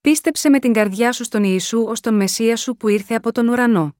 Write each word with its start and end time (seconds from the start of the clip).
Πίστεψε 0.00 0.48
με 0.48 0.58
την 0.58 0.72
καρδιά 0.72 1.12
σου 1.12 1.24
στον 1.24 1.44
Ιησού 1.44 1.84
ως 1.84 2.00
τον 2.00 2.14
Μεσσία 2.14 2.56
σου 2.56 2.76
που 2.76 2.88
ήρθε 2.88 3.14
από 3.14 3.32
τον 3.32 3.48
ουρανό. 3.48 3.96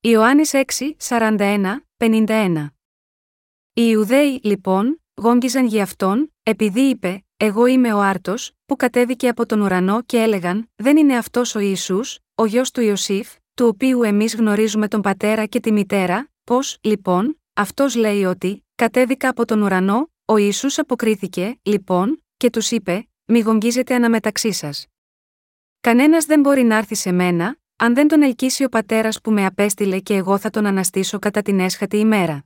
Ιωάννης 0.00 0.50
6, 0.54 0.62
41, 0.98 1.76
51 1.96 2.66
Οι 3.72 3.82
Ιουδαίοι, 3.90 4.40
λοιπόν, 4.42 5.02
γόγγιζαν 5.14 5.66
για 5.66 5.82
αυτόν, 5.82 6.34
επειδή 6.42 6.80
είπε: 6.80 7.24
Εγώ 7.36 7.66
είμαι 7.66 7.92
ο 7.92 8.00
Άρτος, 8.00 8.52
που 8.66 8.76
κατέβηκε 8.76 9.28
από 9.28 9.46
τον 9.46 9.60
ουρανό 9.60 10.02
και 10.02 10.22
έλεγαν: 10.22 10.70
Δεν 10.76 10.96
είναι 10.96 11.16
αυτός 11.16 11.54
ο 11.54 11.58
Ιησούς, 11.58 12.18
ο 12.34 12.44
γιος 12.44 12.70
του 12.70 12.80
Ιωσήφ, 12.80 13.34
του 13.54 13.66
οποίου 13.66 14.02
εμείς 14.02 14.36
γνωρίζουμε 14.36 14.88
τον 14.88 15.00
πατέρα 15.00 15.46
και 15.46 15.60
τη 15.60 15.72
μητέρα, 15.72 16.30
πώς, 16.44 16.78
λοιπόν, 16.80 17.40
αυτός 17.54 17.94
λέει 17.94 18.24
ότι: 18.24 18.66
Κατέβηκα 18.74 19.28
από 19.28 19.44
τον 19.44 19.62
ουρανό, 19.62 20.10
ο 20.28 20.36
Ιησούς 20.36 20.78
αποκρίθηκε, 20.78 21.58
λοιπόν, 21.62 22.24
και 22.36 22.50
τους 22.50 22.70
είπε: 22.70 23.08
Μη 23.24 23.40
γογγίζετε 23.40 23.94
αναμεταξύ 23.94 24.52
σας. 24.52 24.86
Κανένας 25.80 26.24
δεν 26.24 26.40
μπορεί 26.40 26.62
να 26.62 26.76
έρθει 26.76 26.94
σε 26.94 27.12
μένα, 27.12 27.58
αν 27.76 27.94
δεν 27.94 28.08
τον 28.08 28.22
ελκύσει 28.22 28.64
ο 28.64 28.68
πατέρας 28.68 29.20
που 29.20 29.32
με 29.32 29.46
απέστειλε 29.46 30.00
και 30.00 30.14
εγώ 30.14 30.38
θα 30.38 30.50
τον 30.50 30.66
αναστήσω 30.66 31.18
κατά 31.18 31.42
την 31.42 31.60
έσχατη 31.60 31.96
ημέρα. 31.96 32.44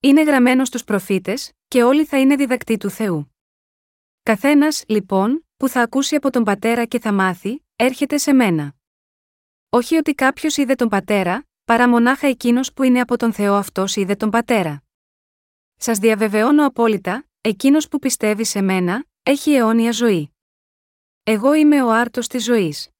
Είναι 0.00 0.22
γραμμένο 0.22 0.64
στους 0.64 0.84
προφήτες, 0.84 1.52
και 1.68 1.82
όλοι 1.82 2.04
θα 2.04 2.20
είναι 2.20 2.36
διδακτοί 2.36 2.76
του 2.76 2.90
Θεού. 2.90 3.34
Καθένας, 4.22 4.84
λοιπόν, 4.88 5.46
που 5.56 5.68
θα 5.68 5.80
ακούσει 5.82 6.14
από 6.14 6.30
τον 6.30 6.44
πατέρα 6.44 6.84
και 6.84 7.00
θα 7.00 7.12
μάθει, 7.12 7.64
έρχεται 7.76 8.18
σε 8.18 8.32
μένα. 8.32 8.74
Όχι 9.68 9.96
ότι 9.96 10.14
κάποιος 10.14 10.56
είδε 10.56 10.74
τον 10.74 10.88
πατέρα, 10.88 11.46
παρά 11.64 11.88
μονάχα 11.88 12.26
εκείνος 12.26 12.72
που 12.72 12.82
είναι 12.82 13.00
από 13.00 13.16
τον 13.16 13.32
Θεό 13.32 13.54
αυτός 13.54 13.96
είδε 13.96 14.14
τον 14.14 14.30
πατέρα. 14.30 14.85
Σας 15.76 15.98
διαβεβαιώνω 15.98 16.66
απόλυτα, 16.66 17.26
εκείνος 17.40 17.88
που 17.88 17.98
πιστεύει 17.98 18.44
σε 18.44 18.60
μένα, 18.60 19.04
έχει 19.22 19.52
αιώνια 19.52 19.92
ζωή. 19.92 20.34
Εγώ 21.22 21.54
είμαι 21.54 21.82
ο 21.82 21.92
άρτος 21.92 22.26
της 22.26 22.44
ζωής. 22.44 22.90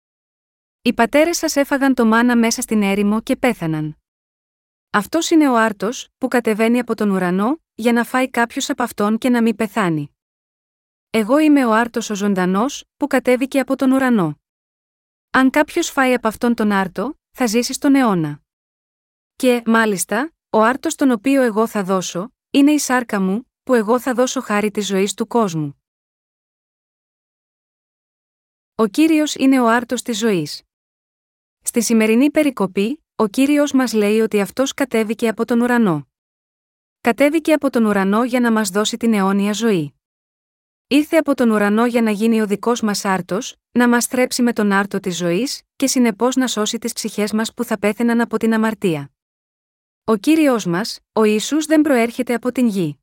Οι 0.83 0.93
πατέρες 0.93 1.37
σας 1.37 1.57
έφαγαν 1.57 1.95
το 1.95 2.07
μάνα 2.07 2.37
μέσα 2.37 2.63
στην 2.63 2.83
έρημο 2.83 3.21
και 3.21 3.37
πέθαναν. 3.37 3.97
Αυτός 4.91 5.31
είναι 5.31 5.49
ο 5.49 5.57
άρτος, 5.57 6.09
που 6.19 6.29
κατεβαίνει 6.29 6.79
από 6.79 6.95
τον 6.95 7.11
ουρανό, 7.11 7.61
για 7.75 7.93
να 7.93 8.05
φάει 8.05 8.31
κάποιος 8.31 8.71
από 8.71 8.83
αυτόν 8.83 9.19
και 9.19 9.29
να 9.29 9.43
μην 9.43 9.57
πεθάνει. 9.57 10.17
Εγώ 11.11 11.39
είμαι 11.39 11.65
ο 11.65 11.73
άρτος 11.73 12.11
ο 12.11 12.15
ζωντανός, 12.15 12.85
που 12.97 13.07
κατέβηκε 13.07 13.61
από 13.61 13.77
τον 13.77 13.93
ουρανό. 13.93 14.41
Αν 15.31 15.51
κάποιος 15.51 15.91
φάει 15.91 16.15
από 16.15 16.29
αυτόν 16.29 16.55
τον 16.55 16.73
άρτο, 16.73 17.19
θα 17.31 17.47
ζήσει 17.47 17.73
στον 17.73 17.95
αιώνα. 17.95 18.41
Και, 19.37 19.63
μάλιστα, 19.67 20.33
ο 20.51 20.63
άρτος 20.63 20.95
τον 20.95 21.11
οποίο 21.11 21.43
εγώ 21.43 21.67
θα 21.67 21.83
δώσω, 21.83 22.36
είναι 22.57 22.73
η 22.73 22.79
σάρκα 22.79 23.21
μου, 23.21 23.53
που 23.63 23.75
εγώ 23.75 24.01
θα 24.01 24.15
δώσω 24.15 24.41
χάρη 24.41 24.71
της 24.71 24.87
ζωής 24.87 25.15
του 25.15 25.27
κόσμου. 25.27 25.83
Ο 28.75 28.87
κύριος 28.87 29.35
είναι 29.35 29.61
ο 29.61 29.69
άρτος 29.69 30.03
της 30.03 30.19
ζωής. 30.19 30.63
Στη 31.63 31.83
σημερινή 31.83 32.31
περικοπή, 32.31 33.05
ο 33.17 33.27
κύριος 33.27 33.73
μας 33.73 33.93
λέει 33.93 34.21
ότι 34.21 34.41
αυτός 34.41 34.75
κατέβηκε 34.75 35.29
από 35.29 35.45
τον 35.45 35.61
ουρανό. 35.61 36.09
Κατέβηκε 37.01 37.53
από 37.53 37.71
τον 37.71 37.85
ουρανό 37.85 38.25
για 38.25 38.41
να 38.41 38.53
μας 38.53 38.69
δώσει 38.71 38.97
την 38.97 39.15
αιώνια 39.15 39.53
ζωή. 39.53 39.95
Ήρθε 40.87 41.17
από 41.17 41.35
τον 41.35 41.51
ουρανό 41.51 41.87
για 41.87 42.03
να 42.03 42.11
γίνει 42.11 42.41
ο 42.41 42.47
δικός 42.47 42.81
μας 42.81 43.05
άρτος, 43.05 43.57
να 43.73 43.89
μας 43.89 44.07
θρέψει 44.07 44.43
με 44.43 44.53
τον 44.53 44.73
άρτο 44.73 45.01
της 45.01 45.17
ζωής, 45.17 45.63
και 45.77 45.87
συνεπώς 45.87 46.37
να 46.37 46.47
σώσει 46.47 46.79
τις 46.79 46.93
ψυχές 46.93 47.33
μας 47.33 47.55
που 47.55 47.65
θα 47.65 47.79
πέθαιναν 47.79 48.21
από 48.21 48.37
την 48.37 48.55
αμαρτία. 48.55 49.16
Ο 50.09 50.17
κύριος 50.17 50.67
μας, 50.67 50.99
ο 51.13 51.25
Ιησούς 51.25 51.67
δεν 51.67 51.81
προέρχεται 51.81 52.35
από 52.35 52.53
την 52.53 52.67
γη. 52.67 52.99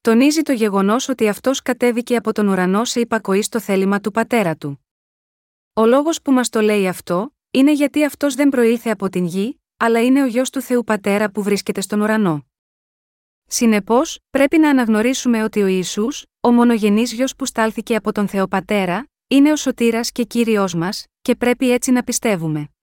Τονίζει 0.00 0.42
το 0.42 0.52
γεγονός 0.52 1.08
ότι 1.08 1.28
αυτός 1.28 1.62
κατέβηκε 1.62 2.16
από 2.16 2.32
τον 2.32 2.48
ουρανό 2.48 2.84
σε 2.84 3.00
υπακοή 3.00 3.42
στο 3.42 3.60
θέλημα 3.60 4.00
του 4.00 4.10
πατέρα 4.10 4.56
του. 4.56 4.86
Ο 5.72 5.86
λόγος 5.86 6.22
που 6.22 6.32
μας 6.32 6.48
το 6.48 6.60
λέει 6.60 6.88
αυτό, 6.88 7.34
είναι 7.50 7.72
γιατί 7.72 8.04
αυτός 8.04 8.34
δεν 8.34 8.48
προήλθε 8.48 8.90
από 8.90 9.08
την 9.08 9.24
γη, 9.24 9.60
αλλά 9.76 10.04
είναι 10.04 10.22
ο 10.22 10.26
γιο 10.26 10.42
του 10.52 10.60
Θεού 10.60 10.84
Πατέρα 10.84 11.30
που 11.30 11.42
βρίσκεται 11.42 11.80
στον 11.80 12.00
ουρανό. 12.00 12.46
Συνεπώς, 13.46 14.18
πρέπει 14.30 14.58
να 14.58 14.70
αναγνωρίσουμε 14.70 15.42
ότι 15.42 15.62
ο 15.62 15.66
Ισού, 15.66 16.06
ο 16.40 16.50
μονογενής 16.52 17.12
γιο 17.12 17.26
που 17.38 17.46
στάλθηκε 17.46 17.96
από 17.96 18.12
τον 18.12 18.28
Θεό 18.28 18.48
Πατέρα, 18.48 19.08
είναι 19.26 19.52
ο 19.52 19.56
σωτήρας 19.56 20.12
και 20.12 20.24
κύριος 20.24 20.74
μας, 20.74 21.04
και 21.22 21.34
πρέπει 21.34 21.70
έτσι 21.70 21.90
να 21.90 22.02
πιστεύουμε. 22.02 22.73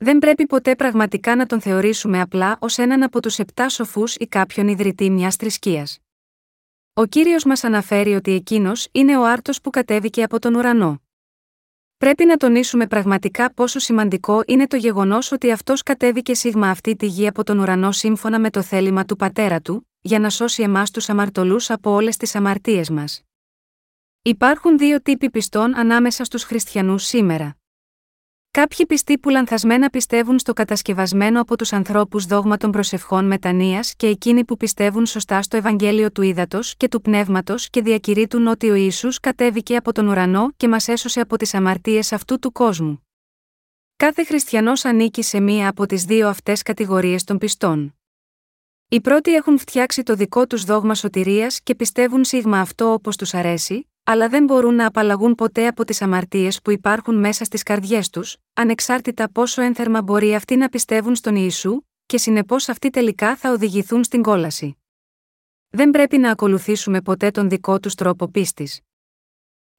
Δεν 0.00 0.18
πρέπει 0.18 0.46
ποτέ 0.46 0.76
πραγματικά 0.76 1.36
να 1.36 1.46
τον 1.46 1.60
θεωρήσουμε 1.60 2.20
απλά 2.20 2.56
ως 2.60 2.78
έναν 2.78 3.02
από 3.02 3.22
τους 3.22 3.38
επτά 3.38 3.68
σοφούς 3.68 4.14
ή 4.14 4.26
κάποιον 4.26 4.68
ιδρυτή 4.68 5.10
μιας 5.10 5.36
θρησκείας. 5.36 5.98
Ο 6.94 7.06
κύριος 7.06 7.44
μας 7.44 7.64
αναφέρει 7.64 8.14
ότι 8.14 8.32
εκείνος 8.32 8.88
είναι 8.92 9.18
ο 9.18 9.26
άρτος 9.26 9.60
που 9.60 9.70
κατέβηκε 9.70 10.22
από 10.22 10.38
τον 10.38 10.54
ουρανό. 10.54 11.02
Πρέπει 11.96 12.24
να 12.24 12.36
τονίσουμε 12.36 12.86
πραγματικά 12.86 13.52
πόσο 13.54 13.78
σημαντικό 13.78 14.42
είναι 14.46 14.66
το 14.66 14.76
γεγονός 14.76 15.32
ότι 15.32 15.50
αυτός 15.50 15.82
κατέβηκε 15.82 16.34
σίγμα 16.34 16.70
αυτή 16.70 16.96
τη 16.96 17.06
γη 17.06 17.26
από 17.26 17.44
τον 17.44 17.58
ουρανό 17.58 17.92
σύμφωνα 17.92 18.38
με 18.40 18.50
το 18.50 18.62
θέλημα 18.62 19.04
του 19.04 19.16
πατέρα 19.16 19.60
του, 19.60 19.88
για 20.00 20.18
να 20.18 20.30
σώσει 20.30 20.62
εμάς 20.62 20.90
τους 20.90 21.08
αμαρτωλούς 21.08 21.70
από 21.70 21.90
όλες 21.90 22.16
τις 22.16 22.34
αμαρτίες 22.34 22.90
μας. 22.90 23.22
Υπάρχουν 24.22 24.78
δύο 24.78 25.02
τύποι 25.02 25.30
πιστών 25.30 25.76
ανάμεσα 25.76 26.24
στους 26.24 26.42
χριστιανούς 26.42 27.04
σήμερα. 27.04 27.57
Κάποιοι 28.50 28.86
πιστοί 28.86 29.18
που 29.18 29.28
λανθασμένα 29.28 29.88
πιστεύουν 29.88 30.38
στο 30.38 30.52
κατασκευασμένο 30.52 31.40
από 31.40 31.56
τους 31.56 31.72
ανθρώπους 31.72 32.24
δόγμα 32.24 32.56
των 32.56 32.70
προσευχών 32.70 33.26
μετανία 33.26 33.80
και 33.96 34.06
εκείνοι 34.06 34.44
που 34.44 34.56
πιστεύουν 34.56 35.06
σωστά 35.06 35.42
στο 35.42 35.56
Ευαγγέλιο 35.56 36.12
του 36.12 36.22
Ήδατος 36.22 36.76
και 36.76 36.88
του 36.88 37.00
Πνεύματος 37.00 37.70
και 37.70 37.82
διακηρύττουν 37.82 38.46
ότι 38.46 38.70
ο 38.70 38.74
Ιησούς 38.74 39.20
κατέβηκε 39.20 39.76
από 39.76 39.92
τον 39.92 40.08
ουρανό 40.08 40.52
και 40.56 40.68
μας 40.68 40.88
έσωσε 40.88 41.20
από 41.20 41.36
τις 41.36 41.54
αμαρτίες 41.54 42.12
αυτού 42.12 42.38
του 42.38 42.52
κόσμου. 42.52 43.06
Κάθε 43.96 44.24
χριστιανός 44.24 44.84
ανήκει 44.84 45.22
σε 45.22 45.40
μία 45.40 45.68
από 45.68 45.86
τις 45.86 46.04
δύο 46.04 46.28
αυτές 46.28 46.62
κατηγορίες 46.62 47.24
των 47.24 47.38
πιστών. 47.38 47.94
Οι 48.88 49.00
πρώτοι 49.00 49.34
έχουν 49.34 49.58
φτιάξει 49.58 50.02
το 50.02 50.14
δικό 50.14 50.46
τους 50.46 50.64
δόγμα 50.64 50.94
σωτηρίας 50.94 51.60
και 51.60 51.74
πιστεύουν 51.74 52.24
σίγμα 52.24 52.60
αυτό 52.60 52.92
όπως 52.92 53.16
τους 53.16 53.34
αρέσει, 53.34 53.87
αλλά 54.10 54.28
δεν 54.28 54.44
μπορούν 54.44 54.74
να 54.74 54.86
απαλλαγούν 54.86 55.34
ποτέ 55.34 55.66
από 55.66 55.84
τις 55.84 56.02
αμαρτίες 56.02 56.62
που 56.62 56.70
υπάρχουν 56.70 57.18
μέσα 57.18 57.44
στις 57.44 57.62
καρδιές 57.62 58.10
τους, 58.10 58.36
ανεξάρτητα 58.52 59.30
πόσο 59.30 59.62
ένθερμα 59.62 60.02
μπορεί 60.02 60.34
αυτοί 60.34 60.56
να 60.56 60.68
πιστεύουν 60.68 61.14
στον 61.14 61.36
Ιησού, 61.36 61.80
και 62.06 62.18
συνεπώς 62.18 62.68
αυτοί 62.68 62.90
τελικά 62.90 63.36
θα 63.36 63.50
οδηγηθούν 63.50 64.04
στην 64.04 64.22
κόλαση. 64.22 64.76
Δεν 65.68 65.90
πρέπει 65.90 66.18
να 66.18 66.30
ακολουθήσουμε 66.30 67.02
ποτέ 67.02 67.30
τον 67.30 67.48
δικό 67.48 67.80
τους 67.80 67.94
τρόπο 67.94 68.28
πίστης. 68.28 68.80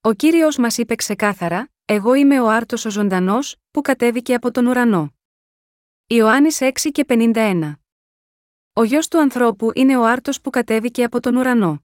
Ο 0.01 0.13
κύριος 0.13 0.57
μας 0.57 0.77
είπε 0.77 0.95
ξεκάθαρα: 0.95 1.69
Εγώ 1.85 2.13
είμαι 2.13 2.39
ο 2.39 2.49
άρτος 2.49 2.85
ο 2.85 2.89
ζωντανός, 2.89 3.55
που 3.71 3.81
κατέβηκε 3.81 4.33
από 4.33 4.51
τον 4.51 4.65
ουρανό. 4.65 5.13
Ιωάννης 6.07 6.57
6 6.61 6.91
και 6.91 7.05
51. 7.07 7.73
Ο 8.73 8.83
γιο 8.83 8.99
του 9.09 9.19
ανθρώπου 9.19 9.71
είναι 9.73 9.97
ο 9.97 10.05
άρτος 10.05 10.41
που 10.41 10.49
κατέβηκε 10.49 11.03
από 11.03 11.19
τον 11.19 11.35
ουρανό. 11.35 11.83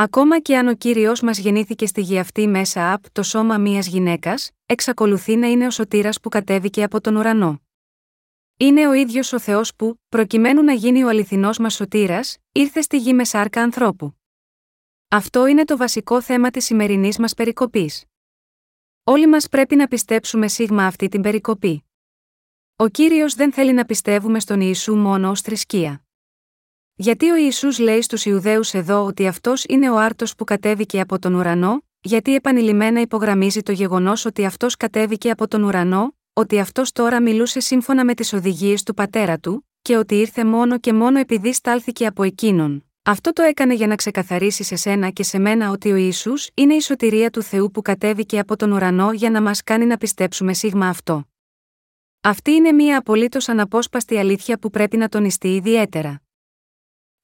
Ακόμα 0.00 0.40
και 0.40 0.56
αν 0.56 0.68
ο 0.68 0.74
κύριος 0.74 1.20
μας 1.20 1.38
γεννήθηκε 1.38 1.86
στη 1.86 2.00
γη 2.00 2.18
αυτή 2.18 2.46
μέσα 2.46 2.92
από 2.92 3.08
το 3.12 3.22
σώμα 3.22 3.58
μιας 3.58 3.86
γυναίκας, 3.86 4.50
εξακολουθεί 4.66 5.36
να 5.36 5.46
είναι 5.46 5.66
ο 5.66 5.70
σωτήρας 5.70 6.20
που 6.20 6.28
κατέβηκε 6.28 6.82
από 6.82 7.00
τον 7.00 7.16
ουρανό. 7.16 7.62
Είναι 8.56 8.88
ο 8.88 8.92
ίδιος 8.92 9.32
ο 9.32 9.38
Θεός 9.38 9.74
που, 9.74 10.00
προκειμένου 10.08 10.62
να 10.62 10.72
γίνει 10.72 11.04
ο 11.04 11.08
αληθινός 11.08 11.58
μας 11.58 11.74
σωτήρας, 11.74 12.36
ήρθε 12.52 12.80
στη 12.80 12.98
γη 12.98 13.14
με 13.14 13.24
σάρκα 13.24 13.62
ανθρώπου. 13.62 14.16
Αυτό 15.08 15.46
είναι 15.46 15.64
το 15.64 15.76
βασικό 15.76 16.22
θέμα 16.22 16.50
της 16.50 16.64
σημερινής 16.64 17.18
μας 17.18 17.34
περικοπής. 17.34 18.04
Όλοι 19.04 19.26
μας 19.26 19.48
πρέπει 19.48 19.76
να 19.76 19.86
πιστέψουμε 19.86 20.48
σίγμα 20.48 20.86
αυτή 20.86 21.08
την 21.08 21.22
περικοπή. 21.22 21.84
Ο 22.76 22.88
κύριος 22.88 23.34
δεν 23.34 23.52
θέλει 23.52 23.72
να 23.72 23.84
πιστεύουμε 23.84 24.40
στον 24.40 24.60
Ιησού 24.60 24.96
μόνο 24.96 25.30
ως 25.30 25.40
θρησκεία. 25.40 26.07
Γιατί 27.00 27.30
ο 27.30 27.36
Ιησούς 27.36 27.78
λέει 27.78 28.02
στους 28.02 28.24
Ιουδαίους 28.24 28.74
εδώ 28.74 29.04
ότι 29.04 29.26
αυτός 29.26 29.64
είναι 29.68 29.90
ο 29.90 29.98
άρτος 29.98 30.34
που 30.34 30.44
κατέβηκε 30.44 31.00
από 31.00 31.18
τον 31.18 31.34
ουρανό, 31.34 31.82
γιατί 32.00 32.34
επανειλημμένα 32.34 33.00
υπογραμμίζει 33.00 33.60
το 33.60 33.72
γεγονός 33.72 34.24
ότι 34.24 34.44
αυτός 34.44 34.76
κατέβηκε 34.76 35.30
από 35.30 35.48
τον 35.48 35.62
ουρανό, 35.62 36.16
ότι 36.32 36.58
αυτός 36.58 36.92
τώρα 36.92 37.22
μιλούσε 37.22 37.60
σύμφωνα 37.60 38.04
με 38.04 38.14
τις 38.14 38.32
οδηγίες 38.32 38.82
του 38.82 38.94
πατέρα 38.94 39.38
του, 39.38 39.68
και 39.82 39.96
ότι 39.96 40.14
ήρθε 40.14 40.44
μόνο 40.44 40.78
και 40.78 40.92
μόνο 40.92 41.18
επειδή 41.18 41.52
στάλθηκε 41.52 42.06
από 42.06 42.22
εκείνον. 42.22 42.84
Αυτό 43.02 43.32
το 43.32 43.42
έκανε 43.42 43.74
για 43.74 43.86
να 43.86 43.94
ξεκαθαρίσει 43.94 44.62
σε 44.62 44.76
σένα 44.76 45.10
και 45.10 45.22
σε 45.22 45.38
μένα 45.38 45.70
ότι 45.70 45.92
ο 45.92 45.96
Ιησούς 45.96 46.50
είναι 46.54 46.74
η 46.74 46.80
σωτηρία 46.80 47.30
του 47.30 47.42
Θεού 47.42 47.70
που 47.70 47.82
κατέβηκε 47.82 48.38
από 48.38 48.56
τον 48.56 48.72
ουρανό 48.72 49.12
για 49.12 49.30
να 49.30 49.42
μας 49.42 49.62
κάνει 49.62 49.86
να 49.86 49.96
πιστέψουμε 49.96 50.54
σίγμα 50.54 50.88
αυτό. 50.88 51.28
Αυτή 52.20 52.50
είναι 52.50 52.72
μια 52.72 52.98
απολύτως 52.98 53.48
αναπόσπαστη 53.48 54.18
αλήθεια 54.18 54.58
που 54.58 54.70
πρέπει 54.70 54.96
να 54.96 55.08
τονιστεί 55.08 55.54
ιδιαίτερα. 55.54 56.20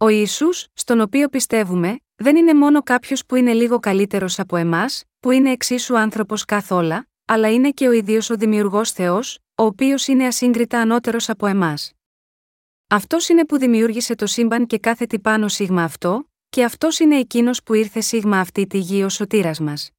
Ο 0.04 0.08
Ιησούς, 0.08 0.66
στον 0.72 1.00
οποίο 1.00 1.28
πιστεύουμε, 1.28 2.00
δεν 2.14 2.36
είναι 2.36 2.54
μόνο 2.54 2.82
κάποιος 2.82 3.26
που 3.26 3.34
είναι 3.34 3.52
λίγο 3.52 3.78
καλύτερος 3.78 4.38
από 4.38 4.56
εμάς, 4.56 5.04
που 5.20 5.30
είναι 5.30 5.50
εξίσου 5.50 5.98
άνθρωπος 5.98 6.44
καθόλα, 6.44 7.08
αλλά 7.24 7.52
είναι 7.52 7.70
και 7.70 7.88
ο 7.88 7.92
ίδιο 7.92 8.20
ο 8.30 8.34
δημιουργός 8.34 8.90
Θεός, 8.90 9.38
ο 9.54 9.62
οποίος 9.62 10.06
είναι 10.06 10.26
ασύγκριτα 10.26 10.80
ανώτερος 10.80 11.28
από 11.28 11.46
εμάς. 11.46 11.92
Αυτός 12.88 13.28
είναι 13.28 13.44
που 13.44 13.58
δημιούργησε 13.58 14.14
το 14.14 14.26
σύμπαν 14.26 14.66
και 14.66 14.78
κάθε 14.78 15.06
τι 15.06 15.18
πάνω 15.18 15.48
σίγμα 15.48 15.82
αυτό, 15.82 16.30
και 16.48 16.64
αυτός 16.64 16.98
είναι 16.98 17.18
εκείνος 17.18 17.62
που 17.62 17.74
ήρθε 17.74 18.00
σίγμα 18.00 18.40
αυτή 18.40 18.66
τη 18.66 18.78
γη 18.78 19.02
ως 19.02 19.14
σωτήρας 19.14 19.60
μας. 19.60 19.90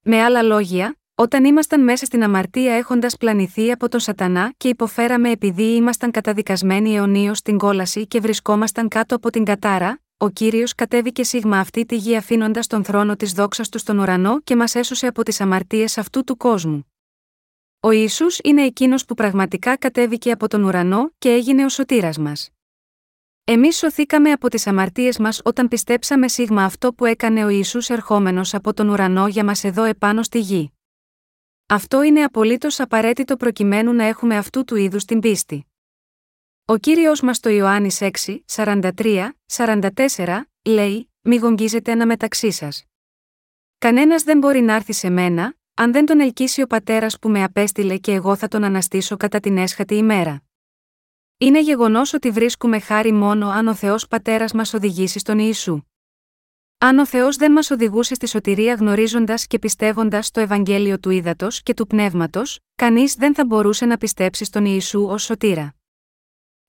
Με 0.00 0.22
άλλα 0.22 0.42
λόγια, 0.42 0.96
όταν 1.22 1.44
ήμασταν 1.44 1.82
μέσα 1.82 2.06
στην 2.06 2.22
αμαρτία 2.22 2.74
έχοντας 2.74 3.16
πλανηθεί 3.16 3.70
από 3.70 3.88
τον 3.88 4.00
Σατανά 4.00 4.52
και 4.56 4.68
υποφέραμε 4.68 5.30
επειδή 5.30 5.74
ήμασταν 5.74 6.10
καταδικασμένοι 6.10 6.94
αιωνίως 6.94 7.38
στην 7.38 7.58
κόλαση 7.58 8.06
και 8.06 8.20
βρισκόμασταν 8.20 8.88
κάτω 8.88 9.14
από 9.14 9.30
την 9.30 9.44
κατάρα, 9.44 10.00
ο 10.16 10.28
κύριος 10.28 10.74
κατέβηκε 10.74 11.24
σίγμα 11.24 11.58
αυτή 11.58 11.84
τη 11.86 11.96
γη 11.96 12.16
αφήνοντας 12.16 12.66
τον 12.66 12.84
θρόνο 12.84 13.16
της 13.16 13.32
δόξας 13.32 13.68
του 13.68 13.78
στον 13.78 13.98
ουρανό 13.98 14.40
και 14.40 14.56
μας 14.56 14.74
έσωσε 14.74 15.06
από 15.06 15.22
τις 15.22 15.40
αμαρτίες 15.40 15.98
αυτού 15.98 16.24
του 16.24 16.36
κόσμου. 16.36 16.92
Ο 17.80 17.90
Ισού 17.90 18.26
είναι 18.42 18.62
εκείνος 18.62 19.04
που 19.04 19.14
πραγματικά 19.14 19.76
κατέβηκε 19.76 20.30
από 20.30 20.48
τον 20.48 20.62
ουρανό 20.62 21.10
και 21.18 21.28
έγινε 21.28 21.64
ο 21.64 21.68
σωτήρας 21.68 22.18
μας. 22.18 22.50
Εμείς 23.44 23.76
σωθήκαμε 23.76 24.32
από 24.32 24.48
τις 24.48 24.66
αμαρτίες 24.66 25.18
μας 25.18 25.40
όταν 25.44 25.68
πιστέψαμε 25.68 26.28
σίγμα 26.28 26.64
αυτό 26.64 26.92
που 26.92 27.04
έκανε 27.04 27.44
ο 27.44 27.48
Ιησούς 27.48 27.90
ερχόμενος 27.90 28.54
από 28.54 28.74
τον 28.74 28.88
ουρανό 28.88 29.28
για 29.28 29.44
μας 29.44 29.64
εδώ 29.64 29.84
επάνω 29.84 30.22
στη 30.22 30.38
γη. 30.38 30.72
Αυτό 31.66 32.02
είναι 32.02 32.22
απολύτως 32.22 32.80
απαραίτητο 32.80 33.36
προκειμένου 33.36 33.92
να 33.92 34.04
έχουμε 34.04 34.36
αυτού 34.36 34.64
του 34.64 34.76
είδους 34.76 35.04
την 35.04 35.20
πίστη. 35.20 35.66
Ο 36.64 36.76
κύριος 36.76 37.20
μας 37.20 37.40
το 37.40 37.50
Ιωάννης 37.50 38.00
6, 38.00 38.10
43, 38.46 39.30
44, 39.46 40.42
λέει: 40.64 41.12
Μη 41.20 41.36
γογγίζετε 41.36 41.90
ένα 41.92 42.06
μεταξύ 42.06 42.50
σας. 42.50 42.84
Κανένας 43.78 44.22
δεν 44.22 44.38
μπορεί 44.38 44.60
να 44.60 44.74
έρθει 44.74 44.92
σε 44.92 45.10
μένα, 45.10 45.54
αν 45.74 45.92
δεν 45.92 46.06
τον 46.06 46.20
ελκύσει 46.20 46.62
ο 46.62 46.66
πατέρας 46.66 47.18
που 47.18 47.28
με 47.28 47.42
απέστειλε 47.42 47.96
και 47.96 48.12
εγώ 48.12 48.36
θα 48.36 48.48
τον 48.48 48.64
αναστήσω 48.64 49.16
κατά 49.16 49.40
την 49.40 49.56
έσχατη 49.56 49.94
ημέρα. 49.94 50.42
Είναι 51.38 51.60
γεγονός 51.60 52.12
ότι 52.12 52.30
βρίσκουμε 52.30 52.80
χάρη 52.80 53.12
μόνο 53.12 53.48
αν 53.48 53.68
ο 53.68 53.74
Θεός 53.74 54.06
Πατέρας 54.06 54.52
μας 54.52 54.74
οδηγήσει 54.74 55.18
στον 55.18 55.38
Ιησού. 55.38 55.82
Αν 56.84 56.98
ο 56.98 57.06
Θεός 57.06 57.36
δεν 57.36 57.52
μας 57.52 57.70
οδηγούσε 57.70 58.14
στη 58.14 58.28
σωτηρία 58.28 58.74
γνωρίζοντας 58.74 59.46
και 59.46 59.58
πιστεύοντας 59.58 60.30
το 60.30 60.40
Ευαγγέλιο 60.40 60.98
του 60.98 61.10
ύδατο 61.10 61.48
και 61.62 61.74
του 61.74 61.86
πνεύματος, 61.86 62.58
κανείς 62.74 63.14
δεν 63.14 63.34
θα 63.34 63.44
μπορούσε 63.44 63.86
να 63.86 63.96
πιστέψει 63.96 64.44
στον 64.44 64.64
Ιησού 64.64 65.04
ως 65.04 65.22
σωτήρα. 65.22 65.74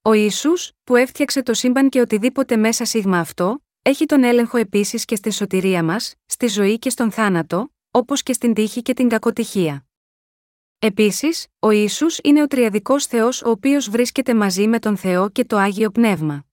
Ο 0.02 0.12
Ιησούς, 0.12 0.72
που 0.84 0.96
έφτιαξε 0.96 1.42
το 1.42 1.54
σύμπαν 1.54 1.88
και 1.88 2.00
οτιδήποτε 2.00 2.56
μέσα 2.56 2.84
σίγμα 2.84 3.18
αυτό, 3.18 3.64
έχει 3.82 4.06
τον 4.06 4.24
έλεγχο 4.24 4.56
επίσης 4.56 5.04
και 5.04 5.16
στη 5.16 5.32
σωτηρία 5.32 5.82
μας, 5.82 6.14
στη 6.26 6.46
ζωή 6.46 6.78
και 6.78 6.90
στον 6.90 7.10
θάνατο, 7.10 7.74
όπως 7.90 8.22
και 8.22 8.32
στην 8.32 8.54
τύχη 8.54 8.82
και 8.82 8.94
την 8.94 9.08
κακοτυχία. 9.08 9.86
Επίσης, 10.78 11.46
ο 11.58 11.70
Ισού 11.70 12.06
είναι 12.22 12.42
ο 12.42 12.46
τριαδικός 12.46 13.06
Θεός 13.06 13.42
ο 13.42 13.50
οποίος 13.50 13.90
βρίσκεται 13.90 14.34
μαζί 14.34 14.66
με 14.66 14.78
τον 14.78 14.96
Θεό 14.96 15.30
και 15.30 15.44
το 15.44 15.56
άγιο 15.56 15.90
πνεύμα. 15.90 16.46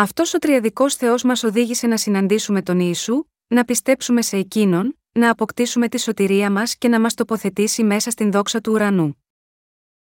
Αυτός 0.00 0.34
ο 0.34 0.38
τριαδικός 0.38 0.94
Θεός 0.94 1.22
μας 1.22 1.42
οδήγησε 1.42 1.86
να 1.86 1.96
συναντήσουμε 1.96 2.62
τον 2.62 2.80
Ιησού, 2.80 3.24
να 3.48 3.64
πιστέψουμε 3.64 4.22
σε 4.22 4.36
εκείνον, 4.36 4.98
να 5.12 5.30
αποκτήσουμε 5.30 5.88
τη 5.88 6.00
σωτηρία 6.00 6.50
μας 6.50 6.76
και 6.76 6.88
να 6.88 7.00
μας 7.00 7.14
τοποθετήσει 7.14 7.82
μέσα 7.82 8.10
στην 8.10 8.30
δόξα 8.30 8.60
του 8.60 8.72
ουρανού. 8.72 9.24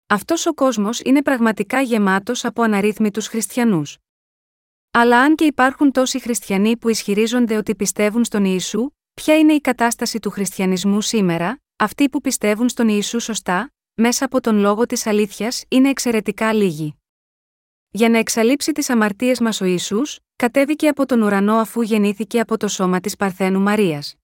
Αυτός 0.08 0.46
ο 0.46 0.54
κόσμος 0.54 1.00
είναι 1.00 1.22
πραγματικά 1.22 1.82
γεμάτος 1.82 2.46
από 2.46 2.62
αναρρύθμιτους 2.62 3.28
χριστιανούς. 3.28 3.98
Αλλά 4.92 5.20
αν 5.20 5.36
και 5.36 5.46
υπάρχουν 5.46 5.92
τόσοι 5.92 6.20
χριστιανοί 6.20 6.78
που 6.78 6.90
ισχυρίζονται 6.90 7.58
ότι 7.58 7.76
πιστεύουν 7.76 8.26
στον 8.26 8.46
Ιησού, 8.46 8.90
ποια 9.14 9.38
είναι 9.38 9.54
η 9.54 9.62
κατάσταση 9.62 10.20
του 10.20 10.30
χριστιανισμού 10.30 11.02
σήμερα, 11.02 11.62
αυτοί 11.76 12.10
που 12.10 12.22
πιστεύουν 12.22 12.70
στον 12.70 12.88
Ιησού 12.88 13.20
σωστά, 13.20 13.74
μέσα 13.94 14.26
από 14.26 14.42
τον 14.42 14.58
λόγο 14.58 14.86
της 14.86 15.08
αλήθειας, 15.08 15.64
είναι 15.68 15.90
εξαιρετικά 15.90 16.54
λίγοι. 16.54 16.98
Για 17.98 18.10
να 18.10 18.18
εξαλείψει 18.18 18.72
τις 18.72 18.90
αμαρτίες 18.90 19.40
μας 19.40 19.62
ο 19.62 19.66
Ισού, 19.66 20.02
κατέβηκε 20.36 20.88
από 20.88 21.06
τον 21.06 21.22
ουρανό 21.22 21.56
αφού 21.56 21.82
γεννήθηκε 21.82 22.40
από 22.40 22.58
το 22.58 22.68
σώμα 22.68 23.00
της 23.00 23.16
Παρθένου 23.16 23.60
Μαρίας. 23.60 24.16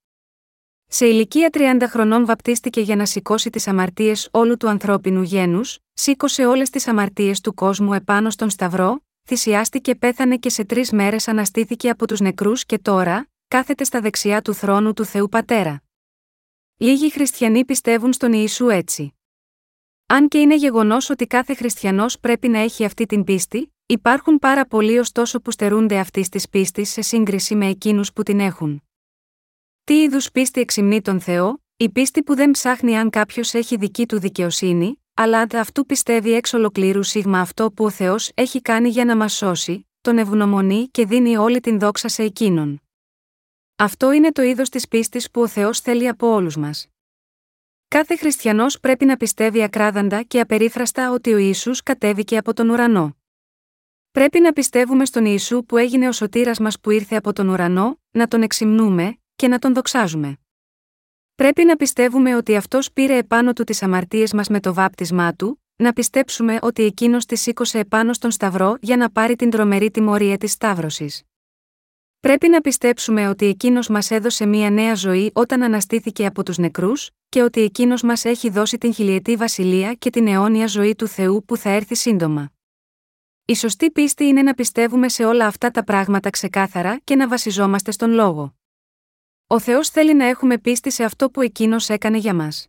Σε 0.88 1.06
ηλικία 1.06 1.50
30 1.54 1.84
χρονών 1.88 2.26
βαπτίστηκε 2.26 2.82
για 2.82 2.96
να 2.96 3.06
σηκώσει 3.06 3.50
τις 3.50 3.68
αμαρτίες 3.68 4.28
όλου 4.32 4.58
του 4.58 4.70
ανθρώπινου 4.70 5.22
γένους, 5.22 5.80
σήκωσε 5.94 6.46
όλες 6.46 6.70
τις 6.70 6.88
αμαρτίες 6.88 7.42
του 7.42 7.54
κόσμου 7.54 7.94
επάνω 7.94 8.30
στον 8.30 8.50
Σταυρό, 8.50 9.04
θυσιάστηκε, 9.24 9.96
πέθανε 9.96 10.38
και 10.38 10.50
σε 10.50 10.64
τρεις 10.64 10.92
μέρες 10.92 11.28
αναστήθηκε 11.28 11.90
από 11.90 12.08
τους 12.08 12.20
νεκρούς 12.20 12.66
και 12.66 12.78
τώρα, 12.78 13.28
κάθεται 13.48 13.84
στα 13.84 14.02
δεξιά 14.02 14.42
του 14.42 14.54
θρόνου 14.54 14.94
του 14.94 15.06
Θεού 15.06 15.30
Πατέρα. 15.30 15.84
Λίγοι 16.78 17.12
χριστιανοί 17.12 17.66
πιστεύουν 17.66 18.14
στον 18.14 18.34
Ιησού 18.34 18.70
έτσι. 18.70 19.14
Αν 20.14 20.28
και 20.28 20.38
είναι 20.38 20.56
γεγονός 20.56 21.10
ότι 21.10 21.28
κάθε 21.28 21.54
χριστιανός 21.56 22.20
πρέπει 22.20 22.48
να 22.48 22.60
έχει 22.60 22.86
αυτή 22.86 23.06
την 23.06 23.24
πίστη, 23.24 23.74
υπάρχουν 23.86 24.40
πάρα 24.40 24.66
πολλοί 24.66 25.00
ωστόσο 25.00 25.40
που 25.40 25.52
στερούνται 25.52 26.00
αυτής 26.00 26.30
της 26.30 26.50
πίστης 26.50 26.90
σε 26.90 27.02
σύγκριση 27.02 27.56
με 27.56 27.68
εκείνους 27.68 28.14
που 28.14 28.24
την 28.24 28.40
έχουν. 28.40 28.84
Τι 29.84 30.02
είδους 30.02 30.32
πίστη 30.32 30.62
εξυμνεί 30.62 31.02
τον 31.02 31.20
Θεό, 31.20 31.64
η 31.78 31.90
πίστη 31.90 32.24
που 32.24 32.36
δεν 32.36 32.52
ψάχνει 32.52 32.98
αν 32.98 33.10
κάποιος 33.10 33.54
έχει 33.54 33.76
δική 33.78 34.06
του 34.06 34.20
δικαιοσύνη, 34.20 35.04
αλλά 35.14 35.48
αυτού 35.54 35.86
πιστεύει 35.86 36.34
εξ 36.34 36.54
ολοκλήρου 36.54 37.04
σίγμα 37.04 37.40
αυτό 37.40 37.72
που 37.72 37.86
ο 37.86 37.90
Θεός 37.90 38.32
έχει 38.34 38.62
κάνει 38.62 38.90
για 38.90 39.06
να 39.06 39.16
μας 39.16 39.34
σώσει, 39.34 39.88
τον 40.02 40.18
ευγνωμονεί 40.18 40.88
και 40.88 41.06
δίνει 41.06 41.38
όλη 41.38 41.60
την 41.60 41.80
δόξα 41.80 42.08
σε 42.08 42.24
εκείνον. 42.24 42.82
Αυτό 43.76 44.12
είναι 44.12 44.32
το 44.32 44.42
είδος 44.42 44.70
της 44.70 44.88
πίστης 44.88 45.32
που 45.32 45.42
ο 45.42 45.48
Θεός 45.48 45.80
θέλει 45.80 46.08
από 46.08 46.34
όλους 46.34 46.58
μας. 46.58 46.93
Κάθε 47.94 48.16
χριστιανός 48.16 48.80
πρέπει 48.80 49.06
να 49.06 49.18
πιστεύει 49.18 49.64
ακράδαντα 49.64 50.22
και 50.22 50.40
απερίφραστα 50.40 51.12
ότι 51.12 51.34
ο 51.34 51.38
Ιησούς 51.38 51.84
κατέβηκε 51.84 52.38
από 52.38 52.54
τον 52.54 52.70
ουρανό. 52.70 53.18
Πρέπει 54.12 54.40
να 54.40 54.54
πιστεύουμε 54.54 55.06
στον 55.06 55.26
Ιησού 55.26 55.66
που 55.66 55.78
έγινε 55.78 56.08
ο 56.08 56.12
σωτήρας 56.12 56.60
μας 56.60 56.80
που 56.80 56.90
ήρθε 56.92 57.16
από 57.16 57.34
τον 57.34 57.50
ουρανό, 57.50 58.00
να 58.12 58.28
τον 58.28 58.42
εξυμνούμε 58.42 59.18
και 59.36 59.48
να 59.48 59.60
τον 59.60 59.74
δοξάζουμε. 59.74 60.38
Πρέπει 61.36 61.64
να 61.64 61.76
πιστεύουμε 61.76 62.36
ότι 62.36 62.56
αυτός 62.56 62.92
πήρε 62.92 63.18
επάνω 63.18 63.54
του 63.54 63.64
τις 63.64 63.84
αμαρτίες 63.84 64.34
μας 64.34 64.48
με 64.48 64.60
το 64.60 64.74
βάπτισμά 64.74 65.34
του, 65.34 65.64
να 65.76 65.94
πιστέψουμε 65.94 66.58
ότι 66.62 66.84
εκείνος 66.84 67.26
τις 67.26 67.42
σήκωσε 67.42 67.80
επάνω 67.80 68.14
στον 68.14 68.32
Σταυρό 68.32 68.78
για 68.82 68.98
να 68.98 69.10
πάρει 69.12 69.36
την 69.36 69.50
τρομερή 69.50 69.92
τιμωρία 69.92 70.38
της 70.38 70.52
Σταύρωσης. 70.52 71.24
Πρέπει 72.24 72.50
να 72.50 72.62
πιστέψουμε 72.62 73.28
ότι 73.28 73.46
εκείνος 73.46 73.88
μας 73.88 74.12
έδωσε 74.12 74.46
μία 74.46 74.70
νέα 74.70 74.96
ζωή 74.96 75.32
όταν 75.34 75.64
αναστήθηκε 75.64 76.26
από 76.26 76.44
τους 76.44 76.58
νεκρούς, 76.58 77.10
και 77.30 77.42
ότι 77.42 77.62
εκείνος 77.62 78.02
μας 78.02 78.26
έχει 78.26 78.50
δώσει 78.50 78.78
την 78.78 78.94
χιλιετή 78.94 79.36
βασιλεία 79.36 79.94
και 79.94 80.10
την 80.10 80.28
αιώνια 80.28 80.68
ζωή 80.68 80.96
του 80.96 81.08
Θεού 81.08 81.46
που 81.46 81.58
θα 81.58 81.70
έρθει 81.70 81.96
σύντομα. 81.96 82.52
Η 83.46 83.56
σωστή 83.56 83.92
πίστη 83.92 84.24
είναι 84.26 84.42
να 84.42 84.54
πιστεύουμε 84.54 85.10
σε 85.10 85.26
όλα 85.26 85.46
αυτά 85.46 85.72
τα 85.72 85.84
πράγματα 85.84 86.30
ξεκάθαρα 86.30 87.00
και 87.04 87.16
να 87.16 87.28
βασιζόμαστε 87.28 87.92
στον 87.92 88.12
λόγο. 88.12 88.56
Ο 89.48 89.60
Θεός 89.60 89.90
θέλει 89.90 90.14
να 90.14 90.26
έχουμε 90.26 90.58
πίστη 90.58 90.92
σε 90.92 91.04
αυτό 91.04 91.30
που 91.30 91.42
εκείνος 91.42 91.90
έκανε 91.90 92.18
για 92.18 92.34
μας. 92.34 92.68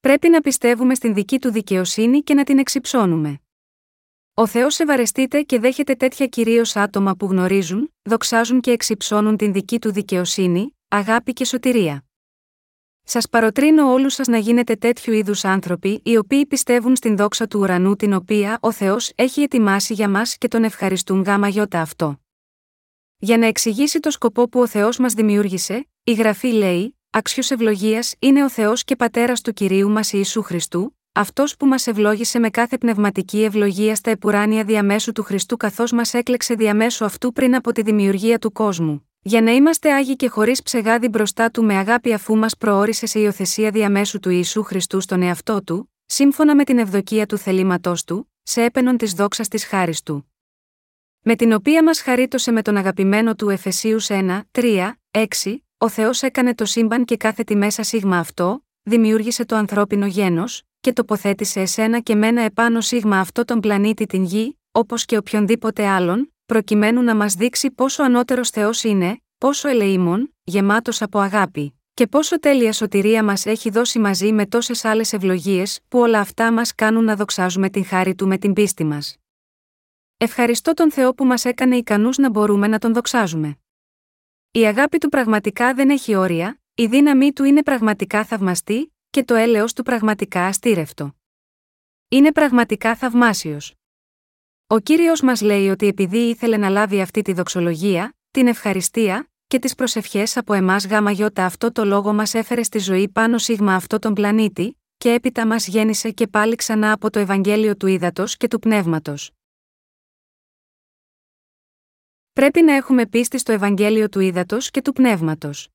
Πρέπει 0.00 0.28
να 0.28 0.40
πιστεύουμε 0.40 0.94
στην 0.94 1.14
δική 1.14 1.38
του 1.38 1.50
δικαιοσύνη 1.50 2.22
και 2.22 2.34
να 2.34 2.44
την 2.44 2.58
εξυψώνουμε. 2.58 3.40
Ο 4.34 4.46
Θεός 4.46 4.78
ευαρεστείται 4.78 5.42
και 5.42 5.58
δέχεται 5.58 5.94
τέτοια 5.94 6.26
κυρίως 6.26 6.76
άτομα 6.76 7.16
που 7.16 7.26
γνωρίζουν, 7.26 7.94
δοξάζουν 8.02 8.60
και 8.60 8.70
εξυψώνουν 8.70 9.36
την 9.36 9.52
δική 9.52 9.78
του 9.78 9.92
δικαιοσύνη, 9.92 10.76
αγάπη 10.88 11.32
και 11.32 11.44
σωτηρία. 11.44 12.04
Σας 13.04 13.28
παροτρύνω 13.28 13.92
όλους 13.92 14.14
σας 14.14 14.26
να 14.26 14.38
γίνετε 14.38 14.76
τέτοιου 14.76 15.12
είδους 15.12 15.44
άνθρωποι 15.44 16.00
οι 16.04 16.16
οποίοι 16.16 16.46
πιστεύουν 16.46 16.96
στην 16.96 17.16
δόξα 17.16 17.46
του 17.46 17.60
ουρανού 17.60 17.96
την 17.96 18.12
οποία 18.12 18.58
ο 18.60 18.72
Θεός 18.72 19.12
έχει 19.14 19.42
ετοιμάσει 19.42 19.94
για 19.94 20.08
μας 20.08 20.36
και 20.38 20.48
τον 20.48 20.64
ευχαριστούν 20.64 21.22
γάμα 21.22 21.48
γιώτα 21.48 21.80
αυτό. 21.80 22.20
Για 23.18 23.38
να 23.38 23.46
εξηγήσει 23.46 24.00
το 24.00 24.10
σκοπό 24.10 24.48
που 24.48 24.60
ο 24.60 24.66
Θεός 24.66 24.98
μας 24.98 25.14
δημιούργησε, 25.14 25.88
η 26.04 26.12
γραφή 26.12 26.48
λέει: 26.48 26.98
Αξιο 27.10 27.42
ευλογίας 27.48 28.14
είναι 28.18 28.44
ο 28.44 28.48
Θεός 28.48 28.84
και 28.84 28.96
πατέρας 28.96 29.40
του 29.40 29.52
κυρίου 29.52 29.90
μας 29.90 30.12
Ιησού 30.12 30.42
Χριστού, 30.42 30.98
αυτός 31.12 31.56
που 31.56 31.66
μας 31.66 31.86
ευλόγησε 31.86 32.38
με 32.38 32.50
κάθε 32.50 32.78
πνευματική 32.78 33.42
ευλογία 33.42 33.94
στα 33.94 34.10
επουράνια 34.10 34.64
διαμέσου 34.64 35.12
του 35.12 35.22
Χριστού 35.22 35.56
καθώς 35.56 35.92
μας 35.92 36.14
έκλεξε 36.14 36.54
διαμέσου 36.54 37.04
αυτού 37.04 37.32
πριν 37.32 37.54
από 37.54 37.72
τη 37.72 37.82
δημιουργία 37.82 38.38
του 38.38 38.52
κόσμου, 38.52 39.08
για 39.22 39.42
να 39.42 39.50
είμαστε 39.50 39.92
άγιοι 39.92 40.16
και 40.16 40.28
χωρίς 40.28 40.62
ψεγάδι 40.62 41.08
μπροστά 41.08 41.50
του 41.50 41.64
με 41.64 41.76
αγάπη 41.76 42.12
αφού 42.12 42.36
μας 42.36 42.56
προόρισε 42.56 43.06
σε 43.06 43.20
υιοθεσία 43.20 43.70
διαμέσου 43.70 44.20
του 44.20 44.30
Ιησού 44.30 44.62
Χριστού 44.62 45.00
στον 45.00 45.22
εαυτό 45.22 45.62
του, 45.62 45.92
σύμφωνα 46.06 46.54
με 46.54 46.64
την 46.64 46.78
ευδοκία 46.78 47.26
του 47.26 47.38
θελήματός 47.38 48.04
του, 48.04 48.32
σε 48.42 48.62
έπαινον 48.62 48.96
της 48.96 49.12
δόξας 49.12 49.48
της 49.48 49.64
χάρης 49.64 50.02
του. 50.02 50.32
Με 51.22 51.36
την 51.36 51.52
οποία 51.52 51.82
μας 51.82 52.00
χαρίτωσε 52.00 52.50
με 52.50 52.62
τον 52.62 52.76
αγαπημένο 52.76 53.34
του 53.34 53.48
Εφεσίους 53.48 54.06
1, 54.10 54.40
3, 54.50 54.92
6, 55.10 55.26
ο 55.78 55.88
Θεός 55.88 56.22
έκανε 56.22 56.54
το 56.54 56.64
σύμπαν 56.64 57.04
και 57.04 57.16
κάθε 57.16 57.42
τη 57.44 57.56
μέσα 57.56 57.82
σίγμα 57.82 58.18
αυτό, 58.18 58.64
δημιούργησε 58.82 59.44
το 59.44 59.56
ανθρώπινο 59.56 60.06
γένος, 60.06 60.64
και 60.80 60.92
τοποθέτησε 60.92 61.60
εσένα 61.60 62.00
και 62.00 62.14
μένα 62.14 62.42
επάνω 62.42 62.80
σίγμα 62.80 63.18
αυτό 63.18 63.44
τον 63.44 63.60
πλανήτη 63.60 64.06
την 64.06 64.24
γη, 64.24 64.58
όπως 64.72 65.04
και 65.04 65.16
οποιονδήποτε 65.16 65.86
άλλον, 65.86 66.34
προκειμένου 66.46 67.02
να 67.02 67.16
μας 67.16 67.34
δείξει 67.34 67.70
πόσο 67.70 68.02
ανώτερος 68.02 68.50
Θεός 68.50 68.84
είναι, 68.84 69.22
πόσο 69.38 69.68
ελεήμων, 69.68 70.34
γεμάτος 70.44 71.02
από 71.02 71.18
αγάπη, 71.18 71.80
και 71.94 72.06
πόσο 72.06 72.40
τέλεια 72.40 72.72
σωτηρία 72.72 73.24
μας 73.24 73.46
έχει 73.46 73.70
δώσει 73.70 73.98
μαζί 73.98 74.32
με 74.32 74.46
τόσες 74.46 74.84
άλλες 74.84 75.12
ευλογίες, 75.12 75.80
που 75.88 75.98
όλα 75.98 76.20
αυτά 76.20 76.52
μας 76.52 76.74
κάνουν 76.74 77.04
να 77.04 77.16
δοξάζουμε 77.16 77.70
την 77.70 77.84
χάρη 77.84 78.14
του 78.14 78.26
με 78.26 78.38
την 78.38 78.52
πίστη 78.52 78.84
μας. 78.84 79.16
Ευχαριστώ 80.16 80.74
τον 80.74 80.92
Θεό 80.92 81.14
που 81.14 81.24
μας 81.24 81.44
έκανε 81.44 81.76
ικανούς 81.76 82.16
να 82.18 82.30
μπορούμε 82.30 82.66
να 82.66 82.78
τον 82.78 82.92
δοξάζουμε. 82.92 83.58
Η 84.50 84.66
αγάπη 84.66 84.98
του 84.98 85.08
πραγματικά 85.08 85.74
δεν 85.74 85.90
έχει 85.90 86.14
όρια, 86.14 86.60
η 86.74 86.86
δύναμή 86.86 87.32
του 87.32 87.44
είναι 87.44 87.62
πραγματικά 87.62 88.24
θαυμαστή, 88.24 88.94
και 89.10 89.24
το 89.24 89.34
έλεος 89.34 89.72
του 89.72 89.82
πραγματικά 89.82 90.46
αστήρευτο. 90.46 91.14
Είναι 92.08 92.32
πραγματικά 92.32 92.96
θαυμάσιος. 92.96 93.74
Ο 94.66 94.78
κύριος 94.78 95.20
μας 95.20 95.40
λέει 95.40 95.68
ότι 95.68 95.86
επειδή 95.86 96.18
ήθελε 96.18 96.56
να 96.56 96.68
λάβει 96.68 97.00
αυτή 97.00 97.22
τη 97.22 97.32
δοξολογία, 97.32 98.16
την 98.30 98.46
ευχαριστία 98.46 99.30
και 99.46 99.58
τις 99.58 99.74
προσευχές 99.74 100.36
από 100.36 100.52
εμάς 100.52 100.86
γάμα 100.86 101.10
γιώτα 101.10 101.44
αυτό 101.44 101.72
το 101.72 101.84
λόγο 101.84 102.12
μας 102.12 102.34
έφερε 102.34 102.62
στη 102.62 102.78
ζωή 102.78 103.08
πάνω 103.08 103.38
σίγμα 103.38 103.74
αυτό 103.74 103.98
τον 103.98 104.14
πλανήτη, 104.14 104.80
και 104.96 105.12
έπειτα 105.12 105.46
μας 105.46 105.66
γέννησε 105.66 106.10
και 106.10 106.26
πάλι 106.26 106.54
ξανά 106.54 106.92
από 106.92 107.10
το 107.10 107.18
Ευαγγέλιο 107.18 107.76
του 107.76 107.86
Ήδατος 107.86 108.36
και 108.36 108.48
του 108.48 108.58
Πνεύματος. 108.58 109.30
Πρέπει 112.32 112.62
να 112.62 112.72
έχουμε 112.72 113.06
πίστη 113.06 113.38
στο 113.38 113.52
Ευαγγέλιο 113.52 114.08
του 114.08 114.20
Ήδατος 114.20 114.70
και 114.70 114.82
του 114.82 114.92
Πνεύματος. 114.92 115.68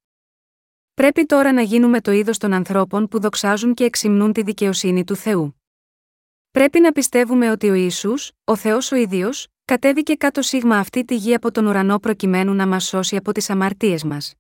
Πρέπει 0.96 1.26
τώρα 1.26 1.54
να 1.54 1.62
γίνουμε 1.62 2.02
το 2.02 2.12
είδος 2.12 2.38
των 2.38 2.54
ανθρώπων 2.54 3.08
που 3.08 3.20
δοξάζουν 3.20 3.74
και 3.74 3.84
εξυμνούν 3.84 4.34
τη 4.34 4.42
δικαιοσύνη 4.42 5.04
του 5.04 5.16
Θεού. 5.16 5.62
Πρέπει 6.52 6.80
να 6.80 6.92
πιστεύουμε 6.92 7.52
ότι 7.52 7.70
ο 7.70 7.74
Ιησούς, 7.74 8.32
ο 8.44 8.56
Θεός 8.56 8.92
ο 8.92 8.96
ίδιος, 8.96 9.48
κατέβηκε 9.66 10.16
κάτω 10.16 10.42
σίγμα 10.42 10.78
αυτή 10.78 11.06
τη 11.06 11.16
γη 11.16 11.34
από 11.34 11.52
τον 11.52 11.66
ουρανό 11.66 12.00
προκειμένου 12.00 12.54
να 12.54 12.68
μας 12.68 12.86
σώσει 12.86 13.16
από 13.16 13.32
τις 13.32 13.50
αμαρτίες 13.50 14.04
μας. 14.04 14.34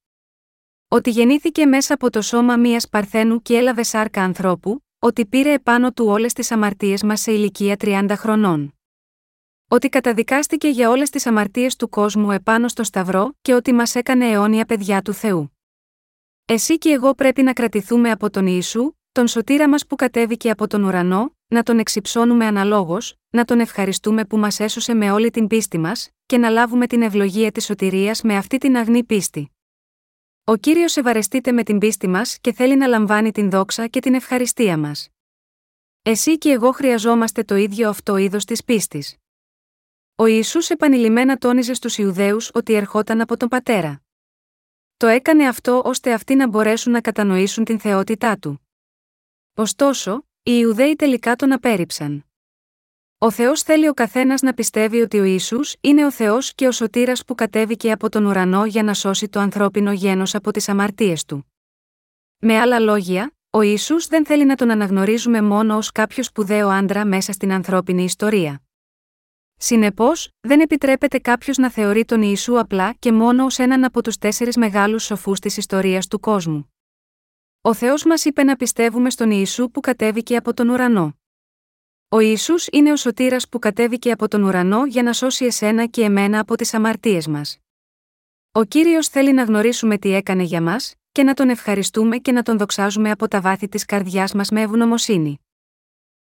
Ότι 0.87 1.09
γεννήθηκε 1.09 1.65
μέσα 1.65 1.93
από 1.93 2.09
το 2.09 2.21
σώμα 2.21 2.57
μια 2.57 2.87
Παρθένου 2.91 3.41
και 3.41 3.57
έλαβε 3.57 3.83
σάρκα 3.83 4.23
ανθρώπου, 4.23 4.83
ότι 4.99 5.25
πήρε 5.25 5.53
επάνω 5.53 5.91
του 5.91 6.05
όλες 6.05 6.33
τις 6.33 6.51
αμαρτίες 6.51 7.03
μας 7.03 7.21
σε 7.21 7.31
ηλικία 7.31 7.75
30 7.79 8.13
χρονών. 8.17 8.73
Ότι 9.67 9.89
καταδικάστηκε 9.89 10.67
για 10.67 10.89
όλες 10.89 11.09
τις 11.09 11.25
αμαρτίες 11.25 11.75
του 11.75 11.89
κόσμου 11.89 12.31
επάνω 12.31 12.67
στο 12.67 12.83
Σταυρό 12.83 13.37
και 13.41 13.53
ότι 13.53 13.73
μας 13.73 13.95
έκανε 13.95 14.29
αιώνια 14.29 14.65
παιδιά 14.65 15.01
του 15.01 15.13
Θεού. 15.13 15.54
Εσύ 16.47 16.77
και 16.77 16.89
εγώ 16.89 17.15
πρέπει 17.15 17.41
να 17.41 17.53
κρατηθούμε 17.53 18.11
από 18.11 18.29
τον 18.29 18.47
Ιησού, 18.47 18.91
τον 19.11 19.27
σωτήρα 19.27 19.69
μας 19.69 19.87
που 19.87 19.95
κατέβηκε 19.95 20.49
από 20.49 20.67
τον 20.67 20.83
ουρανό, 20.83 21.35
να 21.47 21.63
τον 21.63 21.79
εξυψώνουμε 21.79 22.45
αναλόγως, 22.45 23.15
να 23.29 23.45
τον 23.45 23.59
ευχαριστούμε 23.59 24.25
που 24.25 24.37
μας 24.37 24.59
έσωσε 24.59 24.93
με 24.93 25.11
όλη 25.11 25.29
την 25.29 25.47
πίστη 25.47 25.77
μας, 25.77 26.09
και 26.25 26.37
να 26.37 26.49
λάβουμε 26.49 26.87
την 26.87 27.01
ευλογία 27.01 27.51
της 27.51 27.65
σωτηρίας 27.65 28.21
με 28.21 28.37
αυτή 28.37 28.57
την 28.57 28.77
αγνή 28.77 29.03
πίστη. 29.03 29.51
Ο 30.43 30.55
κύριος 30.55 30.97
ευαρεστείται 30.97 31.51
με 31.51 31.63
την 31.63 31.77
πίστη 31.77 32.07
μας 32.07 32.37
και 32.41 32.53
θέλει 32.53 32.75
να 32.75 32.87
λαμβάνει 32.87 33.31
την 33.31 33.49
δόξα 33.49 33.87
και 33.87 33.99
την 33.99 34.13
ευχαριστία 34.13 34.77
μας. 34.77 35.09
Εσύ 36.01 36.37
και 36.37 36.51
εγώ 36.51 36.71
χρειαζόμαστε 36.71 37.43
το 37.43 37.55
ίδιο 37.55 37.89
αυτό 37.89 38.17
είδος 38.17 38.45
της 38.45 38.63
πίστης. 38.63 39.15
Ο 40.15 40.25
Ισού 40.25 40.59
επανειλημμένα 40.67 41.37
τόνιζε 41.37 41.73
στους 41.73 41.97
Ιουδαίους 41.97 42.49
ότι 42.53 42.73
ερχόταν 42.73 43.21
από 43.21 43.37
τον 43.37 43.49
πατέρα. 43.49 44.04
Το 44.97 45.07
έκανε 45.07 45.47
αυτό 45.47 45.81
ώστε 45.85 46.13
αυτοί 46.13 46.35
να 46.35 46.47
μπορέσουν 46.47 46.91
να 46.91 47.01
κατανοήσουν 47.01 47.63
την 47.63 47.79
θεότητά 47.79 48.37
του. 48.37 48.67
Ωστόσο, 49.53 50.25
οι 50.43 50.51
Ιουδαίοι 50.59 50.95
τελικά 50.95 51.35
τον 51.35 51.51
απέρριψαν. 51.51 52.25
Ο 53.17 53.31
Θεός 53.31 53.61
θέλει 53.61 53.87
ο 53.87 53.93
καθένας 53.93 54.41
να 54.41 54.53
πιστεύει 54.53 55.01
ότι 55.01 55.19
ο 55.19 55.23
Ισού 55.23 55.59
είναι 55.81 56.05
ο 56.05 56.11
Θεός 56.11 56.53
και 56.53 56.67
ο 56.67 56.71
σωτήρας 56.71 57.25
που 57.25 57.35
κατέβηκε 57.35 57.91
από 57.91 58.09
τον 58.09 58.25
ουρανό 58.25 58.65
για 58.65 58.83
να 58.83 58.93
σώσει 58.93 59.29
το 59.29 59.39
ανθρώπινο 59.39 59.91
γένος 59.91 60.35
από 60.35 60.51
τις 60.51 60.69
αμαρτίες 60.69 61.25
του. 61.25 61.53
Με 62.39 62.59
άλλα 62.59 62.79
λόγια, 62.79 63.35
ο 63.49 63.61
Ισού 63.61 64.07
δεν 64.07 64.25
θέλει 64.25 64.45
να 64.45 64.55
τον 64.55 64.71
αναγνωρίζουμε 64.71 65.41
μόνο 65.41 65.77
ως 65.77 65.91
κάποιος 65.91 66.25
σπουδαίο 66.25 66.69
άντρα 66.69 67.05
μέσα 67.05 67.31
στην 67.31 67.51
ανθρώπινη 67.51 68.03
ιστορία. 68.03 68.64
Συνεπώς, 69.57 70.29
δεν 70.39 70.59
επιτρέπεται 70.59 71.19
κάποιος 71.19 71.57
να 71.57 71.69
θεωρεί 71.69 72.05
τον 72.05 72.21
Ιησού 72.21 72.59
απλά 72.59 72.93
και 72.99 73.11
μόνο 73.11 73.45
ως 73.45 73.59
έναν 73.59 73.83
από 73.83 74.01
τους 74.01 74.17
τέσσερις 74.17 74.57
μεγάλους 74.57 75.03
σοφούς 75.03 75.39
της 75.39 75.57
ιστορίας 75.57 76.07
του 76.07 76.19
κόσμου. 76.19 76.73
Ο 77.61 77.73
Θεός 77.73 78.05
μας 78.05 78.25
είπε 78.25 78.43
να 78.43 78.55
πιστεύουμε 78.55 79.09
στον 79.09 79.31
Ιησού 79.31 79.71
που 79.71 79.79
κατέβηκε 79.79 80.35
από 80.35 80.53
τον 80.53 80.69
ουρανό. 80.69 81.19
Ο 82.09 82.19
Ιησούς 82.19 82.67
είναι 82.71 82.91
ο 82.91 82.95
σωτήρας 82.95 83.49
που 83.49 83.59
κατέβηκε 83.59 84.11
από 84.11 84.27
τον 84.27 84.43
ουρανό 84.43 84.85
για 84.85 85.03
να 85.03 85.13
σώσει 85.13 85.45
εσένα 85.45 85.85
και 85.85 86.03
εμένα 86.03 86.39
από 86.39 86.55
τις 86.55 86.73
αμαρτίες 86.73 87.27
μας. 87.27 87.57
Ο 88.51 88.63
κύριος 88.63 89.07
θέλει 89.07 89.33
να 89.33 89.43
γνωρίσουμε 89.43 89.97
τι 89.97 90.13
έκανε 90.13 90.43
για 90.43 90.61
μας, 90.61 90.95
και 91.11 91.23
να 91.23 91.33
τον 91.33 91.49
ευχαριστούμε 91.49 92.17
και 92.17 92.31
να 92.31 92.43
τον 92.43 92.57
δοξάζουμε 92.57 93.11
από 93.11 93.27
τα 93.27 93.41
βάθη 93.41 93.67
της 93.67 93.85
καρδιάς 93.85 94.33
μας 94.33 94.49
με 94.49 94.61
ευγνωμοσύνη. 94.61 95.44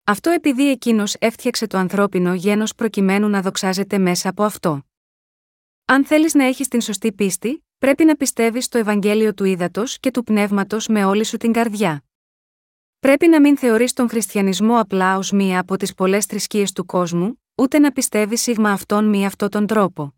Αυτό 0.07 0.29
επειδή 0.29 0.69
εκείνος 0.69 1.15
έφτιαξε 1.19 1.67
το 1.67 1.77
ανθρώπινο 1.77 2.33
γένος 2.33 2.75
προκειμένου 2.75 3.29
να 3.29 3.41
δοξάζεται 3.41 3.97
μέσα 3.97 4.29
από 4.29 4.43
αυτό. 4.43 4.81
Αν 5.85 6.05
θέλεις 6.05 6.33
να 6.33 6.43
έχεις 6.43 6.67
την 6.67 6.81
σωστή 6.81 7.13
πίστη, 7.13 7.65
πρέπει 7.77 8.05
να 8.05 8.15
πιστεύεις 8.15 8.65
στο 8.65 8.77
Ευαγγέλιο 8.77 9.33
του 9.33 9.43
Ήδατος 9.43 9.99
και 9.99 10.11
του 10.11 10.23
Πνεύματος 10.23 10.87
με 10.87 11.05
όλη 11.05 11.23
σου 11.23 11.37
την 11.37 11.51
καρδιά. 11.51 12.03
Πρέπει 12.99 13.27
να 13.27 13.41
μην 13.41 13.57
θεωρείς 13.57 13.93
τον 13.93 14.09
χριστιανισμό 14.09 14.79
απλά 14.79 15.17
ως 15.17 15.31
μία 15.31 15.59
από 15.59 15.77
τις 15.77 15.93
πολλές 15.93 16.25
θρησκείες 16.25 16.71
του 16.71 16.85
κόσμου, 16.85 17.41
ούτε 17.55 17.79
να 17.79 17.91
πιστεύεις 17.91 18.41
σίγμα 18.41 18.71
αυτόν 18.71 19.05
μη 19.05 19.25
αυτόν 19.25 19.49
τον 19.49 19.67
τρόπο. 19.67 20.13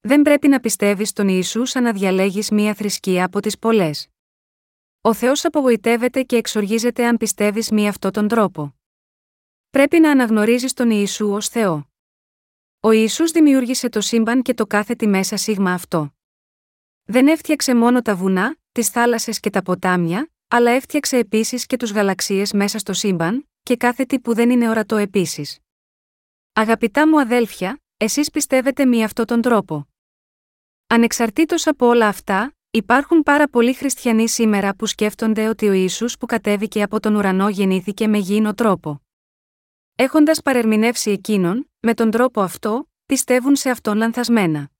Δεν 0.00 0.22
πρέπει 0.22 0.48
να 0.48 0.60
πιστεύεις 0.60 1.08
στον 1.08 1.28
Ιησού 1.28 1.64
σαν 1.64 1.82
να 1.82 1.92
διαλέγεις 1.92 2.50
μία 2.50 2.74
θρησκεία 2.74 3.24
από 3.24 3.40
τις 3.40 3.58
πολλές. 3.58 4.08
Ο 5.00 5.14
Θεός 5.14 5.44
απογοητεύεται 5.44 6.22
και 6.22 6.36
εξοργίζεται 6.36 7.06
αν 7.06 7.16
πιστεύεις 7.16 7.70
μη 7.70 7.88
αυτόν 7.88 8.12
τον 8.12 8.28
τρόπο. 8.28 8.77
Πρέπει 9.70 10.00
να 10.00 10.10
αναγνωρίζεις 10.10 10.72
τον 10.72 10.90
Ιησού 10.90 11.30
ως 11.32 11.48
Θεό. 11.48 11.90
Ο 12.80 12.90
Ιησούς 12.90 13.30
δημιούργησε 13.30 13.88
το 13.88 14.00
σύμπαν 14.00 14.42
και 14.42 14.54
το 14.54 14.66
κάθε 14.66 14.94
τι 14.94 15.06
μέσα 15.06 15.36
σίγμα 15.36 15.72
αυτό. 15.72 16.14
Δεν 17.04 17.28
έφτιαξε 17.28 17.74
μόνο 17.74 18.02
τα 18.02 18.16
βουνά, 18.16 18.56
τις 18.72 18.88
θάλασσες 18.88 19.40
και 19.40 19.50
τα 19.50 19.62
ποτάμια, 19.62 20.30
αλλά 20.48 20.70
έφτιαξε 20.70 21.16
επίσης 21.16 21.66
και 21.66 21.76
τους 21.76 21.92
γαλαξίες 21.92 22.52
μέσα 22.52 22.78
στο 22.78 22.92
σύμπαν, 22.92 23.48
και 23.62 23.76
κάθε 23.76 24.04
τι 24.04 24.20
που 24.20 24.34
δεν 24.34 24.50
είναι 24.50 24.68
ορατό 24.68 24.96
επίσης. 24.96 25.58
Αγαπητά 26.52 27.08
μου 27.08 27.20
αδέλφια, 27.20 27.82
εσείς 27.96 28.30
πιστεύετε 28.30 28.84
με 28.84 29.02
αυτόν 29.02 29.26
τον 29.26 29.40
τρόπο. 29.40 29.88
Ανεξαρτήτως 30.86 31.66
από 31.66 31.86
όλα 31.86 32.08
αυτά, 32.08 32.56
υπάρχουν 32.70 33.22
πάρα 33.22 33.48
πολλοί 33.48 33.74
χριστιανοί 33.74 34.28
σήμερα 34.28 34.74
που 34.74 34.86
σκέφτονται 34.86 35.48
ότι 35.48 35.68
ο 35.68 35.72
Ιησούς 35.72 36.16
που 36.18 36.26
κατέβηκε 36.26 36.82
από 36.82 37.00
τον 37.00 37.14
ουρανό 37.14 37.48
γεννήθηκε 37.48 38.08
με 38.08 38.18
γήινο 38.18 38.54
τρόπο. 38.54 39.02
Έχοντας 40.00 40.42
παρερμηνεύσει 40.42 41.10
εκείνον, 41.10 41.70
με 41.80 41.94
τον 41.94 42.10
τρόπο 42.10 42.40
αυτό, 42.40 42.88
πιστεύουν 43.06 43.56
σε 43.56 43.70
αυτόν 43.70 43.96
λανθασμένα. 43.96 44.70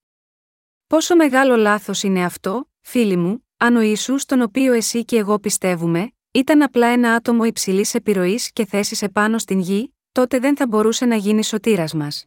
Πόσο 0.86 1.16
μεγάλο 1.16 1.56
λάθος 1.56 2.02
είναι 2.02 2.24
αυτό, 2.24 2.70
φίλοι 2.80 3.16
μου, 3.16 3.46
αν 3.56 3.76
ο 3.76 3.80
Ιησούς 3.80 4.24
τον 4.24 4.40
οποίο 4.40 4.72
εσύ 4.72 5.04
και 5.04 5.16
εγώ 5.16 5.38
πιστεύουμε, 5.38 6.12
ήταν 6.30 6.62
απλά 6.62 6.86
ένα 6.86 7.14
άτομο 7.14 7.44
υψηλής 7.44 7.94
επιρροής 7.94 8.52
και 8.52 8.66
θέσης 8.66 9.02
επάνω 9.02 9.38
στην 9.38 9.58
γη, 9.58 9.94
τότε 10.12 10.38
δεν 10.38 10.56
θα 10.56 10.66
μπορούσε 10.66 11.04
να 11.04 11.16
γίνει 11.16 11.44
σωτήρας 11.44 11.94
μας. 11.94 12.24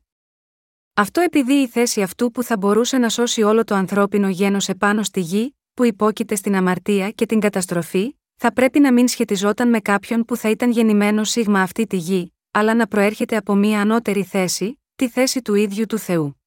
Αυτό 0.93 1.21
επειδή 1.21 1.53
η 1.53 1.67
θέση 1.67 2.01
αυτού 2.01 2.31
που 2.31 2.43
θα 2.43 2.57
μπορούσε 2.57 2.97
να 2.97 3.09
σώσει 3.09 3.41
όλο 3.41 3.63
το 3.63 3.75
ανθρώπινο 3.75 4.29
γένος 4.29 4.69
επάνω 4.69 5.03
στη 5.03 5.19
γη, 5.19 5.55
που 5.73 5.83
υπόκειται 5.83 6.35
στην 6.35 6.55
αμαρτία 6.55 7.11
και 7.11 7.25
την 7.25 7.39
καταστροφή, 7.39 8.15
θα 8.35 8.53
πρέπει 8.53 8.79
να 8.79 8.93
μην 8.93 9.07
σχετιζόταν 9.07 9.69
με 9.69 9.79
κάποιον 9.79 10.25
που 10.25 10.35
θα 10.35 10.49
ήταν 10.49 10.71
γεννημένος 10.71 11.29
σίγμα 11.29 11.61
αυτή 11.61 11.87
τη 11.87 11.97
γη, 11.97 12.33
αλλά 12.51 12.73
να 12.73 12.87
προέρχεται 12.87 13.35
από 13.35 13.55
μία 13.55 13.81
ανώτερη 13.81 14.23
θέση, 14.23 14.81
τη 14.95 15.09
θέση 15.09 15.41
του 15.41 15.53
ίδιου 15.53 15.85
του 15.85 15.97
Θεού. 15.97 16.41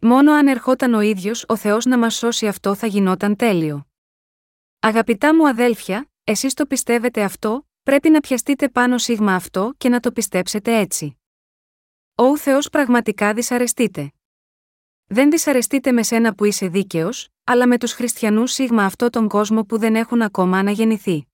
Μόνο 0.00 0.32
αν 0.32 0.46
ερχόταν 0.46 0.94
ο 0.94 1.00
ίδιος 1.00 1.44
ο 1.48 1.56
Θεός 1.56 1.84
να 1.84 1.98
μας 1.98 2.14
σώσει 2.14 2.46
αυτό 2.46 2.74
θα 2.74 2.86
γινόταν 2.86 3.36
τέλειο. 3.36 3.86
Αγαπητά 4.80 5.34
μου 5.34 5.48
αδέλφια, 5.48 6.10
εσείς 6.24 6.54
το 6.54 6.66
πιστεύετε 6.66 7.22
αυτό, 7.22 7.68
πρέπει 7.82 8.10
να 8.10 8.20
πιαστείτε 8.20 8.68
πάνω 8.68 8.98
σίγμα 8.98 9.34
αυτό 9.34 9.74
και 9.76 9.88
να 9.88 10.00
το 10.00 10.12
πιστέψετε 10.12 10.78
έτσι. 10.78 11.18
Ο 12.14 12.36
Θεός 12.36 12.68
πραγματικά 12.68 13.34
δυσαρεστείτε. 13.34 14.12
Δεν 15.06 15.30
δυσαρεστείτε 15.30 15.92
με 15.92 16.02
σένα 16.02 16.34
που 16.34 16.44
είσαι 16.44 16.68
δίκαιος, 16.68 17.28
αλλά 17.44 17.66
με 17.66 17.78
τους 17.78 17.92
χριστιανούς 17.92 18.52
σίγμα 18.52 18.84
αυτό 18.84 19.10
τον 19.10 19.28
κόσμο 19.28 19.64
που 19.64 19.78
δεν 19.78 19.96
έχουν 19.96 20.22
ακόμα 20.22 20.58
αναγεννηθεί. 20.58 21.29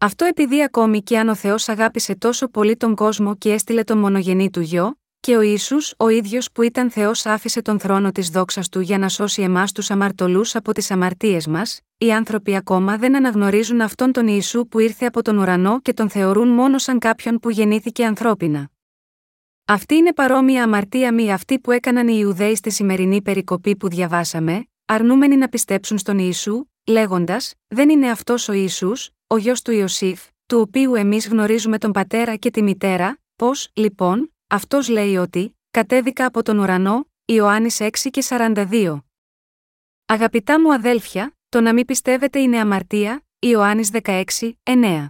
Αυτό 0.00 0.24
επειδή 0.24 0.62
ακόμη 0.62 1.02
και 1.02 1.18
αν 1.18 1.28
ο 1.28 1.34
Θεός 1.34 1.68
αγάπησε 1.68 2.14
τόσο 2.14 2.48
πολύ 2.48 2.76
τον 2.76 2.94
κόσμο 2.94 3.36
και 3.36 3.52
έστειλε 3.52 3.84
τον 3.84 3.98
μονογενή 3.98 4.50
του 4.50 4.60
γιο, 4.60 4.98
και 5.20 5.36
ο 5.36 5.40
Ιησούς 5.40 5.94
ο 5.96 6.08
ίδιος 6.08 6.52
που 6.52 6.62
ήταν 6.62 6.90
Θεός 6.90 7.26
άφησε 7.26 7.62
τον 7.62 7.80
θρόνο 7.80 8.12
της 8.12 8.28
δόξας 8.28 8.68
του 8.68 8.80
για 8.80 8.98
να 8.98 9.08
σώσει 9.08 9.42
εμάς 9.42 9.72
τους 9.72 9.90
αμαρτωλούς 9.90 10.54
από 10.56 10.72
τις 10.72 10.90
αμαρτίες 10.90 11.46
μας, 11.46 11.80
οι 11.98 12.12
άνθρωποι 12.12 12.56
ακόμα 12.56 12.96
δεν 12.96 13.16
αναγνωρίζουν 13.16 13.80
αυτόν 13.80 14.12
τον 14.12 14.26
Ιησού 14.26 14.68
που 14.68 14.78
ήρθε 14.78 15.06
από 15.06 15.22
τον 15.22 15.38
ουρανό 15.38 15.80
και 15.80 15.92
τον 15.92 16.10
θεωρούν 16.10 16.48
μόνο 16.48 16.78
σαν 16.78 16.98
κάποιον 16.98 17.38
που 17.38 17.50
γεννήθηκε 17.50 18.04
ανθρώπινα. 18.04 18.70
Αυτή 19.64 19.94
είναι 19.94 20.12
παρόμοια 20.12 20.62
αμαρτία 20.62 21.14
μη 21.14 21.32
αυτή 21.32 21.58
που 21.58 21.70
έκαναν 21.70 22.08
οι 22.08 22.16
Ιουδαίοι 22.18 22.54
στη 22.54 22.70
σημερινή 22.70 23.22
περικοπή 23.22 23.76
που 23.76 23.88
διαβάσαμε, 23.88 24.68
αρνούμενοι 24.84 25.36
να 25.36 25.48
πιστέψουν 25.48 25.98
στον 25.98 26.18
Ιησού, 26.18 26.64
λέγοντας: 26.86 27.54
Δεν 27.68 27.88
είναι 27.88 28.10
αυτός 28.10 28.48
ο 28.48 28.52
Ιησούς, 28.52 29.10
ο 29.30 29.36
γιος 29.36 29.62
του 29.62 29.70
Ιωσήφ, 29.70 30.26
του 30.46 30.60
οποίου 30.60 30.94
εμείς 30.94 31.28
γνωρίζουμε 31.28 31.78
τον 31.78 31.92
πατέρα 31.92 32.36
και 32.36 32.50
τη 32.50 32.62
μητέρα, 32.62 33.18
πώ, 33.36 33.50
λοιπόν, 33.72 34.34
αυτός 34.46 34.88
λέει 34.88 35.16
ότι, 35.16 35.58
κατέβηκα 35.70 36.26
από 36.26 36.42
τον 36.42 36.58
ουρανό, 36.58 37.10
Ιωάννης 37.24 37.80
6 37.80 38.10
και 38.10 38.24
42. 38.28 38.98
Αγαπητά 40.06 40.60
μου 40.60 40.72
αδέλφια, 40.72 41.36
το 41.48 41.60
να 41.60 41.72
μην 41.72 41.84
πιστεύετε 41.84 42.38
είναι 42.38 42.58
αμαρτία, 42.58 43.24
Ιωάννης 43.38 43.90
16, 44.02 44.24
9. 44.62 45.06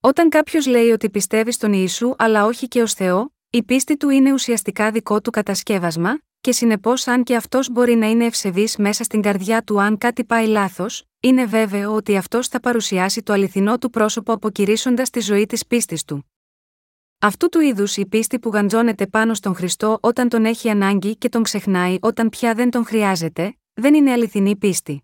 Όταν 0.00 0.28
κάποιος 0.28 0.66
λέει 0.66 0.90
ότι 0.90 1.10
πιστεύει 1.10 1.52
στον 1.52 1.72
Ιησού 1.72 2.14
αλλά 2.18 2.44
όχι 2.44 2.68
και 2.68 2.82
ως 2.82 2.94
Θεό, 2.94 3.34
η 3.50 3.62
πίστη 3.62 3.96
του 3.96 4.08
είναι 4.08 4.32
ουσιαστικά 4.32 4.90
δικό 4.90 5.20
του 5.20 5.30
κατασκεύασμα, 5.30 6.18
και 6.40 6.52
συνεπώς 6.52 7.06
αν 7.06 7.22
και 7.22 7.36
αυτός 7.36 7.70
μπορεί 7.70 7.94
να 7.94 8.06
είναι 8.06 8.24
ευσεβής 8.24 8.76
μέσα 8.76 9.04
στην 9.04 9.22
καρδιά 9.22 9.62
του 9.62 9.80
αν 9.80 9.98
κάτι 9.98 10.24
πάει 10.24 10.46
λάθος, 10.46 11.04
είναι 11.24 11.44
βέβαιο 11.44 11.94
ότι 11.94 12.16
αυτός 12.16 12.48
θα 12.48 12.60
παρουσιάσει 12.60 13.22
το 13.22 13.32
αληθινό 13.32 13.78
του 13.78 13.90
πρόσωπο 13.90 14.32
αποκηρύσσοντας 14.32 15.10
τη 15.10 15.20
ζωή 15.20 15.46
της 15.46 15.66
πίστης 15.66 16.04
του. 16.04 16.30
Αυτού 17.18 17.48
του 17.48 17.60
είδους 17.60 17.96
η 17.96 18.06
πίστη 18.06 18.38
που 18.38 18.48
γαντζώνεται 18.48 19.06
πάνω 19.06 19.34
στον 19.34 19.54
Χριστό 19.54 19.98
όταν 20.00 20.28
τον 20.28 20.44
έχει 20.44 20.68
ανάγκη 20.68 21.16
και 21.16 21.28
τον 21.28 21.42
ξεχνάει 21.42 21.96
όταν 22.00 22.28
πια 22.28 22.54
δεν 22.54 22.70
τον 22.70 22.84
χρειάζεται, 22.84 23.56
δεν 23.72 23.94
είναι 23.94 24.12
αληθινή 24.12 24.56
πίστη. 24.56 25.02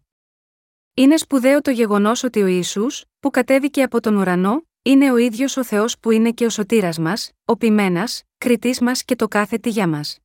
Είναι 0.95 1.17
σπουδαίο 1.17 1.61
το 1.61 1.71
γεγονός 1.71 2.23
ότι 2.23 2.43
ο 2.43 2.47
Ιησούς, 2.47 3.05
που 3.21 3.31
κατέβηκε 3.31 3.83
από 3.83 4.01
τον 4.01 4.17
ουρανό, 4.17 4.63
είναι 4.83 5.13
ο 5.13 5.17
ίδιος 5.17 5.57
ο 5.57 5.65
Θεός 5.65 5.99
που 5.99 6.11
είναι 6.11 6.31
και 6.31 6.45
ο 6.45 6.51
σωτήρας 6.51 6.99
μας, 6.99 7.33
ο 7.45 7.57
ποιμένας, 7.57 8.23
κριτή 8.39 8.85
μας 8.85 9.05
και 9.05 9.17
το 9.17 9.29
κάθε 9.29 9.59
τι 9.59 9.71
για 9.71 9.89
μας. 9.89 10.19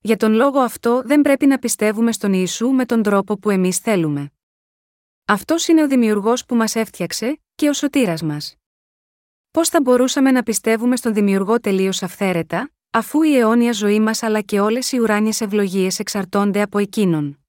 Για 0.00 0.16
τον 0.16 0.32
λόγο 0.32 0.58
αυτό 0.58 1.02
δεν 1.04 1.20
πρέπει 1.20 1.46
να 1.46 1.58
πιστεύουμε 1.58 2.12
στον 2.12 2.32
Ιησού 2.32 2.68
με 2.68 2.84
τον 2.84 3.02
τρόπο 3.02 3.38
που 3.38 3.50
εμείς 3.50 3.78
θέλουμε. 3.78 4.30
Αυτός 5.28 5.68
είναι 5.68 5.82
ο 5.82 5.86
Δημιουργός 5.86 6.44
που 6.44 6.54
μας 6.54 6.74
έφτιαξε 6.74 7.40
και 7.54 7.68
ο 7.68 7.72
σωτήρας 7.72 8.22
μας. 8.22 8.56
Πώς 9.50 9.68
θα 9.68 9.80
μπορούσαμε 9.80 10.30
να 10.30 10.42
πιστεύουμε 10.42 10.96
στον 10.96 11.14
Δημιουργό 11.14 11.60
τελείως 11.60 12.02
αυθαίρετα, 12.02 12.70
αφού 12.90 13.22
η 13.22 13.36
αιώνια 13.36 13.72
ζωή 13.72 14.00
μας 14.00 14.22
αλλά 14.22 14.40
και 14.40 14.60
όλες 14.60 14.92
οι 14.92 14.98
ουράνιες 14.98 15.40
ευλογίες 15.40 15.98
εξαρτώνται 15.98 16.62
από 16.62 16.78
εκείνον; 16.78 17.40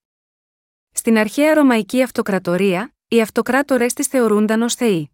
Στην 0.92 1.18
αρχαία 1.18 1.54
Ρωμαϊκή 1.54 2.04
Αυτοκρατορία, 2.04 2.96
οι 3.08 3.22
αυτοκράτορέ 3.22 3.86
τη 3.86 4.04
θεωρούνταν 4.04 4.62
ως 4.62 4.76
θεοί. 4.76 5.12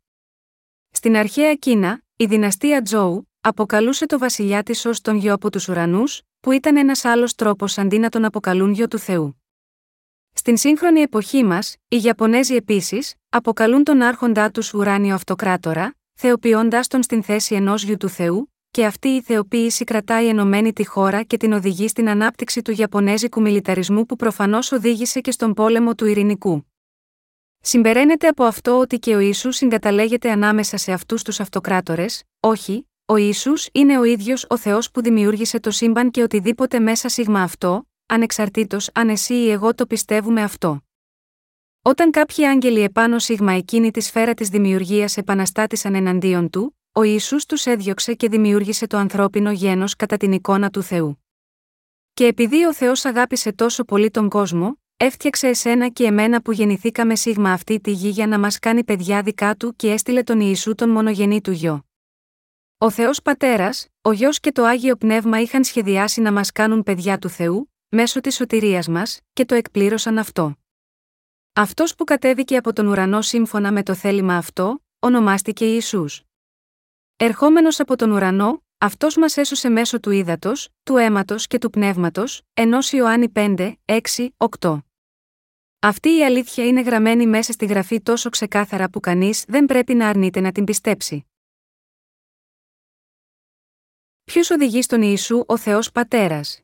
Στην 0.89 1.15
αρχαία 1.15 1.55
Κίνα, 1.55 2.03
η 2.15 2.25
δυναστεία 2.25 2.81
Τζόου 2.81 3.29
αποκαλούσε 3.41 4.05
το 4.05 4.17
βασιλιά 4.17 4.63
της 4.63 4.85
ως 4.85 5.01
τον 5.01 5.15
γιο 5.15 5.33
από 5.33 5.51
τους 5.51 5.67
ουρανούς, 5.67 6.21
που 6.39 6.51
ήταν 6.51 6.77
ένας 6.77 7.05
άλλος 7.05 7.35
τρόπος 7.35 7.77
αντί 7.77 7.97
να 7.97 8.09
τον 8.09 8.25
αποκαλούν 8.25 8.71
γιο 8.71 8.87
του 8.87 8.97
Θεού. 8.97 9.42
Στην 10.45 10.57
σύγχρονη 10.57 11.01
εποχή 11.01 11.43
μας, 11.43 11.75
οι 11.87 11.99
Ιαπωνέζοι 12.03 12.55
επίσης 12.55 13.13
αποκαλούν 13.29 13.83
τον 13.83 14.01
άρχοντά 14.01 14.51
τους 14.51 14.73
ουράνιο 14.73 15.13
αυτοκράτορα, 15.13 15.95
θεοποιώντας 16.13 16.87
τον 16.87 17.03
στην 17.03 17.23
θέση 17.23 17.55
ενός 17.55 17.83
γιου 17.83 17.97
του 17.97 18.09
Θεού, 18.09 18.53
και 18.71 18.85
αυτή 18.85 19.07
η 19.07 19.21
θεοποίηση 19.21 19.83
κρατάει 19.83 20.27
ενωμένη 20.27 20.73
τη 20.73 20.85
χώρα 20.85 21.23
και 21.23 21.37
την 21.37 21.53
οδηγεί 21.53 21.87
στην 21.87 22.09
ανάπτυξη 22.09 22.61
του 22.61 22.73
Ιαπωνέζικου 22.77 23.41
μιλιταρισμού 23.41 24.05
που 24.05 24.15
προφανώς 24.15 24.71
οδήγησε 24.71 25.19
και 25.19 25.31
στον 25.31 25.53
πόλεμο 25.53 25.95
του 25.95 26.05
Ειρηνικού. 26.05 26.65
Συμπεραίνεται 27.59 28.27
από 28.27 28.43
αυτό 28.43 28.79
ότι 28.79 28.99
και 28.99 29.15
ο 29.15 29.19
Ισού 29.19 29.51
συγκαταλέγεται 29.51 30.31
ανάμεσα 30.31 30.77
σε 30.77 30.91
αυτούς 30.91 31.23
τους 31.23 31.39
αυτοκράτορες, 31.39 32.23
όχι, 32.39 32.89
ο 33.05 33.15
Ισού 33.15 33.53
είναι 33.71 33.99
ο 33.99 34.03
ίδιος 34.03 34.45
ο 34.49 34.57
Θεός 34.57 34.91
που 34.91 35.01
δημιούργησε 35.01 35.59
το 35.59 35.71
σύμπαν 35.71 36.11
και 36.11 36.23
οτιδήποτε 36.23 36.79
μέσα 36.79 37.09
σίγμα 37.09 37.41
αυτό, 37.41 37.87
ανεξαρτήτως 38.05 38.89
αν 38.93 39.09
εσύ 39.09 39.33
ή 39.33 39.49
εγώ 39.49 39.75
το 39.75 39.85
πιστεύουμε 39.85 40.41
αυτό. 40.43 40.83
Όταν 41.81 42.11
κάποιοι 42.11 42.45
άγγελοι 42.45 42.81
επάνω 42.81 43.19
σίγμα 43.19 43.51
εκείνη 43.51 43.91
τη 43.91 44.01
σφαίρα 44.01 44.33
της 44.33 44.49
δημιουργίας 44.49 45.17
επαναστάτησαν 45.17 45.95
εναντίον 45.95 46.49
του, 46.49 46.77
ο 46.91 47.03
Ισού 47.03 47.37
τους 47.47 47.65
έδιωξε 47.65 48.13
και 48.13 48.29
δημιούργησε 48.29 48.87
το 48.87 48.97
ανθρώπινο 48.97 49.51
γένος 49.51 49.95
κατά 49.95 50.17
την 50.17 50.31
εικόνα 50.31 50.69
του 50.69 50.81
Θεού. 50.81 51.23
Και 52.13 52.25
επειδή 52.25 52.65
ο 52.65 52.73
Θεός 52.73 53.05
αγάπησε 53.05 53.51
τόσο 53.51 53.83
πολύ 53.83 54.11
τον 54.11 54.29
κόσμο, 54.29 54.77
έφτιαξε 54.97 55.47
εσένα 55.47 55.87
και 55.87 56.05
εμένα 56.05 56.41
που 56.41 56.51
γεννηθήκαμε 56.51 57.15
σίγμα 57.15 57.51
αυτή 57.51 57.79
τη 57.79 57.91
γη 57.91 58.09
για 58.09 58.27
να 58.27 58.39
μας 58.39 58.59
κάνει 58.59 58.83
παιδιά 58.83 59.21
δικά 59.21 59.55
του 59.55 59.75
και 59.75 59.91
έστειλε 59.91 60.23
τον 60.23 60.39
Ιησού 60.39 60.75
τον 60.75 60.89
μονογενή 60.89 61.41
του 61.41 61.51
γιο. 61.51 61.85
Ο 62.77 62.89
Θεός 62.89 63.21
Πατέρας, 63.21 63.87
ο 64.01 64.11
Γιος 64.11 64.39
και 64.39 64.51
το 64.51 64.63
Άγιο 64.63 64.95
Πνεύμα 64.95 65.41
είχαν 65.41 65.63
σχεδιάσει 65.63 66.21
να 66.21 66.31
μας 66.31 66.51
κάνουν 66.51 66.83
παιδιά 66.83 67.17
του 67.17 67.29
Θεού, 67.29 67.72
μέσω 67.93 68.21
της 68.21 68.35
σωτηρίας 68.35 68.87
μας, 68.87 69.19
και 69.33 69.45
το 69.45 69.55
εκπλήρωσαν 69.55 70.17
αυτό. 70.17 70.55
Αυτός 71.53 71.95
που 71.95 72.03
κατέβηκε 72.03 72.57
από 72.57 72.73
τον 72.73 72.87
ουρανό 72.87 73.21
σύμφωνα 73.21 73.71
με 73.71 73.83
το 73.83 73.95
θέλημα 73.95 74.37
αυτό, 74.37 74.83
ονομάστηκε 74.99 75.65
Ιησούς. 75.65 76.23
Ερχόμενος 77.15 77.79
από 77.79 77.95
τον 77.95 78.11
ουρανό, 78.11 78.63
αυτός 78.77 79.15
μας 79.17 79.37
έσωσε 79.37 79.69
μέσω 79.69 79.99
του 79.99 80.11
ύδατος, 80.11 80.69
του 80.83 80.97
αίματος 80.97 81.47
και 81.47 81.57
του 81.57 81.69
πνεύματος, 81.69 82.41
ενός 82.53 82.91
Ιωάννη 82.91 83.29
5, 83.29 83.75
6, 83.85 84.35
8. 84.37 84.83
Αυτή 85.79 86.09
η 86.09 86.23
αλήθεια 86.23 86.65
είναι 86.65 86.81
γραμμένη 86.81 87.27
μέσα 87.27 87.51
στη 87.51 87.65
γραφή 87.65 88.01
τόσο 88.01 88.29
ξεκάθαρα 88.29 88.89
που 88.89 88.99
κανείς 88.99 89.43
δεν 89.47 89.65
πρέπει 89.65 89.93
να 89.93 90.09
αρνείται 90.09 90.39
να 90.39 90.51
την 90.51 90.63
πιστέψει. 90.63 91.25
Ποιος 94.23 94.49
οδηγεί 94.49 94.81
στον 94.81 95.01
Ιησού 95.01 95.43
ο 95.47 95.57
Θεός 95.57 95.91
Πατέρας; 95.91 96.63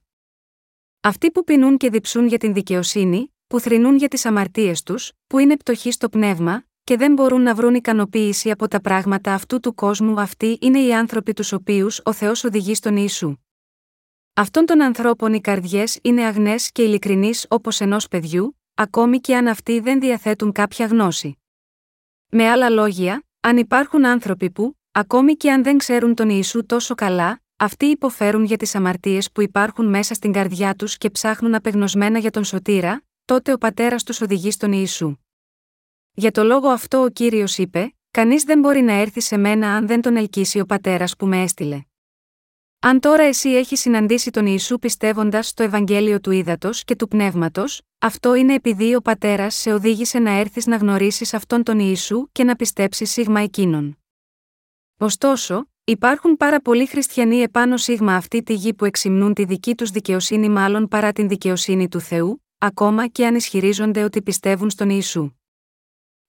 Αυτοί 1.10 1.32
που 1.32 1.43
πεινούν 1.43 1.78
και 1.78 1.89
διψούν 1.89 2.28
για 2.28 2.38
την 2.38 2.54
δικαιοσύνη, 2.54 3.34
που 3.48 3.60
θρυνούν 3.60 3.95
για 3.95 4.08
τις 4.08 4.26
αμαρτίες 4.26 4.84
τους, 4.84 5.12
που 5.28 5.38
είναι 5.39 5.58
πτωχοί 5.58 5.91
στο 5.91 6.10
πνεύμα, 6.10 6.63
και 6.84 6.98
δεν 6.98 7.13
μπορούν 7.13 7.41
να 7.41 7.56
βρουν 7.56 7.74
ικανοποίηση 7.74 8.52
από 8.52 8.67
τα 8.67 8.82
πράγματα 8.82 9.34
αυτού 9.34 9.60
του 9.60 9.76
κόσμου, 9.76 10.19
αυτοί 10.19 10.58
είναι 10.62 10.80
οι 10.80 10.93
άνθρωποι 10.93 11.34
τους 11.34 11.52
οποίους 11.52 12.02
ο 12.04 12.13
Θεός 12.13 12.43
οδηγεί 12.43 12.76
στον 12.76 12.98
Ιησού. 12.98 13.36
Αυτών 14.34 14.65
των 14.65 14.82
ανθρώπων 14.82 15.34
οι 15.34 15.41
καρδιές 15.41 16.00
είναι 16.02 16.26
αγνές 16.26 16.72
και 16.72 16.82
ειλικρινείς 16.82 17.45
όπως 17.50 17.82
ενός 17.82 18.08
παιδιού, 18.08 18.60
ακόμη 18.74 19.19
και 19.19 19.36
αν 19.36 19.48
αυτοί 19.48 19.80
δεν 19.80 20.00
διαθέτουν 20.00 20.52
κάποια 20.52 20.86
γνώση. 20.86 21.38
Με 22.30 22.50
άλλα 22.50 22.69
λόγια, 22.69 23.24
αν 23.39 23.58
υπάρχουν 23.58 24.06
άνθρωποι 24.06 24.50
που, 24.50 24.78
ακόμη 24.91 25.34
και 25.36 25.52
αν 25.52 25.63
δεν 25.63 25.78
ξέρουν 25.78 26.15
τον 26.15 26.30
Ιησού 26.30 26.65
τόσο 26.65 26.95
καλά, 26.95 27.41
αυτοί 27.60 27.86
υποφέρουν 27.86 28.43
για 28.43 28.58
τις 28.58 28.76
αμαρτίες 28.76 29.32
που 29.32 29.41
υπάρχουν 29.41 29.89
μέσα 29.89 30.13
στην 30.13 30.32
καρδιά 30.32 30.76
τους 30.76 30.98
και 30.98 31.10
ψάχνουν 31.10 31.56
απεγνωσμένα 31.56 32.19
για 32.19 32.32
τον 32.32 32.43
σωτήρα, 32.43 33.04
τότε 33.26 33.54
ο 33.54 33.58
πατέρας 33.58 34.04
τους 34.04 34.22
οδηγεί 34.22 34.52
στον 34.52 34.72
Ιησού. 34.72 35.15
Για 36.12 36.32
το 36.32 36.43
λόγο 36.43 36.67
αυτό 36.67 37.02
ο 37.04 37.10
κύριος 37.10 37.58
είπε: 37.58 37.95
Κανείς 38.12 38.43
δεν 38.43 38.60
μπορεί 38.60 38.82
να 38.82 38.93
έρθει 38.93 39.22
σε 39.22 39.38
μένα 39.38 39.76
αν 39.76 39.88
δεν 39.88 40.02
τον 40.02 40.15
ελκύσει 40.15 40.60
ο 40.60 40.65
πατέρας 40.65 41.15
που 41.15 41.26
με 41.26 41.41
έστειλε. 41.41 41.82
Αν 42.80 43.00
τώρα 43.00 43.24
εσύ 43.24 43.50
έχεις 43.50 43.80
συναντήσει 43.80 44.32
τον 44.32 44.45
Ιησού 44.45 44.80
πιστεύοντας 44.80 45.48
στο 45.48 45.63
Ευαγγέλιο 45.63 46.19
του 46.19 46.32
Ήδατος 46.32 46.84
και 46.84 46.95
του 46.95 47.08
Πνεύματος, 47.08 47.82
αυτό 48.00 48.36
είναι 48.36 48.54
επειδή 48.54 48.95
ο 48.95 49.02
πατέρας 49.02 49.56
σε 49.56 49.74
οδήγησε 49.74 50.19
να 50.19 50.32
έρθεις 50.32 50.65
να 50.65 50.76
γνωρίσεις 50.76 51.34
αυτόν 51.34 51.63
τον 51.63 51.80
Ιησού 51.80 52.32
και 52.32 52.43
να 52.43 52.56
πιστέψεις 52.56 53.12
σίγμα 53.12 53.39
εκείνον. 53.39 53.98
Ωστόσο, 54.98 55.69
υπάρχουν 55.89 56.38
πάρα 56.38 56.60
πολλοί 56.60 56.86
χριστιανοί 56.86 57.38
επάνω 57.38 57.78
σίγμα 57.78 58.15
αυτή 58.15 58.43
τη 58.43 58.54
γη 58.54 58.73
που 58.73 58.86
εξυμνούν 58.86 59.34
τη 59.34 59.45
δική 59.45 59.75
τους 59.75 59.89
δικαιοσύνη 59.89 60.49
μάλλον 60.49 60.88
παρά 60.88 61.12
την 61.12 61.28
δικαιοσύνη 61.28 61.88
του 61.88 61.99
Θεού, 61.99 62.45
ακόμα 62.58 63.08
και 63.08 63.25
αν 63.25 63.36
ισχυρίζονται 63.36 64.04
ότι 64.04 64.21
πιστεύουν 64.21 64.69
στον 64.69 64.89
Ιησού. 64.89 65.32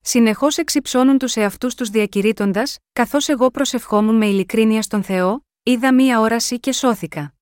Συνεχώς 0.00 0.58
εξυψώνουν 0.58 1.18
τους 1.18 1.36
εαυτούς 1.36 1.74
τους 1.74 1.88
διακηρύττοντας, 1.88 2.78
καθώς 2.92 3.28
εγώ 3.28 3.50
προσευχόμουν 3.50 4.16
με 4.16 4.26
ειλικρίνεια 4.26 4.82
στον 4.82 5.02
Θεό, 5.02 5.46
είδα 5.62 5.94
μία 5.94 6.20
όραση 6.20 6.60
και 6.60 6.72
σώθηκα. 6.72 7.34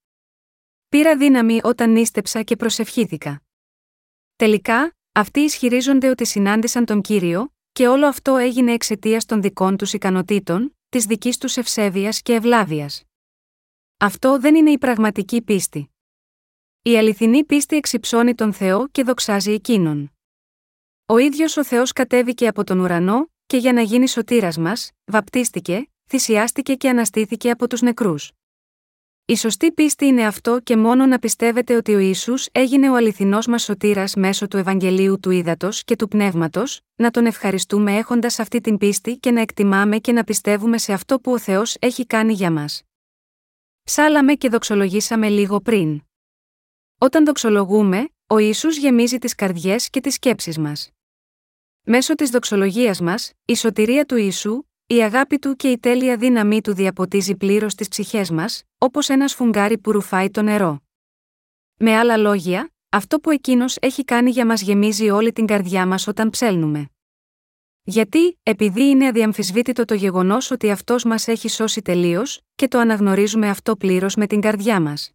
Πήρα 0.89 1.17
δύναμη 1.17 1.61
όταν 1.63 1.93
νίστεψα 1.93 2.43
και 2.43 2.57
προσευχήθηκα. 2.57 3.43
Τελικά, 4.37 4.97
αυτοί 5.13 5.41
ισχυρίζονται 5.41 6.09
ότι 6.09 6.27
συνάντησαν 6.27 6.85
τον 6.85 7.01
κύριο, 7.01 7.53
και 7.73 7.89
όλο 7.89 8.07
αυτό 8.07 8.37
έγινε 8.37 8.73
εξαιτίας 8.73 9.25
των 9.25 9.43
δικών 9.43 9.77
τους 9.77 9.93
ικανοτήτων, 9.93 10.78
της 10.89 11.05
δικής 11.05 11.39
τους 11.39 11.57
ευσέβειας 11.57 12.23
και 12.23 12.35
ευλάβειας. 12.35 13.03
Αυτό 13.99 14.41
δεν 14.41 14.55
είναι 14.55 14.71
η 14.71 14.79
πραγματική 14.79 15.43
πίστη. 15.43 15.91
Η 16.83 16.99
αληθινή 16.99 17.45
πίστη 17.45 17.77
εξυψώνει 17.77 18.35
τον 18.35 18.53
Θεό 18.53 18.89
και 18.89 19.03
δοξάζει 19.03 19.53
εκείνον. 19.53 20.13
Ο 21.07 21.19
ίδιος 21.19 21.57
ο 21.57 21.65
Θεός 21.65 21.93
κατέβηκε 21.93 22.47
από 22.47 22.65
τον 22.65 22.81
ουρανό, 22.81 23.31
και 23.47 23.57
για 23.57 23.73
να 23.73 23.81
γίνει 23.81 24.09
σωτήρας 24.09 24.59
μας, 24.59 24.91
βαπτίστηκε, 25.05 25.91
θυσιάστηκε 26.09 26.75
και 26.75 26.89
αναστήθηκε 26.89 27.51
από 27.51 27.69
τους 27.69 27.81
νεκρούς. 27.81 28.33
Η 29.31 29.37
σωστή 29.37 29.73
πίστη 29.73 30.07
είναι 30.07 30.27
αυτό 30.27 30.61
και 30.61 30.77
μόνο 30.77 31.07
να 31.07 31.19
πιστεύετε 31.19 31.77
ότι 31.77 31.95
ο 31.95 31.99
Ιησούς 31.99 32.49
έγινε 32.53 32.91
ο 32.91 32.95
αληθινός 32.95 33.47
μας 33.47 33.63
σωτήρας 33.63 34.15
μέσω 34.15 34.49
του 34.49 34.57
Ευαγγελίου 34.57 35.21
του 35.21 35.31
Ήδατος 35.31 35.85
και 35.85 35.97
του 35.97 36.09
Πνεύματος, 36.09 36.81
να 36.97 37.11
τον 37.11 37.27
ευχαριστούμε 37.27 37.97
έχοντας 37.97 38.39
αυτή 38.39 38.61
την 38.61 38.79
πίστη 38.79 39.17
και 39.17 39.31
να 39.31 39.41
εκτιμάμε 39.41 39.99
και 39.99 40.13
να 40.13 40.25
πιστεύουμε 40.25 40.79
σε 40.79 40.93
αυτό 40.93 41.21
που 41.21 41.33
ο 41.33 41.39
Θεός 41.39 41.77
έχει 41.81 42.07
κάνει 42.07 42.33
για 42.33 42.51
μας. 42.51 42.83
Σάλαμε 43.83 44.35
και 44.35 44.49
δοξολογήσαμε 44.49 45.29
λίγο 45.29 45.61
πριν. 45.61 46.03
Όταν 46.99 47.25
δοξολογούμε, 47.25 48.09
ο 48.27 48.39
Ιησούς 48.39 48.77
γεμίζει 48.77 49.19
τις 49.19 49.35
καρδιές 49.35 49.91
και 49.91 50.01
τις 50.01 50.15
σκέψεις 50.15 50.59
μας. 50.59 50.91
Μέσω 51.83 52.15
της 52.15 52.31
δοξολογίας 52.31 53.01
μας, 53.01 53.33
η 53.45 53.57
σωτηρία 53.57 54.05
του 54.05 54.17
Ιησού, 54.17 54.68
η 54.91 55.03
αγάπη 55.03 55.39
του 55.39 55.57
και 55.57 55.71
η 55.71 55.79
τέλεια 55.79 56.17
δύναμή 56.17 56.61
του 56.61 56.75
διαποτίζει 56.75 57.37
πλήρως 57.37 57.75
τις 57.75 57.89
ψυχές 57.89 58.31
μας, 58.31 58.63
όπως 58.79 59.09
ένα 59.09 59.29
σφουγγάρι 59.29 59.79
που 59.79 59.93
ρουφάει 59.93 60.31
το 60.31 60.43
νερό. 60.43 60.81
Με 61.77 61.97
άλλα 61.97 62.17
λόγια, 62.17 62.73
αυτό 62.89 63.21
που 63.21 63.31
εκείνος 63.31 63.77
έχει 63.81 64.05
κάνει 64.05 64.31
για 64.31 64.47
μας 64.47 64.63
γεμίζει 64.63 65.11
όλη 65.11 65.33
την 65.33 65.47
καρδιά 65.47 65.87
μας 65.87 66.07
όταν 66.07 66.31
ψέλνουμε. 66.31 66.89
Γιατί, 67.83 68.39
επειδή 68.43 68.83
είναι 68.83 69.07
αδιαμφισβήτητο 69.07 69.85
το 69.85 69.95
γεγονός 69.95 70.51
ότι 70.51 70.71
αυτός 70.71 71.05
μας 71.05 71.29
έχει 71.29 71.49
σώσει 71.49 71.83
τελείως, 71.83 72.41
και 72.55 72.69
το 72.69 72.79
αναγνωρίζουμε 72.79 73.49
αυτό 73.49 73.77
πλήρως 73.77 74.15
με 74.15 74.27
την 74.27 74.41
καρδιά 74.41 74.81
μας. 74.81 75.11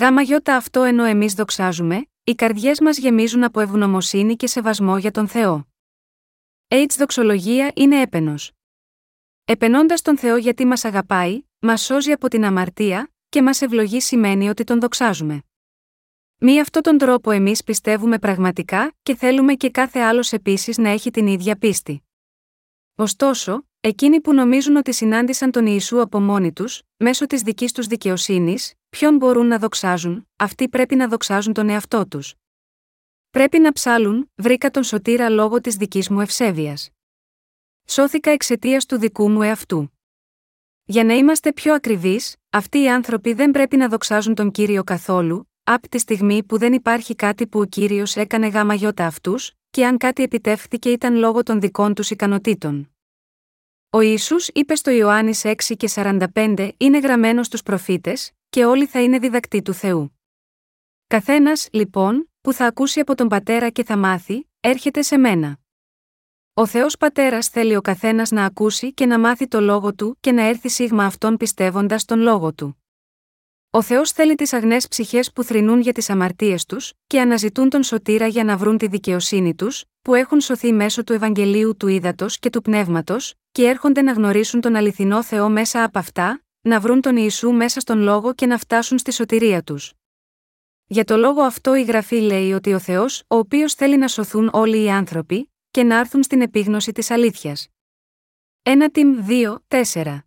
Γάμα 0.00 0.22
γιώτα 0.22 0.56
αυτό 0.56 0.82
ενώ 0.82 1.04
εμείς 1.04 1.34
δοξάζουμε, 1.34 2.06
οι 2.24 2.34
καρδιές 2.34 2.80
μας 2.80 2.98
γεμίζουν 2.98 3.44
από 3.44 3.60
ευγνωμοσύνη 3.60 4.36
και 4.36 4.46
σεβασμό 4.46 4.98
για 4.98 5.10
τον 5.10 5.28
Θεό. 5.28 5.66
H 6.68 6.86
δοξολογία 6.98 7.72
είναι 7.74 8.00
έπαινος. 8.00 8.52
Επενώντας 9.46 10.02
τον 10.02 10.18
Θεό 10.18 10.36
γιατί 10.36 10.64
μας 10.64 10.84
αγαπάει, 10.84 11.42
μας 11.58 11.82
σώζει 11.82 12.12
από 12.12 12.28
την 12.28 12.44
αμαρτία, 12.44 13.12
και 13.28 13.42
μας 13.42 13.62
ευλογεί 13.62 14.00
σημαίνει 14.00 14.48
ότι 14.48 14.64
τον 14.64 14.80
δοξάζουμε. 14.80 15.42
Μη 16.38 16.60
αυτόν 16.60 16.82
τον 16.82 16.98
τρόπο 16.98 17.30
εμείς 17.30 17.64
πιστεύουμε 17.64 18.18
πραγματικά 18.18 18.94
και 19.02 19.14
θέλουμε 19.14 19.54
και 19.54 19.70
κάθε 19.70 19.98
άλλος 19.98 20.32
επίσης 20.32 20.78
να 20.78 20.88
έχει 20.88 21.10
την 21.10 21.26
ίδια 21.26 21.56
πίστη. 21.56 22.02
Ωστόσο, 22.94 23.66
εκείνοι 23.80 24.20
που 24.20 24.34
νομίζουν 24.34 24.76
ότι 24.76 24.92
συνάντησαν 24.92 25.50
τον 25.50 25.66
Ιησού 25.66 26.00
από 26.00 26.20
μόνοι 26.20 26.52
τους, 26.52 26.82
μέσω 26.96 27.26
της 27.26 27.42
δικής 27.42 27.72
τους 27.72 27.86
δικαιοσύνης, 27.86 28.74
ποιον 28.88 29.16
μπορούν 29.16 29.46
να 29.46 29.58
δοξάζουν, 29.58 30.28
αυτοί 30.36 30.68
πρέπει 30.68 30.94
να 30.94 31.08
δοξάζουν 31.08 31.52
τον 31.52 31.68
εαυτό 31.68 32.08
τους. 32.08 32.34
Πρέπει 33.30 33.58
να 33.58 33.72
ψάλουν, 33.72 34.30
βρήκα 34.34 34.70
τον 34.70 34.82
σωτήρα 34.82 35.28
λόγω 35.28 35.60
της 35.60 35.76
δικής 35.76 36.08
μου 36.08 36.20
ευσέβειας. 36.20 36.93
Σώθηκα 37.86 38.30
εξαιτίας 38.30 38.86
του 38.86 38.98
δικού 38.98 39.30
μου 39.30 39.42
εαυτού. 39.42 39.92
Για 40.84 41.04
να 41.04 41.14
είμαστε 41.14 41.52
πιο 41.52 41.74
ακριβείς, 41.74 42.36
αυτοί 42.50 42.82
οι 42.82 42.88
άνθρωποι 42.90 43.32
δεν 43.32 43.50
πρέπει 43.50 43.76
να 43.76 43.88
δοξάζουν 43.88 44.34
τον 44.34 44.50
κύριο 44.50 44.84
καθόλου, 44.84 45.50
από 45.64 45.88
τη 45.88 45.98
στιγμή 45.98 46.42
που 46.44 46.58
δεν 46.58 46.72
υπάρχει 46.72 47.14
κάτι 47.14 47.46
που 47.46 47.60
ο 47.60 47.64
κύριος 47.64 48.16
έκανε 48.16 48.46
γάμα 48.46 48.74
γιώτα 48.74 49.06
αυτούς, 49.06 49.52
και 49.70 49.86
αν 49.86 49.98
κάτι 49.98 50.22
επιτεύχθηκε 50.22 50.90
ήταν 50.90 51.16
λόγω 51.16 51.42
των 51.42 51.60
δικών 51.60 51.94
τους 51.94 52.10
ικανοτήτων. 52.10 52.94
Ο 53.90 54.00
Ισού 54.00 54.36
είπε 54.52 54.74
στο 54.74 54.90
Ιωάννης 54.90 55.44
6 55.44 55.54
και 55.76 55.90
45 55.94 56.70
είναι 56.76 56.98
γραμμένος 56.98 57.46
στους 57.46 57.62
προφήτες, 57.62 58.32
και 58.48 58.64
όλοι 58.64 58.86
θα 58.86 59.02
είναι 59.02 59.18
διδακτοί 59.18 59.62
του 59.62 59.72
Θεού. 59.72 60.18
Καθένας, 61.06 61.68
λοιπόν, 61.72 62.30
που 62.40 62.52
θα 62.52 62.66
ακούσει 62.66 63.00
από 63.00 63.14
τον 63.14 63.28
πατέρα 63.28 63.70
και 63.70 63.84
θα 63.84 63.96
μάθει, 63.96 64.48
έρχεται 64.60 65.02
σε 65.02 65.16
μένα. 65.16 65.58
Ο 66.56 66.66
Θεός 66.66 66.96
Πατέρας 66.96 67.48
θέλει 67.48 67.76
ο 67.76 67.80
καθένας 67.80 68.30
να 68.30 68.44
ακούσει 68.44 68.92
και 68.92 69.06
να 69.06 69.18
μάθει 69.18 69.48
το 69.48 69.60
λόγο 69.60 69.94
του 69.94 70.16
και 70.20 70.32
να 70.32 70.42
έρθει 70.42 70.68
σίγμα 70.68 71.04
αυτόν 71.04 71.36
πιστεύοντας 71.36 72.04
τον 72.04 72.18
λόγο 72.18 72.52
του. 72.54 72.82
Ο 73.70 73.82
Θεός 73.82 74.10
θέλει 74.10 74.34
τις 74.34 74.52
αγνές 74.52 74.88
ψυχές 74.88 75.32
που 75.32 75.42
θρυνούν 75.42 75.80
για 75.80 75.92
τις 75.92 76.10
αμαρτίες 76.10 76.64
τους 76.64 76.92
και 77.06 77.20
αναζητούν 77.20 77.68
τον 77.70 77.82
σωτήρα 77.82 78.26
για 78.26 78.44
να 78.44 78.56
βρουν 78.56 78.78
τη 78.78 78.86
δικαιοσύνη 78.86 79.54
τους, 79.54 79.84
που 80.02 80.14
έχουν 80.14 80.40
σωθεί 80.40 80.72
μέσω 80.72 81.04
του 81.04 81.12
Ευαγγελίου 81.12 81.76
του 81.76 81.88
Ήδατος 81.88 82.38
και 82.38 82.50
του 82.50 82.62
Πνεύματος, 82.62 83.34
και 83.52 83.66
έρχονται 83.66 84.02
να 84.02 84.12
γνωρίσουν 84.12 84.60
τον 84.60 84.74
αληθινό 84.74 85.22
Θεό 85.22 85.48
μέσα 85.48 85.84
από 85.84 85.98
αυτά, 85.98 86.42
να 86.60 86.80
βρουν 86.80 87.00
τον 87.00 87.16
Ιησού 87.16 87.50
μέσα 87.50 87.80
στον 87.80 87.98
λόγο 87.98 88.34
και 88.34 88.46
να 88.46 88.58
φτάσουν 88.58 88.98
στη 88.98 89.12
σωτηρία 89.12 89.62
τους. 89.62 89.92
Για 90.86 91.04
το 91.04 91.16
λόγο 91.16 91.42
αυτό 91.42 91.74
η 91.74 91.82
γραφή 91.82 92.16
λέει 92.16 92.52
ότι 92.52 92.72
ο 92.72 92.78
Θεός, 92.78 93.22
ο 93.28 93.36
οποίος 93.36 93.74
θέλει 93.74 93.96
να 93.96 94.08
σωθούν 94.08 94.50
όλοι 94.52 94.82
οι 94.82 94.90
άνθρωποι, 94.90 95.48
και 95.74 95.82
να 95.82 95.98
έρθουν 95.98 96.22
στην 96.22 96.40
επίγνωση 96.40 96.92
της 96.92 97.10
αλήθειας. 97.10 97.68
1 98.62 98.88
Τιμ 98.92 99.26
2, 99.28 99.58
4. 99.68 100.18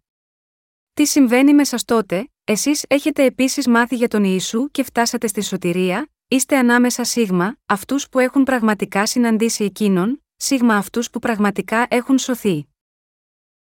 Τι 0.94 1.06
συμβαίνει 1.06 1.54
με 1.54 1.64
σα 1.64 1.78
τότε, 1.78 2.30
εσείς 2.44 2.86
έχετε 2.88 3.24
επίσης 3.24 3.68
μάθει 3.68 3.96
για 3.96 4.08
τον 4.08 4.24
Ιησού 4.24 4.72
και 4.72 4.84
φτάσατε 4.84 5.28
στη 5.28 5.42
σωτηρία, 5.42 6.10
είστε 6.28 6.58
ανάμεσα 6.58 7.04
σίγμα, 7.04 7.58
αυτούς 7.66 8.10
που 8.10 8.20
έχουν 8.20 8.44
πραγματικά 8.44 9.06
συναντήσει 9.06 9.64
εκείνον, 9.64 10.24
σίγμα 10.36 10.76
αυτούς 10.76 11.10
που 11.10 11.20
πραγματικά 11.20 11.88
έχουν 11.90 12.18
σωθεί. 12.18 12.68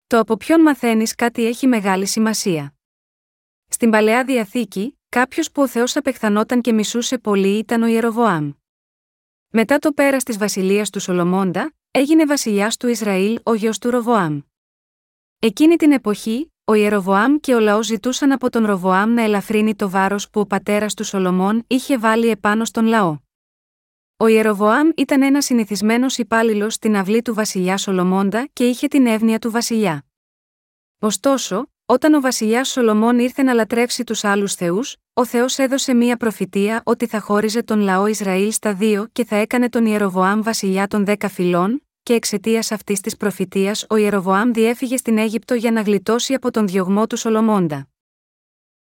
Το 0.07 0.19
από 0.19 0.37
ποιον 0.37 0.61
μαθαίνεις 0.61 1.15
κάτι 1.15 1.47
έχει 1.47 1.67
μεγάλη 1.67 2.07
σημασία. 2.07 2.75
Στην 3.69 3.91
παλαιά 3.91 4.25
διαθήκη, 4.25 4.99
κάποιος 5.09 5.51
που 5.51 5.63
ο 5.63 5.69
Θεός 5.69 5.97
απεχθανόταν 5.97 6.61
και 6.61 6.73
μισούσε 6.73 7.19
πολύ 7.19 7.59
ήταν 7.59 7.83
ο 7.83 7.87
Ιεροβοάμ. 7.87 8.53
Μετά 9.57 9.79
το 9.79 9.93
πέρας 9.93 10.23
της 10.23 10.39
βασιλείας 10.39 10.91
του 10.91 11.01
Σολομώντα, 11.01 11.73
έγινε 11.91 12.25
βασιλιάς 12.25 12.77
του 12.77 12.89
Ισραήλ 12.89 13.39
ο 13.43 13.55
γιος 13.55 13.79
του 13.79 13.91
Ροβοάμ. 13.91 14.41
Εκείνη 15.39 15.77
την 15.77 15.93
εποχή, 15.93 16.53
ο 16.65 16.75
Ιεροβοάμ 16.75 17.37
και 17.37 17.55
ο 17.55 17.61
λαός 17.61 17.87
ζητούσαν 17.87 18.33
από 18.33 18.51
τον 18.51 18.67
Ροβοάμ 18.67 19.13
να 19.13 19.23
ελαφρύνει 19.23 19.75
το 19.75 19.91
βάρος 19.91 20.31
που 20.31 20.41
ο 20.41 20.47
πατέρας 20.47 20.95
του 20.95 21.05
Σολομών 21.05 21.65
είχε 21.67 21.99
βάλει 21.99 22.29
επάνω 22.29 22.65
στον 22.65 22.87
λαό. 22.87 23.19
Ο 24.17 24.27
Ιεροβοάμ 24.27 24.89
ήταν 24.97 25.23
ένας 25.23 25.45
συνηθισμένος 25.45 26.19
υπάλληλος 26.19 26.75
στην 26.75 26.97
αυλή 26.97 27.23
του 27.23 27.35
βασιλιά 27.35 27.77
Σολομώντα 27.77 28.49
και 28.53 28.67
είχε 28.67 28.89
την 28.89 29.07
εύνοια 29.07 29.39
του 29.39 29.51
βασιλιά. 29.51 30.05
Ωστόσο, 30.99 31.71
όταν 31.87 32.15
ο 32.15 32.21
βασιλιάς 32.21 32.69
Σολομών 32.69 33.19
ήρθε 33.19 33.43
να 33.43 33.53
λατρεύσει 33.53 34.05
τους 34.05 34.25
άλλους 34.25 34.55
θεούς, 34.55 34.97
ο 35.13 35.25
Θεός 35.25 35.59
έδωσε 35.59 35.95
μία 35.95 36.17
προφητεία 36.17 36.83
ότι 36.85 37.07
θα 37.07 37.21
χώριζε 37.21 37.63
τον 37.63 37.81
λαό 37.81 38.07
Ισραήλ 38.07 38.53
στα 38.53 38.75
δύο 38.75 39.09
και 39.13 39.25
θα 39.25 39.37
έκανε 39.37 39.69
τον 39.69 39.87
Ιεροβοάμ 39.87 40.43
βασιλιά 40.43 40.87
των 40.87 41.05
δέκα 41.05 41.29
φυλών, 41.29 41.83
και 42.03 42.13
εξαιτίας 42.13 42.73
αυτής 42.73 43.01
της 43.01 43.17
προφητείας 43.17 43.87
ο 43.89 43.97
Ιεροβοάμ 43.97 44.51
διέφυγε 44.51 44.97
στην 44.97 45.19
Αίγυπτο 45.19 45.55
για 45.55 45.71
να 45.71 45.81
γλιτώσει 45.81 46.35
από 46.35 46.51
τον 46.51 46.67
διωγμό 46.67 47.07
του 47.07 47.17
Σολομώντα. 47.17 47.89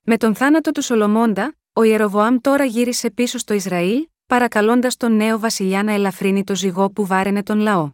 Με 0.01 0.17
τον 0.17 0.35
θάνατο 0.35 0.71
του 0.71 0.83
Σολομώντα, 0.83 1.55
ο 1.73 1.83
Ιεροβοάμ 1.83 2.37
τώρα 2.41 2.65
γύρισε 2.65 3.11
πίσω 3.11 3.39
στο 3.39 3.55
Ισραήλ, 3.55 4.09
παρακαλώντας 4.27 4.97
τον 4.97 5.17
νέο 5.17 5.39
βασιλιά 5.39 5.83
να 5.83 5.93
ελαφρύνει 5.93 6.45
το 6.45 6.55
ζυγό 6.55 6.91
που 6.91 7.07
βάραινε 7.07 7.43
τον 7.43 7.59
λαό. 7.59 7.91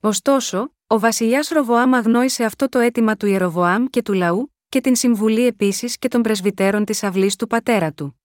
Ωστόσο, 0.00 0.74
ο 0.92 0.98
βασιλιάς 0.98 1.48
Ροβοάμ 1.48 1.94
αγνόησε 1.94 2.44
αυτό 2.44 2.68
το 2.68 2.78
αίτημα 2.78 3.16
του 3.16 3.26
Ιεροβοάμ 3.26 3.84
και 3.84 4.02
του 4.02 4.12
λαού, 4.12 4.54
και 4.68 4.80
την 4.80 4.96
συμβουλή 4.96 5.46
επίσης 5.46 5.98
και 5.98 6.08
των 6.08 6.22
πρεσβυτέρων 6.22 6.84
της 6.84 7.02
αυλής 7.02 7.36
του 7.36 7.46
πατέρα 7.46 7.92
του. 7.92 8.20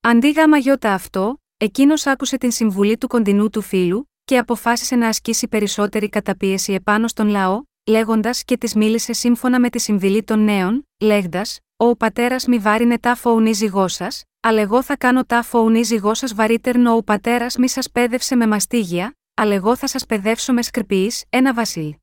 Αντί 0.00 0.30
γάμα 0.30 0.56
γιώτα 0.56 0.92
αυτό, 0.92 1.42
εκείνος 1.56 2.06
άκουσε 2.06 2.38
την 2.38 2.50
συμβουλή 2.50 2.98
του 2.98 3.06
κοντινού 3.06 3.50
του 3.50 3.60
φίλου, 3.60 4.10
και 4.24 4.38
αποφάσισε 4.38 4.96
να 4.96 5.08
ασκήσει 5.08 5.48
περισσότερη 5.48 6.08
καταπίεση 6.08 6.72
επάνω 6.72 7.08
στον 7.08 7.28
λαό, 7.28 7.62
λέγοντας 7.86 8.44
και 8.44 8.56
της 8.56 8.74
μίλησε 8.74 9.12
σύμφωνα 9.12 9.60
με 9.60 9.70
τη 9.70 9.78
συμβουλή 9.78 10.22
των 10.22 10.44
νέων, 10.44 10.88
λέγοντας: 11.00 11.58
Ο 11.76 11.96
πατέρας 11.96 12.46
μη 12.46 12.58
βάρινε 12.58 12.98
τα 12.98 13.14
φοουνή 13.14 13.52
ζυγό 13.52 13.88
σας, 13.88 14.22
αλλά 14.40 14.60
εγώ 14.60 14.82
θα 14.82 14.96
κάνω 14.96 15.24
τα 15.24 15.42
φοουνή 15.42 15.82
ζυγό 15.82 16.14
σας 16.14 16.34
βαρύτερνο 16.34 16.96
ο 16.96 17.02
πατέρας 17.02 17.56
μη 17.56 17.68
σας 17.68 17.90
πέδευσε 17.90 18.36
με 18.36 18.46
μαστίγια, 18.46 19.16
αλλά 19.34 19.54
εγώ 19.54 19.76
θα 19.76 19.86
σας 19.86 20.06
παιδεύσω 20.06 20.52
με 20.52 20.62
σκρπή, 20.62 21.12
ένα 21.28 21.54
βασίλ. 21.54 21.94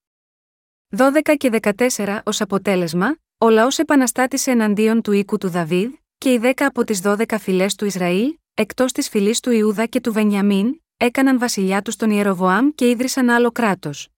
12 0.98 1.36
και 1.38 1.60
14 1.62 2.20
ως 2.26 2.42
αποτέλεσμα, 2.42 3.18
ο 3.38 3.50
λαός 3.50 3.80
επαναστάτησε 3.80 4.52
εναντίον 4.52 5.02
του 5.02 5.12
οίκου 5.12 5.38
του 5.38 5.50
Δαβίδ, 5.50 5.94
και 6.18 6.34
οι 6.34 6.38
δέκα 6.38 6.66
από 6.66 6.84
τις 6.84 7.02
12 7.04 7.38
φυλές 7.40 7.76
του 7.76 7.86
Ισραήλ, 7.86 8.38
εκτός 8.54 8.92
της 8.92 9.10
φυλής 9.10 9.40
του 9.40 9.52
Ιούδα 9.52 9.86
και 9.86 10.02
του 10.02 10.14
Βενιαμίν, 10.14 10.82
έκαναν 10.98 11.40
βασιλιά 11.40 11.82
τους 11.82 11.96
τον 11.96 12.10
Ιεροβοάμ 12.10 12.70
και 12.76 12.90
ίδρυσαν 12.90 13.30
άλλο 13.30 13.52
κράτος. 13.52 14.10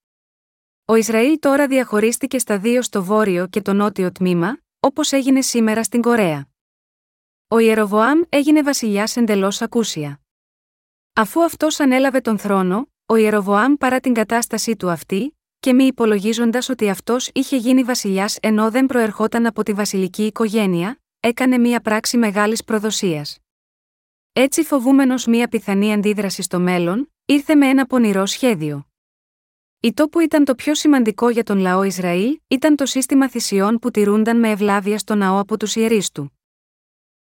Ο 0.86 0.96
Ισραήλ 0.96 1.40
τώρα 1.40 1.68
διαχωρίστηκε 1.68 2.40
στα 2.40 2.60
δύο 2.60 2.82
στο 2.82 3.04
βόρειο 3.04 3.48
και 3.48 3.62
το 3.62 3.74
νότιο 3.74 4.12
τμήμα, 4.12 4.58
όπως 4.80 5.12
έγινε 5.12 5.42
σήμερα 5.42 5.84
στην 5.84 6.02
Κορέα. 6.02 6.48
Ο 7.48 7.58
Ιεροβοάμ 7.60 8.22
έγινε 8.30 8.64
βασιλιάς 8.64 9.18
εντελώς 9.18 9.62
ακούσια. 9.62 10.22
Αφού 11.14 11.44
αυτός 11.44 11.80
ανέλαβε 11.80 12.22
τον 12.22 12.38
θρόνο, 12.38 12.91
ο 13.12 13.16
Ιεροβοάμ 13.16 13.74
παρά 13.74 14.00
την 14.00 14.14
κατάστασή 14.14 14.76
του 14.76 14.90
αυτή, 14.90 15.38
και 15.60 15.74
μη 15.74 15.84
υπολογίζοντας 15.84 16.70
ότι 16.70 16.90
αυτός 16.90 17.30
είχε 17.34 17.58
γίνει 17.58 17.84
βασιλιάς 17.84 18.38
ενώ 18.42 18.72
δεν 18.72 18.86
προερχόταν 18.86 19.46
από 19.46 19.64
τη 19.64 19.74
βασιλική 19.74 20.26
οικογένεια, 20.26 21.02
έκανε 21.20 21.58
μία 21.58 21.82
πράξη 21.82 22.18
μεγάλης 22.18 22.64
προδοσίας. 22.64 23.38
Έτσι 24.34 24.64
φοβούμενος 24.64 25.26
μία 25.26 25.48
πιθανή 25.48 25.94
αντίδραση 25.94 26.42
στο 26.42 26.60
μέλλον, 26.60 27.12
ήρθε 27.26 27.56
με 27.56 27.68
ένα 27.68 27.86
πονηρό 27.86 28.26
σχέδιο. 28.26 28.88
Η 29.80 29.94
το 29.94 30.08
που 30.08 30.20
ήταν 30.20 30.46
το 30.46 30.56
πιο 30.56 30.76
σημαντικό 30.76 31.30
για 31.30 31.44
τον 31.44 31.58
λαό 31.58 31.84
Ισραήλ 31.84 32.40
ήταν 32.48 32.76
το 32.76 32.86
σύστημα 32.86 33.30
θυσιών 33.30 33.80
που 33.80 33.92
τηρούνταν 33.92 34.40
με 34.40 34.50
ευλάβεια 34.50 34.98
στο 34.98 35.16
ναό 35.16 35.40
από 35.40 35.58
τους 35.58 35.76
ιερείς 35.76 36.12
του. 36.12 36.40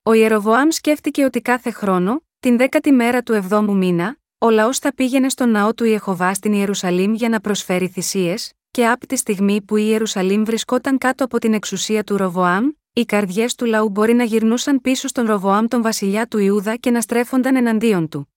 Ο 0.03 0.13
Ιεροβοάμ 0.13 0.69
σκέφτηκε 0.71 1.25
ότι 1.25 1.41
κάθε 1.41 1.71
χρόνο, 1.71 2.23
την 2.41 2.57
δέκατη 2.57 2.93
μέρα 2.93 3.23
του 3.23 3.33
εβδόμου 3.33 3.77
μήνα, 3.77 4.18
ο 4.39 4.51
λαός 4.51 4.79
θα 4.79 4.95
πήγαινε 4.95 5.29
στον 5.29 5.51
ναό 5.51 5.75
του 5.75 5.85
Ιεχοβά 5.85 6.35
στην 6.35 6.53
Ιερουσαλήμ 6.53 7.15
για 7.15 7.29
να 7.29 7.41
προσφέρει 7.41 7.89
θυσίες, 7.89 8.53
και 8.71 8.89
από 8.89 9.07
τη 9.07 9.17
στιγμή 9.17 9.63
που 9.63 9.77
η 9.77 9.85
Ιερουσαλήμ 9.87 10.45
βρισκόταν 10.45 10.99
κάτω 10.99 11.25
από 11.25 11.39
την 11.39 11.55
εξουσία 11.55 12.05
του 12.05 12.17
Ροβοάμ, 12.17 12.69
οι 12.93 13.05
καρδιές 13.05 13.55
του 13.55 13.65
λαού 13.65 13.89
μπορεί 13.89 14.15
να 14.15 14.25
γυρνούσαν 14.25 14.81
πίσω 14.81 15.09
στον 15.09 15.27
Ροβοάμ 15.27 15.67
τον 15.67 15.83
βασιλιά 15.83 16.27
του 16.27 16.39
Ιούδα 16.39 16.77
και 16.77 16.91
να 16.91 17.01
στρέφονταν 17.01 17.57
εναντίον 17.57 18.09
του. 18.09 18.35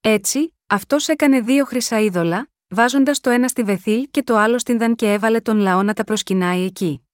Έτσι, 0.00 0.54
αυτός 0.66 1.08
έκανε 1.08 1.40
δύο 1.40 1.64
χρυσά 1.64 2.00
είδωλα, 2.00 2.48
βάζοντας 2.68 3.20
το 3.20 3.30
ένα 3.30 3.48
στη 3.48 3.62
Βεθήλ 3.62 4.08
και 4.10 4.22
το 4.22 4.36
άλλο 4.36 4.58
στην 4.58 4.78
Δαν 4.78 4.94
και 4.94 5.12
έβαλε 5.12 5.40
τον 5.40 5.58
λαό 5.58 5.82
να 5.82 5.94
τα 5.94 6.04
προσκυνάει 6.04 6.64
εκεί. 6.64 7.06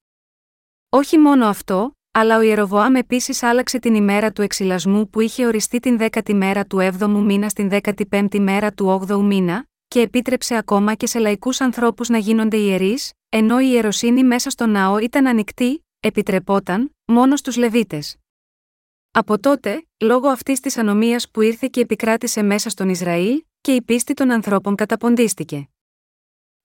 Όχι 0.89 1.17
μόνο 1.17 1.45
αυτό, 1.45 1.94
αλλά 2.17 2.37
ο 2.37 2.41
Ιεροβοάμ 2.41 2.95
επίσης 2.95 3.43
άλλαξε 3.43 3.79
την 3.79 3.95
ημέρα 3.95 4.31
του 4.31 4.41
εξυλασμού 4.41 5.09
που 5.09 5.19
είχε 5.19 5.45
οριστεί 5.45 5.79
την 5.79 5.97
10η 5.99 6.33
μέρα 6.33 6.65
του 6.65 6.77
7ου 6.77 7.23
μήνα 7.23 7.49
στην 7.49 7.69
15η 7.71 8.39
μέρα 8.39 8.71
του 8.71 9.05
8ου 9.07 9.21
μήνα, 9.21 9.67
και 9.87 10.01
επίτρεψε 10.01 10.55
ακόμα 10.55 10.93
και 10.93 11.07
σε 11.07 11.19
λαϊκούς 11.19 11.61
ανθρώπους 11.61 12.09
να 12.09 12.17
γίνονται 12.17 12.57
ιερείς, 12.57 13.11
ενώ 13.29 13.59
η 13.59 13.67
ιεροσύνη 13.71 14.23
μέσα 14.23 14.49
στο 14.49 14.65
ναό 14.65 14.97
ήταν 14.97 15.27
ανοιχτή, 15.27 15.85
επιτρεπόταν, 15.99 16.95
μόνο 17.05 17.35
στους 17.35 17.57
Λεβίτες. 17.57 18.15
Από 19.11 19.39
τότε, 19.39 19.85
λόγω 19.99 20.27
αυτής 20.27 20.59
της 20.59 20.77
ανομίας 20.77 21.29
που 21.31 21.41
ήρθε 21.41 21.67
και 21.71 21.81
επικράτησε 21.81 22.41
μέσα 22.41 22.69
στον 22.69 22.89
Ισραήλ, 22.89 23.43
και 23.61 23.71
η 23.71 23.81
πίστη 23.81 24.13
των 24.13 24.31
ανθρώπων 24.31 24.75
καταποντίστηκε. 24.75 25.69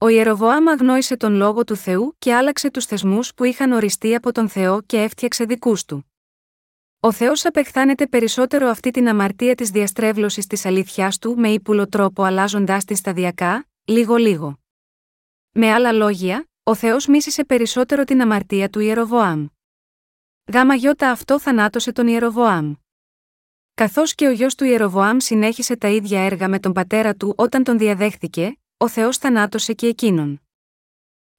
Ο 0.03 0.09
Ιεροβοάμ 0.09 0.69
αγνόησε 0.69 1.17
τον 1.17 1.35
λόγο 1.35 1.65
του 1.65 1.77
Θεού 1.77 2.15
και 2.19 2.35
άλλαξε 2.35 2.71
τους 2.71 2.85
θεσμούς 2.85 3.35
που 3.35 3.45
είχαν 3.45 3.73
οριστεί 3.73 4.15
από 4.15 4.33
τον 4.33 4.49
Θεό 4.49 4.83
και 4.83 5.03
έφτιαξε 5.03 5.45
δικούς 5.45 5.85
του. 5.85 6.13
Ο 7.01 7.13
Θεός 7.13 7.45
απεχθάνεται 7.45 8.07
περισσότερο 8.07 8.69
αυτή 8.69 8.91
την 8.91 9.09
αμαρτία 9.09 9.55
της 9.55 9.71
διαστρέβλωσης 9.71 10.47
της 10.47 10.65
αλήθεια 10.65 11.13
του 11.21 11.35
με 11.39 11.49
ύπουλο 11.49 11.89
τρόπο 11.89 12.23
αλλάζοντάς 12.23 12.85
τη 12.85 12.95
σταδιακά, 12.95 13.69
λίγο-λίγο. 13.85 14.59
Με 15.51 15.73
άλλα 15.73 15.93
λόγια, 15.93 16.49
ο 16.63 16.75
Θεός 16.75 17.07
μίσησε 17.07 17.45
περισσότερο 17.45 18.05
την 18.05 18.21
αμαρτία 18.21 18.69
του 18.69 18.81
Ιεροβοάμ. 18.81 19.47
Γάμα 20.53 20.75
γιώτα 20.75 21.11
αυτό 21.11 21.41
θανάτωσε 21.41 21.93
τον 21.93 22.07
Ιεροβοάμ. 22.07 22.75
Καθώς 23.75 24.15
και 24.15 24.27
ο 24.27 24.31
γιος 24.31 24.55
του 24.55 24.65
Ιεροβοάμ 24.65 25.17
συνέχισε 25.19 25.77
τα 25.77 25.89
ίδια 25.89 26.21
έργα 26.21 26.49
με 26.49 26.59
τον 26.59 26.73
πατέρα 26.73 27.15
του 27.15 27.35
όταν 27.37 27.65
τον 27.65 27.79
διαδέχθηκε, 27.79 28.55
ο 28.83 28.88
Θεός 28.88 29.16
θανάτωσε 29.16 29.73
και 29.73 29.87
εκείνον. 29.87 30.40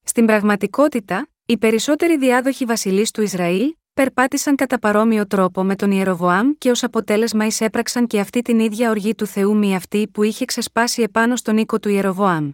Στην 0.04 0.25
πραγματικότητα, 0.25 1.30
οι 1.45 1.58
περισσότεροι 1.58 2.17
διάδοχοι 2.17 2.65
βασιλείς 2.65 3.12
του 3.12 3.21
Ισραήλ 3.21 3.75
περπάτησαν 3.93 4.56
κατά 4.56 4.80
παρόμοιο 4.80 5.27
τρόπο 5.27 5.63
με 5.63 5.75
τον 5.75 5.91
Ιεροβοάμ 5.91 6.51
και 6.58 6.69
ως 6.69 6.84
αποτέλεσμα 6.84 7.45
εισέπραξαν 7.45 8.08
και 8.08 8.19
αυτή 8.19 8.41
την 8.41 8.60
ίδια 8.60 8.89
οργή 8.89 9.15
του 9.15 9.25
Θεού 9.25 9.58
μη 9.58 9.75
αυτή 9.75 10.08
που 10.08 10.23
είχε 10.23 10.45
ξεσπάσει 10.45 11.01
επάνω 11.01 11.36
στον 11.36 11.58
οίκο 11.58 11.80
του 11.80 11.89
Ιεροβοάμ. 11.89 12.51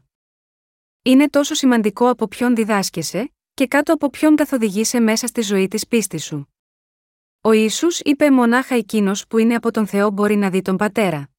Είναι 1.01 1.29
τόσο 1.29 1.53
σημαντικό 1.53 2.09
από 2.09 2.27
ποιον 2.27 2.55
διδάσκεσαι, 2.55 3.33
και 3.53 3.67
κάτω 3.67 3.93
από 3.93 4.09
ποιον 4.09 4.35
καθοδηγείσαι 4.35 4.99
μέσα 4.99 5.27
στη 5.27 5.41
ζωή 5.41 5.67
της 5.67 5.87
πίστης 5.87 6.23
σου. 6.23 6.53
Ο 7.41 7.51
Ισού 7.51 7.87
είπε 8.03 8.31
μονάχα 8.31 8.75
εκείνος 8.75 9.27
που 9.27 9.37
είναι 9.37 9.55
από 9.55 9.71
τον 9.71 9.87
Θεό 9.87 10.09
μπορεί 10.09 10.35
να 10.35 10.49
δει 10.49 10.61
τον 10.61 10.77
πατέρα. 10.77 11.29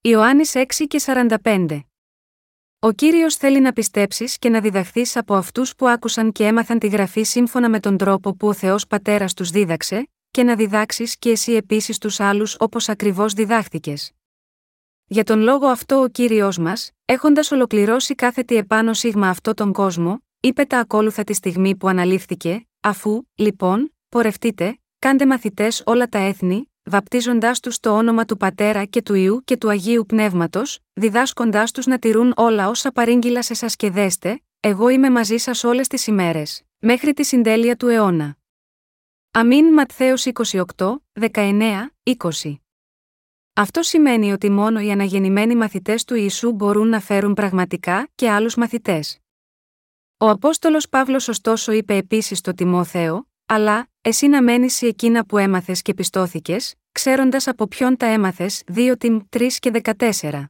Ιωάννης 0.00 0.52
6 0.54 0.86
και 0.88 1.00
45 1.04 1.80
ο 2.84 2.92
κύριος 2.92 3.36
θέλει 3.36 3.60
να 3.60 3.72
πιστέψεις 3.72 4.38
και 4.38 4.48
να 4.48 4.60
διδαχθείς 4.60 5.16
από 5.16 5.34
αυτούς 5.34 5.74
που 5.74 5.88
άκουσαν 5.88 6.32
και 6.32 6.46
έμαθαν 6.46 6.78
τη 6.78 6.88
γραφή 6.88 7.22
σύμφωνα 7.22 7.68
με 7.68 7.80
τον 7.80 7.96
τρόπο 7.96 8.34
που 8.34 8.48
ο 8.48 8.52
Θεός 8.52 8.86
Πατέρας 8.86 9.34
τους 9.34 9.50
δίδαξε, 9.50 10.08
και 10.30 10.42
να 10.42 10.54
διδάξεις 10.54 11.18
και 11.18 11.30
εσύ 11.30 11.52
επίσης 11.52 11.98
τους 11.98 12.20
άλλους 12.20 12.56
όπως 12.58 12.88
ακριβώς 12.88 13.32
διδάχθηκες. 13.32 14.12
Για 15.06 15.24
τον 15.24 15.40
λόγο 15.40 15.66
αυτό 15.66 16.02
ο 16.02 16.08
κύριος 16.08 16.58
μας, 16.58 16.90
έχοντας 17.04 17.50
ολοκληρώσει 17.50 18.14
κάθε 18.14 18.42
τι 18.42 18.56
επάνω 18.56 18.92
σίγμα 18.92 19.28
αυτό 19.28 19.54
τον 19.54 19.72
κόσμο, 19.72 20.24
είπε 20.40 20.64
τα 20.64 20.78
ακόλουθα 20.78 21.24
τη 21.24 21.34
στιγμή 21.34 21.76
που 21.76 21.88
αναλήφθηκε, 21.88 22.66
αφού, 22.80 23.22
λοιπόν, 23.34 23.94
πορευτείτε, 24.08 24.78
κάντε 24.98 25.26
μαθητές 25.26 25.82
όλα 25.86 26.08
τα 26.08 26.18
έθνη, 26.18 26.72
βαπτίζοντάς 26.84 27.60
τους 27.60 27.80
το 27.80 27.96
όνομα 27.96 28.24
του 28.24 28.36
Πατέρα 28.36 28.84
και 28.84 29.02
του 29.02 29.14
Ιού 29.14 29.42
και 29.44 29.56
του 29.56 29.68
Αγίου 29.68 30.04
Πνεύματος, 30.06 30.78
διδάσκοντάς 30.92 31.70
τους 31.70 31.86
να 31.86 31.98
τηρούν 31.98 32.32
όλα 32.36 32.68
όσα 32.68 32.92
παρήγγειλα 32.92 33.42
σε 33.42 33.54
σας 33.54 33.76
και 33.76 33.90
δέστε, 33.90 34.42
εγώ 34.60 34.88
είμαι 34.88 35.10
μαζί 35.10 35.36
σας 35.36 35.64
όλες 35.64 35.88
τις 35.88 36.06
ημέρες, 36.06 36.62
μέχρι 36.78 37.12
τη 37.12 37.24
συντέλεια 37.24 37.76
του 37.76 37.88
αιώνα. 37.88 38.36
Αμήν 39.30 39.72
Ματθαίος 39.72 40.24
28, 40.24 41.02
19, 41.12 41.90
20. 42.02 42.54
Αυτό 43.56 43.82
σημαίνει 43.82 44.32
ότι 44.32 44.50
μόνο 44.50 44.80
οι 44.80 44.90
αναγεννημένοι 44.90 45.54
μαθητές 45.56 46.04
του 46.04 46.14
Ιησού 46.14 46.52
μπορούν 46.52 46.88
να 46.88 47.00
φέρουν 47.00 47.34
πραγματικά 47.34 48.08
και 48.14 48.30
άλλους 48.30 48.54
μαθητές. 48.54 49.18
Ο 50.16 50.28
Απόστολος 50.28 50.88
Παύλος 50.88 51.28
ωστόσο 51.28 51.72
είπε 51.72 51.96
επίσης 51.96 52.38
στο 52.38 52.54
Τιμόθεο, 52.54 53.28
αλλά, 53.46 53.88
εσύ 54.06 54.26
να 54.26 54.42
μένεις 54.42 54.74
σε 54.74 54.86
εκείνα 54.86 55.26
που 55.26 55.38
έμαθες 55.38 55.82
και 55.82 55.94
πιστώθηκες, 55.94 56.74
ξέροντας 56.92 57.46
από 57.46 57.66
ποιον 57.66 57.96
τα 57.96 58.06
έμαθες, 58.06 58.62
2 58.66 58.96
Τιμ 58.98 59.18
3 59.28 59.58
και 59.58 59.70
14. 59.70 60.44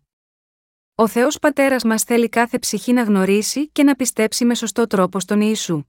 Ο 0.95 1.09
Θεός 1.09 1.39
Πατέρας 1.39 1.85
μας 1.85 2.03
θέλει 2.03 2.29
κάθε 2.29 2.59
ψυχή 2.59 2.93
να 2.93 3.03
γνωρίσει 3.03 3.69
και 3.69 3.83
να 3.83 3.95
πιστέψει 3.95 4.45
με 4.45 4.55
σωστό 4.55 4.87
τρόπο 4.87 5.21
στον 5.21 5.41
Ιησού. 5.41 5.85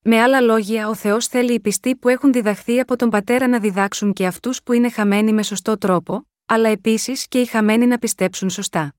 Με 0.00 0.20
άλλα 0.20 0.40
λόγια, 0.40 0.88
ο 0.88 0.94
Θεός 0.94 1.26
θέλει 1.26 1.52
οι 1.52 1.60
πιστοί 1.60 1.96
που 1.96 2.08
έχουν 2.08 2.32
διδαχθεί 2.32 2.80
από 2.80 2.96
τον 2.96 3.10
Πατέρα 3.10 3.46
να 3.48 3.60
διδάξουν 3.60 4.12
και 4.12 4.26
αυτούς 4.26 4.62
που 4.62 4.72
είναι 4.72 4.90
χαμένοι 4.90 5.32
με 5.32 5.42
σωστό 5.42 5.78
τρόπο, 5.78 6.28
αλλά 6.46 6.68
επίσης 6.68 7.28
και 7.28 7.40
οι 7.40 7.46
χαμένοι 7.46 7.86
να 7.86 7.98
πιστέψουν 7.98 8.50
σωστά. 8.50 8.94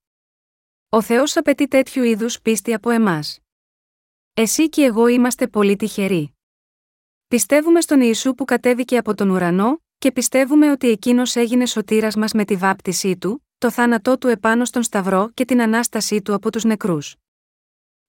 Ο 0.89 1.01
Θεός 1.01 1.37
απαιτεί 1.37 1.67
τέτοιου 1.67 2.03
είδους 2.03 2.41
πίστη 2.41 2.73
από 2.73 2.89
εμάς. 2.89 3.39
Εσύ 4.33 4.69
και 4.69 4.83
εγώ 4.83 5.07
είμαστε 5.07 5.47
πολύ 5.47 5.75
τυχεροί. 5.75 6.37
Πιστεύουμε 7.27 7.81
στον 7.81 8.01
Ιησού 8.01 8.33
που 8.33 8.45
κατέβηκε 8.45 8.97
από 8.97 9.13
τον 9.13 9.29
ουρανό, 9.29 9.81
και 9.97 10.11
πιστεύουμε 10.11 10.71
ότι 10.71 10.89
εκείνος 10.89 11.35
έγινε 11.35 11.65
σωτήρας 11.65 12.15
μας 12.15 12.33
με 12.33 12.45
τη 12.45 12.55
βάπτισή 12.55 13.17
του, 13.17 13.45
το 13.57 13.71
θάνατό 13.71 14.17
του 14.17 14.27
επάνω 14.27 14.65
στον 14.65 14.83
Σταυρό 14.83 15.29
και 15.33 15.45
την 15.45 15.61
ανάστασή 15.61 16.21
του 16.21 16.33
από 16.33 16.51
τους 16.51 16.63
νεκρούς. 16.63 17.15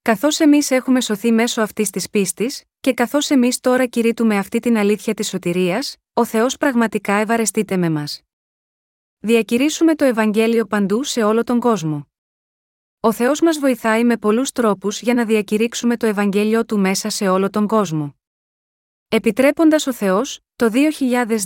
Καθώς 0.03 0.41
εμείς 0.41 0.71
έχουμε 0.71 1.01
σωθεί 1.01 1.33
μέσω 1.33 1.63
αυτής 1.63 1.91
της 1.91 2.11
πίστης, 2.11 2.65
και 2.81 2.93
καθώς 2.95 3.31
εμείς 3.31 3.61
τώρα 3.61 3.87
κηρύττουμε 3.87 4.39
αυτή 4.39 4.59
την 4.59 4.77
αλήθεια 4.77 5.15
της 5.15 5.29
σωτηρίας, 5.29 5.97
ο 6.13 6.25
Θεός 6.25 6.57
πραγματικά 6.57 7.13
ευαρεστείται 7.13 7.77
με 7.77 7.91
μας. 7.91 8.23
Διακηρύσουμε 9.19 9.95
το 9.95 10.05
Ευαγγέλιο 10.05 10.67
παντού 10.67 11.03
σε 11.03 11.23
όλο 11.23 11.45
τον 11.45 11.61
κόσμο. 11.61 12.07
Ο 13.01 13.13
Θεός 13.13 13.41
μας 13.41 13.59
βοηθάει 13.59 14.05
με 14.05 14.17
πολλούς 14.17 14.53
τρόπους 14.53 15.01
για 15.01 15.15
να 15.15 15.25
διακηρύξουμε 15.25 15.97
το 15.97 16.07
Ευαγγέλιο 16.07 16.65
του 16.65 16.79
μέσα 16.79 17.11
σε 17.11 17.29
όλο 17.29 17.51
τον 17.51 17.67
κόσμο. 17.67 18.18
Επιτρέποντας 19.11 19.87
ο 19.87 19.93
Θεός, 19.93 20.41
το 20.57 20.71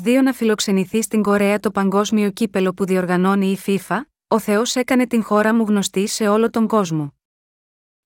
2002 0.05 0.23
να 0.23 0.33
φιλοξενηθεί 0.33 1.03
στην 1.03 1.23
Κορέα 1.23 1.61
το 1.61 1.71
παγκόσμιο 1.71 2.31
κύπελο 2.31 2.73
που 2.73 2.85
διοργανώνει 2.85 3.51
η 3.51 3.59
FIFA, 3.67 4.01
ο 4.29 4.39
Θεός 4.39 4.77
έκανε 4.77 5.07
την 5.07 5.23
χώρα 5.23 5.55
μου 5.55 5.65
γνωστή 5.65 6.07
σε 6.07 6.29
όλο 6.29 6.51
τον 6.51 6.67
κόσμο. 6.67 7.15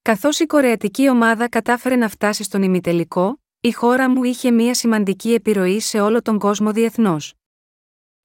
Καθώς 0.03 0.39
η 0.39 0.47
κορεατική 0.47 1.09
ομάδα 1.09 1.49
κατάφερε 1.49 1.97
να 1.97 2.09
φτάσει 2.09 2.43
στον 2.43 2.63
ημιτελικό, 2.63 3.43
η 3.61 3.73
χώρα 3.73 4.11
μου 4.11 4.25
είχε 4.25 4.51
μία 4.51 4.75
σημαντική 4.75 5.33
επιρροή 5.33 5.81
σε 5.81 6.01
όλο 6.01 6.23
τον 6.23 6.39
κόσμο 6.39 6.73
διεθνώς. 6.73 7.35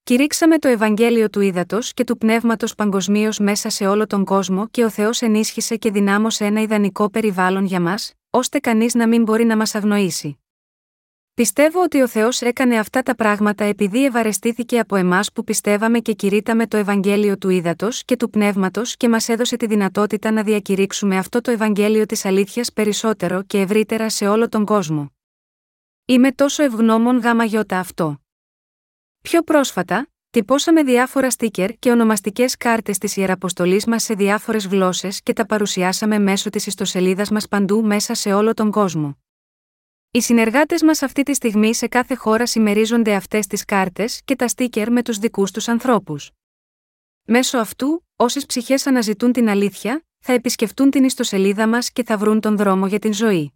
Κηρύξαμε 0.03 0.57
το 0.57 0.67
Ευαγγέλιο 0.67 1.29
του 1.29 1.41
Ήδατος 1.41 1.93
και 1.93 2.03
του 2.03 2.17
Πνεύματος 2.17 2.75
παγκοσμίως 2.75 3.39
μέσα 3.39 3.69
σε 3.69 3.87
όλο 3.87 4.07
τον 4.07 4.25
κόσμο 4.25 4.67
και 4.67 4.83
ο 4.83 4.89
Θεός 4.89 5.21
ενίσχυσε 5.21 5.75
και 5.75 5.91
δυνάμωσε 5.91 6.45
ένα 6.45 6.61
ιδανικό 6.61 7.09
περιβάλλον 7.09 7.65
για 7.65 7.79
μας, 7.81 8.13
ώστε 8.29 8.59
κανείς 8.59 8.93
να 8.93 9.07
μην 9.07 9.23
μπορεί 9.23 9.43
να 9.45 9.57
μας 9.57 9.75
αγνοήσει. 9.75 10.40
Πιστεύω 11.33 11.81
ότι 11.81 12.01
ο 12.01 12.07
Θεός 12.07 12.41
έκανε 12.41 12.77
αυτά 12.77 13.03
τα 13.03 13.15
πράγματα 13.15 13.63
επειδή 13.63 14.05
ευαρεστήθηκε 14.05 14.79
από 14.79 14.95
εμάς 14.95 15.31
που 15.31 15.43
πιστεύαμε 15.43 15.99
και 15.99 16.13
κηρύτταμε 16.13 16.67
το 16.67 16.77
Ευαγγέλιο 16.77 17.37
του 17.37 17.49
Ήδατος 17.49 18.03
και 18.05 18.15
του 18.15 18.29
Πνεύματος 18.29 18.97
και 18.97 19.09
μας 19.09 19.29
έδωσε 19.29 19.57
τη 19.57 19.65
δυνατότητα 19.65 20.31
να 20.31 20.43
διακηρύξουμε 20.43 21.17
αυτό 21.17 21.41
το 21.41 21.51
Ευαγγέλιο 21.51 22.05
της 22.05 22.25
αλήθειας 22.25 22.73
περισσότερο 22.73 23.43
και 23.43 23.59
ευρύτερα 23.59 24.09
σε 24.09 24.27
όλο 24.27 24.49
τον 24.49 24.65
κόσμο. 24.65 25.11
Είμαι 26.05 26.31
τόσο 26.31 26.63
ευγνώμων 26.63 27.19
γάμα 27.19 27.43
γιώτα 27.43 27.79
αυτό. 27.79 28.21
Πιο 29.21 29.41
πρόσφατα, 29.41 30.07
τυπώσαμε 30.29 30.83
διάφορα 30.83 31.29
στίκερ 31.29 31.71
και 31.79 31.91
ονομαστικές 31.91 32.57
κάρτες 32.57 32.97
της 32.97 33.17
Ιεραποστολής 33.17 33.85
μας 33.85 34.03
σε 34.03 34.13
διάφορες 34.13 34.67
γλώσσες 34.67 35.21
και 35.21 35.33
τα 35.33 35.45
παρουσιάσαμε 35.45 36.19
μέσω 36.19 36.49
της 36.49 36.65
ιστοσελίδας 36.65 37.29
μας 37.29 37.47
παντού 37.47 37.85
μέσα 37.85 38.13
σε 38.13 38.33
όλο 38.33 38.53
τον 38.53 38.71
κόσμο. 38.71 39.17
Οι 40.13 40.21
συνεργάτες 40.21 40.81
μας 40.83 41.01
αυτή 41.01 41.23
τη 41.23 41.33
στιγμή 41.33 41.75
σε 41.75 41.87
κάθε 41.87 42.15
χώρα 42.15 42.45
συμμερίζονται 42.45 43.15
αυτές 43.15 43.47
τις 43.47 43.65
κάρτες 43.65 44.21
και 44.25 44.35
τα 44.35 44.47
στίκερ 44.47 44.91
με 44.91 45.01
τους 45.01 45.17
δικούς 45.17 45.51
τους 45.51 45.67
ανθρώπους. 45.67 46.31
Μέσω 47.27 47.57
αυτού, 47.57 48.05
όσες 48.15 48.45
ψυχές 48.45 48.87
αναζητούν 48.87 49.31
την 49.31 49.49
αλήθεια, 49.49 50.05
θα 50.19 50.33
επισκεφτούν 50.33 50.89
την 50.89 51.03
ιστοσελίδα 51.03 51.67
μας 51.67 51.91
και 51.91 52.03
θα 52.03 52.17
βρουν 52.17 52.39
τον 52.39 52.57
δρόμο 52.57 52.87
για 52.87 52.99
την 52.99 53.13
ζωή. 53.13 53.53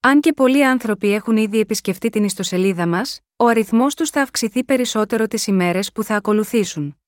Αν 0.00 0.20
και 0.20 0.32
πολλοί 0.32 0.64
άνθρωποι 0.64 1.12
έχουν 1.12 1.36
ήδη 1.36 1.58
επισκεφτεί 1.58 2.08
την 2.08 2.24
ιστοσελίδα 2.24 2.86
μας, 2.86 3.20
ο 3.36 3.46
αριθμός 3.46 3.94
τους 3.94 4.10
θα 4.10 4.22
αυξηθεί 4.22 4.64
περισσότερο 4.64 5.26
τις 5.26 5.46
ημέρες 5.46 5.92
που 5.92 6.04
θα 6.04 6.16
ακολουθήσουν. 6.16 6.98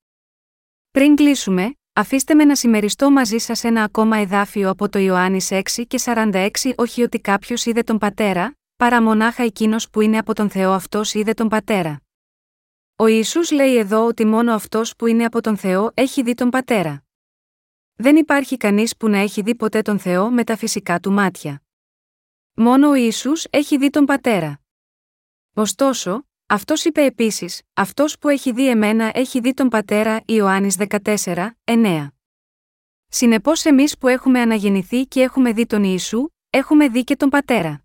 Πριν 0.91 1.15
κλείσουμε, 1.15 1.77
Αφήστε 1.97 2.33
με 2.33 2.45
να 2.45 2.55
συμμεριστώ 2.55 3.11
μαζί 3.11 3.37
σας 3.37 3.63
ένα 3.63 3.83
ακόμα 3.83 4.17
εδάφιο 4.17 4.69
από 4.69 4.89
το 4.89 4.99
Ιωάννης 4.99 5.49
6 5.51 5.61
και 5.87 5.99
46 6.05 6.49
όχι 6.75 7.01
ότι 7.01 7.19
κάποιος 7.19 7.65
είδε 7.65 7.83
τον 7.83 7.97
πατέρα, 7.97 8.57
παρά 8.75 9.01
μονάχα 9.01 9.43
εκείνος 9.43 9.89
που 9.89 10.01
είναι 10.01 10.17
από 10.17 10.33
τον 10.33 10.49
Θεό 10.49 10.71
αυτός 10.71 11.13
είδε 11.13 11.33
τον 11.33 11.47
πατέρα. 11.47 12.01
Ο 12.95 13.07
Ισού 13.07 13.53
λέει 13.53 13.77
εδώ 13.77 14.05
ότι 14.05 14.25
μόνο 14.25 14.53
αυτός 14.53 14.95
που 14.95 15.05
είναι 15.05 15.25
από 15.25 15.41
τον 15.41 15.57
Θεό 15.57 15.91
έχει 15.93 16.23
δει 16.23 16.33
τον 16.33 16.49
πατέρα. 16.49 17.03
Δεν 17.95 18.15
υπάρχει 18.15 18.57
κανείς 18.57 18.97
που 18.97 19.09
να 19.09 19.17
έχει 19.17 19.41
δει 19.41 19.55
ποτέ 19.55 19.81
τον 19.81 19.99
Θεό 19.99 20.29
με 20.29 20.43
τα 20.43 20.55
φυσικά 20.57 20.99
του 20.99 21.11
μάτια. 21.11 21.61
Μόνο 22.53 22.89
ο 22.89 22.93
Ιησούς 22.93 23.45
έχει 23.49 23.77
δει 23.77 23.89
τον 23.89 24.05
Πατέρα. 24.05 24.59
Ωστόσο, 25.53 26.26
αυτός 26.47 26.85
είπε 26.85 27.03
επίσης: 27.03 27.61
Αυτός 27.73 28.17
που 28.17 28.29
έχει 28.29 28.51
δει 28.51 28.69
εμένα 28.69 29.11
έχει 29.13 29.39
δει 29.39 29.53
τον 29.53 29.69
Πατέρα, 29.69 30.21
Ιωάννης 30.25 30.75
14, 30.75 31.57
9. 31.63 32.07
Συνεπώς, 33.07 33.65
εμείς 33.65 33.97
που 33.97 34.07
έχουμε 34.07 34.41
αναγεννηθεί 34.41 35.05
και 35.05 35.21
έχουμε 35.21 35.53
δει 35.53 35.65
τον 35.65 35.83
Ιησού, 35.83 36.27
έχουμε 36.49 36.87
δει 36.87 37.03
και 37.03 37.15
τον 37.15 37.29
Πατέρα. 37.29 37.81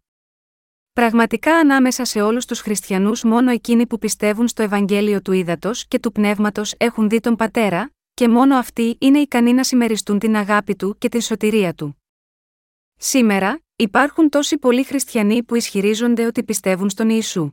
Πραγματικά 0.92 1.56
ανάμεσα 1.56 2.04
σε 2.04 2.20
όλους 2.20 2.46
τους 2.46 2.60
χριστιανούς, 2.60 3.22
μόνο 3.22 3.50
εκείνοι 3.50 3.86
που 3.86 3.98
πιστεύουν 3.98 4.48
στο 4.48 4.62
Ευαγγέλιο 4.62 5.22
του 5.22 5.32
Ήδατος 5.32 5.86
και 5.88 5.98
του 5.98 6.12
Πνεύματος 6.12 6.74
έχουν 6.76 7.08
δει 7.08 7.20
τον 7.20 7.36
Πατέρα, 7.36 7.92
και 8.14 8.28
μόνο 8.28 8.56
αυτοί 8.56 8.96
είναι 9.00 9.18
ικανοί 9.18 9.52
να 9.52 9.64
συμμεριστούν 9.64 10.18
την 10.18 10.36
αγάπη 10.36 10.76
του 10.76 10.96
και 10.98 11.08
την 11.08 11.20
σωτηρία 11.20 11.74
του. 11.74 12.02
Σήμερα, 12.96 13.62
υπάρχουν 13.76 14.28
τόσοι 14.28 14.58
πολλοί 14.58 14.84
χριστιανοί 14.84 15.42
που 15.42 15.54
ισχυρίζονται 15.54 16.26
ότι 16.26 16.44
πιστεύουν 16.44 16.90
στον 16.90 17.08
Ιησού. 17.08 17.52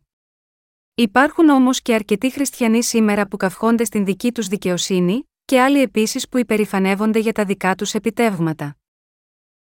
Υπάρχουν 0.99 1.49
όμως 1.49 1.81
και 1.81 1.93
αρκετοί 1.93 2.31
χριστιανοί 2.31 2.83
σήμερα 2.83 3.27
που 3.27 3.37
καυχόνται 3.37 3.83
στην 3.83 4.05
δική 4.05 4.31
τους 4.31 4.47
δικαιοσύνη, 4.47 5.29
και 5.45 5.61
άλλοι 5.61 5.81
επίσης 5.81 6.29
που 6.29 6.37
υπερηφανεύονται 6.37 7.19
για 7.19 7.31
τα 7.31 7.45
δικά 7.45 7.75
τους 7.75 7.93
επιτεύγματα. 7.93 8.77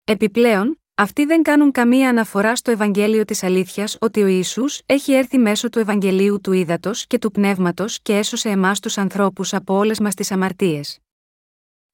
Επιπλέον, 0.04 0.80
αυτοί 0.94 1.24
δεν 1.24 1.42
κάνουν 1.42 1.70
καμία 1.70 2.08
αναφορά 2.08 2.56
στο 2.56 2.70
Ευαγγέλιο 2.70 3.24
της 3.24 3.42
Αλήθειας 3.42 3.96
ότι 4.00 4.22
ο 4.22 4.26
Ισού 4.26 4.64
έχει 4.86 5.12
έρθει 5.12 5.38
μέσω 5.38 5.68
του 5.68 5.78
Ευαγγελίου 5.78 6.40
του 6.40 6.52
Ήδατος 6.52 7.06
και 7.06 7.18
του 7.18 7.30
Πνεύματος 7.30 8.00
και 8.02 8.16
έσωσε 8.16 8.48
εμάς 8.48 8.80
τους 8.80 8.98
ανθρώπους 8.98 9.54
από 9.54 9.74
όλες 9.74 10.00
μας 10.00 10.14
τις 10.14 10.30
αμαρτίες. 10.30 10.98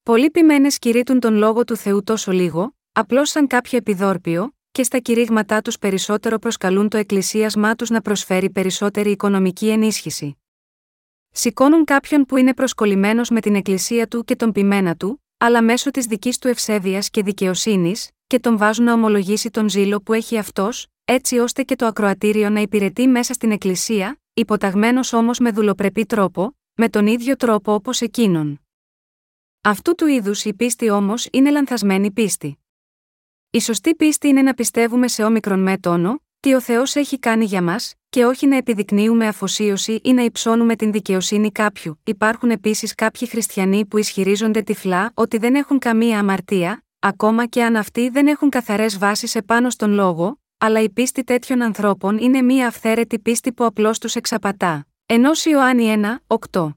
Πολλοί 0.02 0.30
ποιμένες 0.30 0.78
κηρύττουν 0.78 1.20
τον 1.20 1.34
λόγο 1.34 1.64
του 1.64 1.76
Θεού 1.76 2.02
τόσο 2.02 2.32
λίγο, 2.32 2.74
απλώς 2.92 3.30
σαν 3.30 3.46
κάποιο 3.46 3.78
επιδόρπιο, 3.78 4.54
και 4.72 4.82
στα 4.82 4.98
κηρύγματά 4.98 5.60
τους 5.62 5.78
περισσότερο 5.78 6.38
προσκαλούν 6.38 6.88
το 6.88 6.96
εκκλησίασμά 6.96 7.74
τους 7.74 7.90
να 7.90 8.00
προσφέρει 8.00 8.50
περισσότερη 8.50 9.10
οικονομική 9.10 9.68
ενίσχυση. 9.68 10.36
Σηκώνουν 11.30 11.84
κάποιον 11.84 12.24
που 12.24 12.36
είναι 12.36 12.54
προσκολλημένος 12.54 13.30
με 13.30 13.40
την 13.40 13.54
εκκλησία 13.54 14.06
του 14.06 14.24
και 14.24 14.36
τον 14.36 14.52
ποιμένα 14.52 14.96
του, 14.96 15.24
αλλά 15.38 15.62
μέσω 15.62 15.90
της 15.90 16.06
δικής 16.06 16.38
του 16.38 16.48
ευσέβειας 16.48 17.10
και 17.10 17.22
δικαιοσύνης, 17.22 18.10
και 18.26 18.38
τον 18.38 18.56
βάζουν 18.56 18.84
να 18.84 18.92
ομολογήσει 18.92 19.50
τον 19.50 19.68
ζήλο 19.68 20.00
που 20.00 20.12
έχει 20.12 20.38
αυτός, 20.38 20.86
έτσι 21.04 21.38
ώστε 21.38 21.62
και 21.62 21.76
το 21.76 21.86
ακροατήριο 21.86 22.50
να 22.50 22.60
υπηρετεί 22.60 23.06
μέσα 23.06 23.32
στην 23.32 23.50
εκκλησία, 23.50 24.20
υποταγμένος 24.34 25.12
όμως 25.12 25.38
με 25.38 25.50
δουλοπρεπή 25.50 26.06
τρόπο, 26.06 26.56
με 26.74 26.88
τον 26.88 27.06
ίδιο 27.06 27.36
τρόπο 27.36 27.74
όπως 27.74 28.00
εκείνον. 28.00 28.60
Αυτού 29.60 29.94
του 29.94 30.06
είδους 30.06 30.44
η 30.44 30.54
πίστη 30.54 30.90
όμως 30.90 31.28
είναι 31.32 31.50
λανθασμένη 31.50 32.10
πίστη. 32.10 32.59
Η 33.52 33.60
σωστή 33.60 33.94
πίστη 33.94 34.28
είναι 34.28 34.42
να 34.42 34.54
πιστεύουμε 34.54 35.08
σε 35.08 35.24
όμικρον 35.24 35.62
με 35.62 35.78
τόνο, 35.78 36.22
τι 36.40 36.54
ο 36.54 36.60
Θεός 36.60 36.94
έχει 36.94 37.18
κάνει 37.18 37.44
για 37.44 37.62
μας, 37.62 37.94
και 38.08 38.24
όχι 38.24 38.46
να 38.46 38.56
επιδεικνύουμε 38.56 39.26
αφοσίωση 39.26 40.00
ή 40.04 40.12
να 40.12 40.22
υψώνουμε 40.22 40.76
την 40.76 40.92
δικαιοσύνη 40.92 41.52
κάποιου. 41.52 42.00
Υπάρχουν 42.04 42.50
επίσης 42.50 42.94
κάποιοι 42.94 43.28
χριστιανοί 43.28 43.86
που 43.86 43.98
ισχυρίζονται 43.98 44.62
τυφλά 44.62 45.10
ότι 45.14 45.38
δεν 45.38 45.54
έχουν 45.54 45.78
καμία 45.78 46.18
αμαρτία, 46.18 46.84
ακόμα 46.98 47.46
και 47.46 47.62
αν 47.64 47.76
αυτοί 47.76 48.08
δεν 48.08 48.26
έχουν 48.26 48.48
καθαρές 48.48 48.98
βάσεις 48.98 49.34
επάνω 49.34 49.70
στον 49.70 49.92
λόγο, 49.92 50.40
αλλά 50.58 50.80
η 50.80 50.90
πίστη 50.90 51.24
τέτοιων 51.24 51.62
ανθρώπων 51.62 52.18
είναι 52.18 52.42
μία 52.42 52.66
αυθαίρετη 52.66 53.18
πίστη 53.18 53.52
που 53.52 53.64
απλώς 53.64 53.98
τους 53.98 54.14
εξαπατά. 54.14 54.86
Ενώ 55.06 55.30
Ιωάννη 55.44 55.94
1, 56.26 56.36
8. 56.50 56.68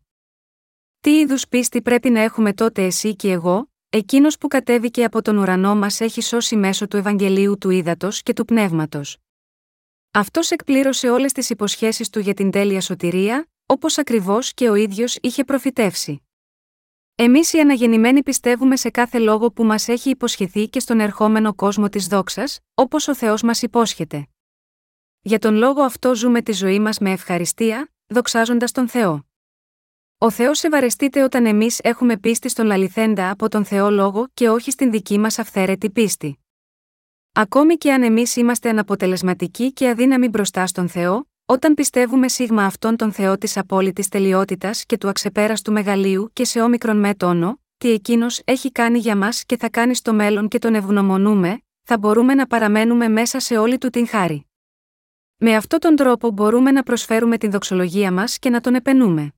Τι 1.00 1.20
είδους 1.20 1.48
πίστη 1.48 1.82
πρέπει 1.82 2.10
να 2.10 2.22
έχουμε 2.22 2.54
τότε 2.54 2.84
εσύ 2.86 3.16
και 3.16 3.32
εγώ, 3.32 3.73
Εκείνος 3.96 4.38
που 4.38 4.48
κατέβηκε 4.48 5.04
από 5.04 5.22
τον 5.22 5.38
ουρανό 5.38 5.76
μας 5.76 6.02
έχει 6.02 6.22
σώσει 6.22 6.56
μέσω 6.56 6.88
του 6.88 6.98
Ευαγγελίου 6.98 7.58
του 7.58 7.70
Ήδατος 7.70 8.24
και 8.24 8.34
του 8.34 8.46
Πνεύματος. 8.46 9.18
Αυτός 10.12 10.52
εκπλήρωσε 10.52 11.10
όλες 11.10 11.32
τις 11.32 11.50
υποσχέσεις 11.50 12.10
του 12.10 12.20
για 12.20 12.34
την 12.34 12.52
τέλεια 12.52 12.82
σωτηρία, 12.82 13.48
όπως 13.66 13.98
ακριβώς 13.98 14.54
και 14.54 14.70
ο 14.70 14.76
ίδιος 14.76 15.18
είχε 15.22 15.44
προφητεύσει. 15.44 16.28
Εμείς 17.16 17.54
οι 17.54 17.60
αναγεννημένοι 17.60 18.24
πιστεύουμε 18.24 18.76
σε 18.76 18.90
κάθε 18.90 19.20
λόγο 19.20 19.52
που 19.52 19.64
μας 19.64 19.88
έχει 19.88 20.10
υποσχεθεί 20.10 20.68
και 20.68 20.80
στον 20.80 21.00
ερχόμενο 21.00 21.54
κόσμο 21.54 21.90
της 21.90 22.08
δόξας, 22.08 22.60
όπως 22.74 23.08
ο 23.08 23.16
Θεός 23.16 23.42
μας 23.42 23.62
υπόσχεται. 23.62 24.28
Για 25.22 25.40
τον 25.40 25.56
λόγο 25.56 25.82
αυτό 25.82 26.16
ζούμε 26.16 26.42
τη 26.42 26.52
ζωή 26.52 26.80
μας 26.80 27.00
με 27.00 27.12
ευχαριστία, 27.12 27.92
δοξάζοντας 28.08 28.72
τον 28.72 28.88
Θεό. 28.88 29.26
Ο 30.24 30.30
Θεός 30.30 30.64
ευαρεστείται 30.64 31.24
όταν 31.24 31.46
εμείς 31.46 31.80
έχουμε 31.84 32.18
πίστη 32.18 32.50
στον 32.50 32.72
αληθέντα 32.72 33.30
από 33.30 33.50
τον 33.50 33.66
Θεό 33.66 33.90
λόγο 33.90 34.28
και 34.34 34.50
όχι 34.50 34.72
στην 34.72 34.92
δική 34.92 35.20
μας 35.20 35.40
αυθαίρετη 35.40 35.90
πίστη. 35.90 36.40
Ακόμη 37.34 37.76
και 37.76 37.94
αν 37.94 38.04
εμείς 38.04 38.36
είμαστε 38.36 38.70
αναποτελεσματικοί 38.70 39.74
και 39.74 39.90
αδύναμοι 39.90 40.28
μπροστά 40.28 40.68
στον 40.68 40.90
Θεό, 40.90 41.28
όταν 41.46 41.74
πιστεύουμε 41.74 42.28
σίγμα 42.28 42.66
αυτόν 42.66 42.96
τον 42.96 43.12
Θεό 43.12 43.38
της 43.38 43.58
απόλυτης 43.58 44.08
τελειότητας 44.08 44.86
και 44.86 44.98
του 44.98 45.10
αξεπέραστου 45.10 45.72
μεγαλείου 45.72 46.30
και 46.34 46.46
σε 46.46 46.62
όμικρον 46.62 47.00
με 47.00 47.16
τόνο, 47.16 47.60
τι 47.78 47.92
εκείνος 47.92 48.42
έχει 48.46 48.72
κάνει 48.72 49.00
για 49.00 49.16
μας 49.16 49.44
και 49.46 49.58
θα 49.58 49.70
κάνει 49.70 49.96
στο 49.96 50.14
μέλλον 50.14 50.48
και 50.48 50.60
τον 50.60 50.76
ευγνωμονούμε, 50.76 51.62
θα 51.84 51.98
μπορούμε 51.98 52.34
να 52.34 52.48
παραμένουμε 52.48 53.08
μέσα 53.08 53.40
σε 53.40 53.58
όλη 53.58 53.78
του 53.78 53.90
την 53.90 54.08
χάρη. 54.08 54.48
Με 55.38 55.56
αυτόν 55.56 55.80
τον 55.80 55.96
τρόπο 55.96 56.32
μπορούμε 56.32 56.72
να 56.72 56.84
προσφέρουμε 56.84 57.38
την 57.38 57.52
δοξολογία 57.52 58.12
μας 58.12 58.40
και 58.40 58.50
να 58.50 58.62
τον 58.62 58.76
επενούμε. 58.76 59.34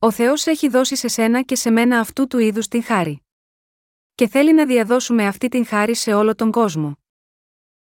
Ο 0.00 0.10
Θεός 0.10 0.46
έχει 0.46 0.68
δώσει 0.68 0.96
σε 0.96 1.08
σένα 1.08 1.42
και 1.42 1.54
σε 1.56 1.70
μένα 1.70 2.00
αυτού 2.00 2.26
του 2.26 2.38
είδους 2.38 2.68
την 2.68 2.82
χάρη. 2.82 3.22
Και 4.14 4.28
θέλει 4.28 4.54
να 4.54 4.66
διαδώσουμε 4.66 5.26
αυτή 5.26 5.48
την 5.48 5.66
χάρη 5.66 5.94
σε 5.94 6.12
όλο 6.14 6.34
τον 6.34 6.50
κόσμο. 6.50 6.98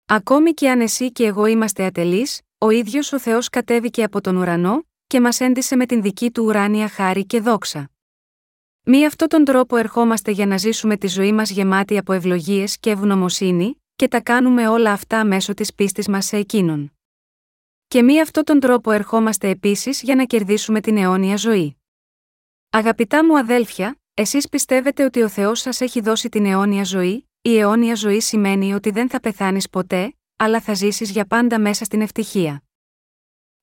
Ακόμη 0.07 0.53
και 0.53 0.70
αν 0.70 0.81
εσύ 0.81 1.12
και 1.12 1.25
εγώ 1.25 1.46
είμαστε 1.46 1.85
ατελείς, 1.85 2.40
ο 2.59 2.70
ίδιος 2.70 3.12
ο 3.12 3.18
Θεός 3.18 3.48
κατέβηκε 3.48 4.03
από 4.03 4.20
τον 4.20 4.37
ουρανό 4.37 4.87
και 5.07 5.20
μας 5.20 5.40
έντισε 5.40 5.77
με 5.77 5.87
την 5.87 6.03
δική 6.03 6.31
του 6.31 6.44
ουράνια 6.44 6.88
χάρη 6.88 7.27
και 7.27 7.40
δόξα. 7.40 7.90
Μη 8.83 9.07
αυτόν 9.07 9.29
τον 9.29 9.44
τρόπο 9.44 9.77
ερχόμαστε 9.77 10.31
για 10.31 10.46
να 10.46 10.57
ζήσουμε 10.57 10.96
τη 10.96 11.07
ζωή 11.07 11.33
μας 11.33 11.51
γεμάτη 11.51 11.98
από 11.98 12.12
ευλογίες 12.12 12.79
και 12.79 12.90
ευγνωμοσύνη, 12.90 13.83
και 13.96 14.09
τα 14.09 14.20
κάνουμε 14.20 14.68
όλα 14.68 14.92
αυτά 14.92 15.25
μέσω 15.25 15.55
της 15.55 15.75
πίστης 15.75 16.09
μας 16.09 16.27
σε 16.27 16.37
εκείνον. 16.37 16.92
Και 17.88 18.03
μη 18.03 18.20
αυτόν 18.20 18.44
τον 18.44 18.61
τρόπο 18.61 18.90
ερχόμαστε 18.90 19.48
επίσης 19.48 20.03
για 20.03 20.14
να 20.14 20.25
κερδίσουμε 20.25 20.81
την 20.81 20.96
αιώνια 20.96 21.37
ζωή. 21.37 21.77
Αγαπητά 22.75 23.25
μου 23.25 23.39
αδέλφια, 23.39 24.01
εσείς 24.15 24.49
πιστεύετε 24.49 25.05
ότι 25.05 25.23
ο 25.23 25.29
Θεός 25.29 25.61
σας 25.61 25.81
έχει 25.81 26.01
δώσει 26.01 26.29
την 26.29 26.47
αιώνια 26.47 26.85
ζωή, 26.85 27.29
η 27.43 27.59
αιώνια 27.59 27.95
ζωή 27.95 28.21
σημαίνει 28.21 28.75
ότι 28.75 28.91
δεν 28.91 29.09
θα 29.09 29.21
πεθάνεις 29.21 29.69
ποτέ, 29.71 30.15
αλλά 30.37 30.61
θα 30.61 30.75
ζήσεις 30.75 31.11
για 31.11 31.27
πάντα 31.27 31.61
μέσα 31.61 31.85
στην 31.85 32.01
ευτυχία. 32.01 32.63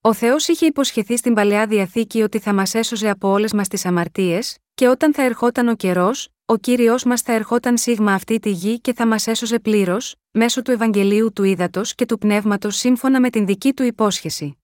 Ο 0.00 0.12
Θεός 0.12 0.48
είχε 0.48 0.66
υποσχεθεί 0.66 1.16
στην 1.16 1.34
παλαιά 1.34 1.66
διαθήκη 1.66 2.22
ότι 2.22 2.38
θα 2.38 2.54
μας 2.54 2.74
έσωζε 2.74 3.08
από 3.08 3.28
όλες 3.28 3.52
μας 3.52 3.68
τις 3.68 3.84
αμαρτίες, 3.86 4.58
και 4.74 4.88
όταν 4.88 5.14
θα 5.14 5.22
ερχόταν 5.22 5.68
ο 5.68 5.74
καιρός, 5.74 6.28
ο 6.44 6.56
κύριος 6.56 7.04
μας 7.04 7.20
θα 7.20 7.32
ερχόταν 7.32 7.78
σίγμα 7.78 8.12
αυτή 8.12 8.38
τη 8.38 8.50
γη 8.50 8.80
και 8.80 8.92
θα 8.92 9.06
μας 9.06 9.26
έσωζε 9.26 9.58
πλήρως, 9.58 10.14
μέσω 10.30 10.62
του 10.62 10.70
Ευαγγελίου 10.70 11.32
του 11.32 11.44
Ήδατος 11.44 11.94
και 11.94 12.06
του 12.06 12.18
Πνεύματος 12.18 12.76
σύμφωνα 12.76 13.20
με 13.20 13.30
την 13.30 13.46
δική 13.46 13.72
του 13.72 13.82
υπόσχεση. 13.82 14.59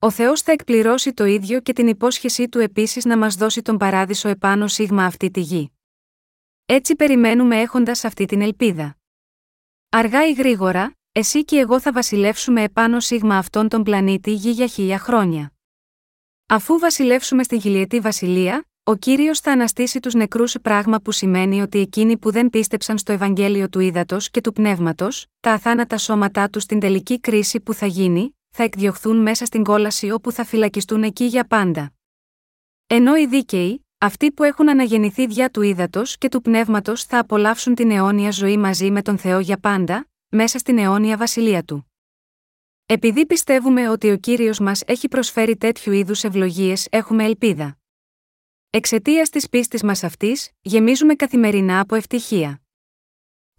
Ο 0.00 0.10
Θεός 0.10 0.42
θα 0.42 0.52
εκπληρώσει 0.52 1.12
το 1.12 1.24
ίδιο 1.24 1.60
και 1.60 1.72
την 1.72 1.88
υπόσχεσή 1.88 2.48
του 2.48 2.58
επίσης 2.58 3.04
να 3.04 3.18
μας 3.18 3.34
δώσει 3.34 3.62
τον 3.62 3.76
παράδεισο 3.76 4.28
επάνω 4.28 4.68
σίγμα 4.68 5.04
αυτή 5.04 5.30
τη 5.30 5.40
γη. 5.40 5.72
Έτσι 6.66 6.96
περιμένουμε 6.96 7.60
έχοντας 7.60 8.04
αυτή 8.04 8.24
την 8.24 8.40
ελπίδα. 8.40 8.96
Αργά 9.88 10.28
ή 10.28 10.32
γρήγορα, 10.32 10.96
εσύ 11.12 11.44
και 11.44 11.58
εγώ 11.58 11.80
θα 11.80 11.92
βασιλεύσουμε 11.92 12.62
επάνω 12.62 13.00
σίγμα 13.00 13.36
αυτόν 13.36 13.68
τον 13.68 13.82
πλανήτη 13.82 14.32
γη 14.32 14.50
για 14.50 14.66
χίλια 14.66 14.98
χρόνια. 14.98 15.52
Αφού 16.46 16.78
βασιλεύσουμε 16.78 17.42
στην 17.42 17.60
χιλιετή 17.60 18.00
βασιλεία, 18.00 18.64
ο 18.84 18.96
κύριος 18.96 19.40
θα 19.40 19.52
αναστήσει 19.52 20.00
τους 20.00 20.14
νεκρούς 20.14 20.56
πράγμα 20.62 21.00
που 21.00 21.12
σημαίνει 21.12 21.62
ότι 21.62 21.78
εκείνοι 21.78 22.18
που 22.18 22.30
δεν 22.30 22.50
πίστεψαν 22.50 22.98
στο 22.98 23.12
Ευαγγέλιο 23.12 23.68
του 23.68 23.80
Ήδατος 23.80 24.30
και 24.30 24.40
του 24.40 24.52
Πνεύματος, 24.52 25.26
τα 25.40 25.52
αθάνατα 25.52 25.98
σώματά 25.98 26.48
τους 26.50 26.62
στην 26.62 26.80
τελική 26.80 27.20
κρίση 27.20 27.60
που 27.60 27.74
θα 27.74 27.86
γίνει, 27.86 28.37
θα 28.60 28.64
εκδιωχθούν 28.64 29.16
μέσα 29.16 29.44
στην 29.44 29.64
κόλαση 29.64 30.10
όπου 30.10 30.32
θα 30.32 30.44
φυλακιστούν 30.44 31.02
εκεί 31.02 31.24
για 31.24 31.46
πάντα. 31.46 31.92
Ενώ 32.86 33.16
οι 33.16 33.26
δίκαιοι, 33.26 33.86
αυτοί 33.98 34.32
που 34.32 34.42
έχουν 34.42 34.68
αναγεννηθεί 34.68 35.26
διά 35.26 35.50
του 35.50 35.62
ύδατος 35.62 36.18
και 36.18 36.28
του 36.28 36.40
πνεύματος 36.40 37.04
θα 37.04 37.18
απολαύσουν 37.18 37.74
την 37.74 37.90
αιώνια 37.90 38.30
ζωή 38.30 38.56
μαζί 38.56 38.90
με 38.90 39.02
τον 39.02 39.18
Θεό 39.18 39.38
για 39.38 39.58
πάντα, 39.58 40.08
μέσα 40.28 40.58
στην 40.58 40.78
αιώνια 40.78 41.16
βασιλεία 41.16 41.62
του. 41.62 41.92
Επειδή 42.86 43.26
πιστεύουμε 43.26 43.88
ότι 43.88 44.10
ο 44.10 44.16
κύριος 44.16 44.58
μας 44.58 44.82
έχει 44.86 45.08
προσφέρει 45.08 45.56
τέτοιου 45.56 45.92
είδους 45.92 46.24
ευλογίες, 46.24 46.86
έχουμε 46.90 47.24
ελπίδα. 47.24 47.78
Εξαιτίας 48.70 49.30
της 49.30 49.48
πίστης 49.48 49.82
μας 49.82 50.04
αυτής, 50.04 50.50
γεμίζουμε 50.60 51.14
καθημερινά 51.14 51.80
από 51.80 51.94
ευτυχία. 51.94 52.62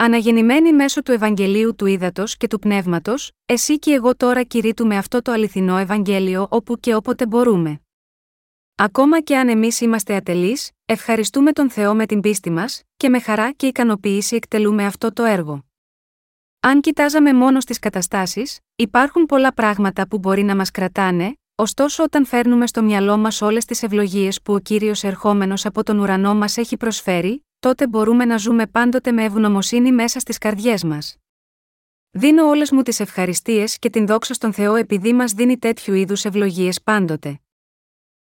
Αναγεννημένοι 0.01 0.73
μέσω 0.73 1.01
του 1.01 1.11
Ευαγγελίου 1.11 1.75
του 1.75 1.85
Ήδατος 1.85 2.37
και 2.37 2.47
του 2.47 2.59
Πνεύματος, 2.59 3.31
εσύ 3.45 3.79
και 3.79 3.91
εγώ 3.91 4.15
τώρα 4.15 4.43
κηρύττουμε 4.43 4.97
αυτό 4.97 5.21
το 5.21 5.31
αληθινό 5.31 5.77
Ευαγγέλιο 5.77 6.47
όπου 6.49 6.79
και 6.79 6.95
όποτε 6.95 7.27
μπορούμε. 7.27 7.81
Ακόμα 8.75 9.21
και 9.21 9.37
αν 9.37 9.49
εμείς 9.49 9.81
είμαστε 9.81 10.15
ατελείς, 10.15 10.71
ευχαριστούμε 10.85 11.51
τον 11.51 11.69
Θεό 11.69 11.95
με 11.95 12.05
την 12.05 12.21
πίστη 12.21 12.49
μας, 12.49 12.83
και 12.97 13.09
με 13.09 13.19
χαρά 13.19 13.51
και 13.51 13.67
ικανοποίηση 13.67 14.35
εκτελούμε 14.35 14.85
αυτό 14.85 15.13
το 15.13 15.23
έργο. 15.23 15.65
Αν 16.59 16.81
κοιτάζαμε 16.81 17.33
μόνο 17.33 17.59
στις 17.59 17.79
καταστάσεις, 17.79 18.59
υπάρχουν 18.75 19.25
πολλά 19.25 19.53
πράγματα 19.53 20.07
που 20.07 20.17
μπορεί 20.17 20.43
να 20.43 20.55
μας 20.55 20.71
κρατάνε, 20.71 21.33
ωστόσο 21.55 22.03
όταν 22.03 22.25
φέρνουμε 22.25 22.67
στο 22.67 22.83
μυαλό 22.83 23.17
μας 23.17 23.41
όλες 23.41 23.65
τις 23.65 23.83
ευλογίες 23.83 24.41
που 24.41 24.53
ο 24.53 24.59
κύριος 24.59 25.03
ερχόμενος 25.03 25.65
από 25.65 25.83
τον 25.83 25.99
ουρανό 25.99 26.35
μας 26.35 26.57
έχει 26.57 26.77
προσφέρει, 26.77 27.43
τότε 27.59 27.87
μπορούμε 27.87 28.25
να 28.25 28.37
ζούμε 28.37 28.67
πάντοτε 28.67 29.11
με 29.11 29.23
ευγνωμοσύνη 29.23 29.91
μέσα 29.91 30.19
στις 30.19 30.37
καρδιές 30.37 30.83
μας. 30.83 31.17
Δίνω 32.11 32.47
όλες 32.47 32.71
μου 32.71 32.81
τις 32.81 32.99
ευχαριστίες 32.99 33.79
και 33.79 33.89
την 33.89 34.05
δόξα 34.05 34.33
στον 34.33 34.53
Θεό 34.53 34.75
επειδή 34.75 35.13
μας 35.13 35.33
δίνει 35.33 35.57
τέτοιου 35.57 35.93
είδους 35.93 36.25
ευλογίες 36.25 36.81
πάντοτε. 36.81 37.39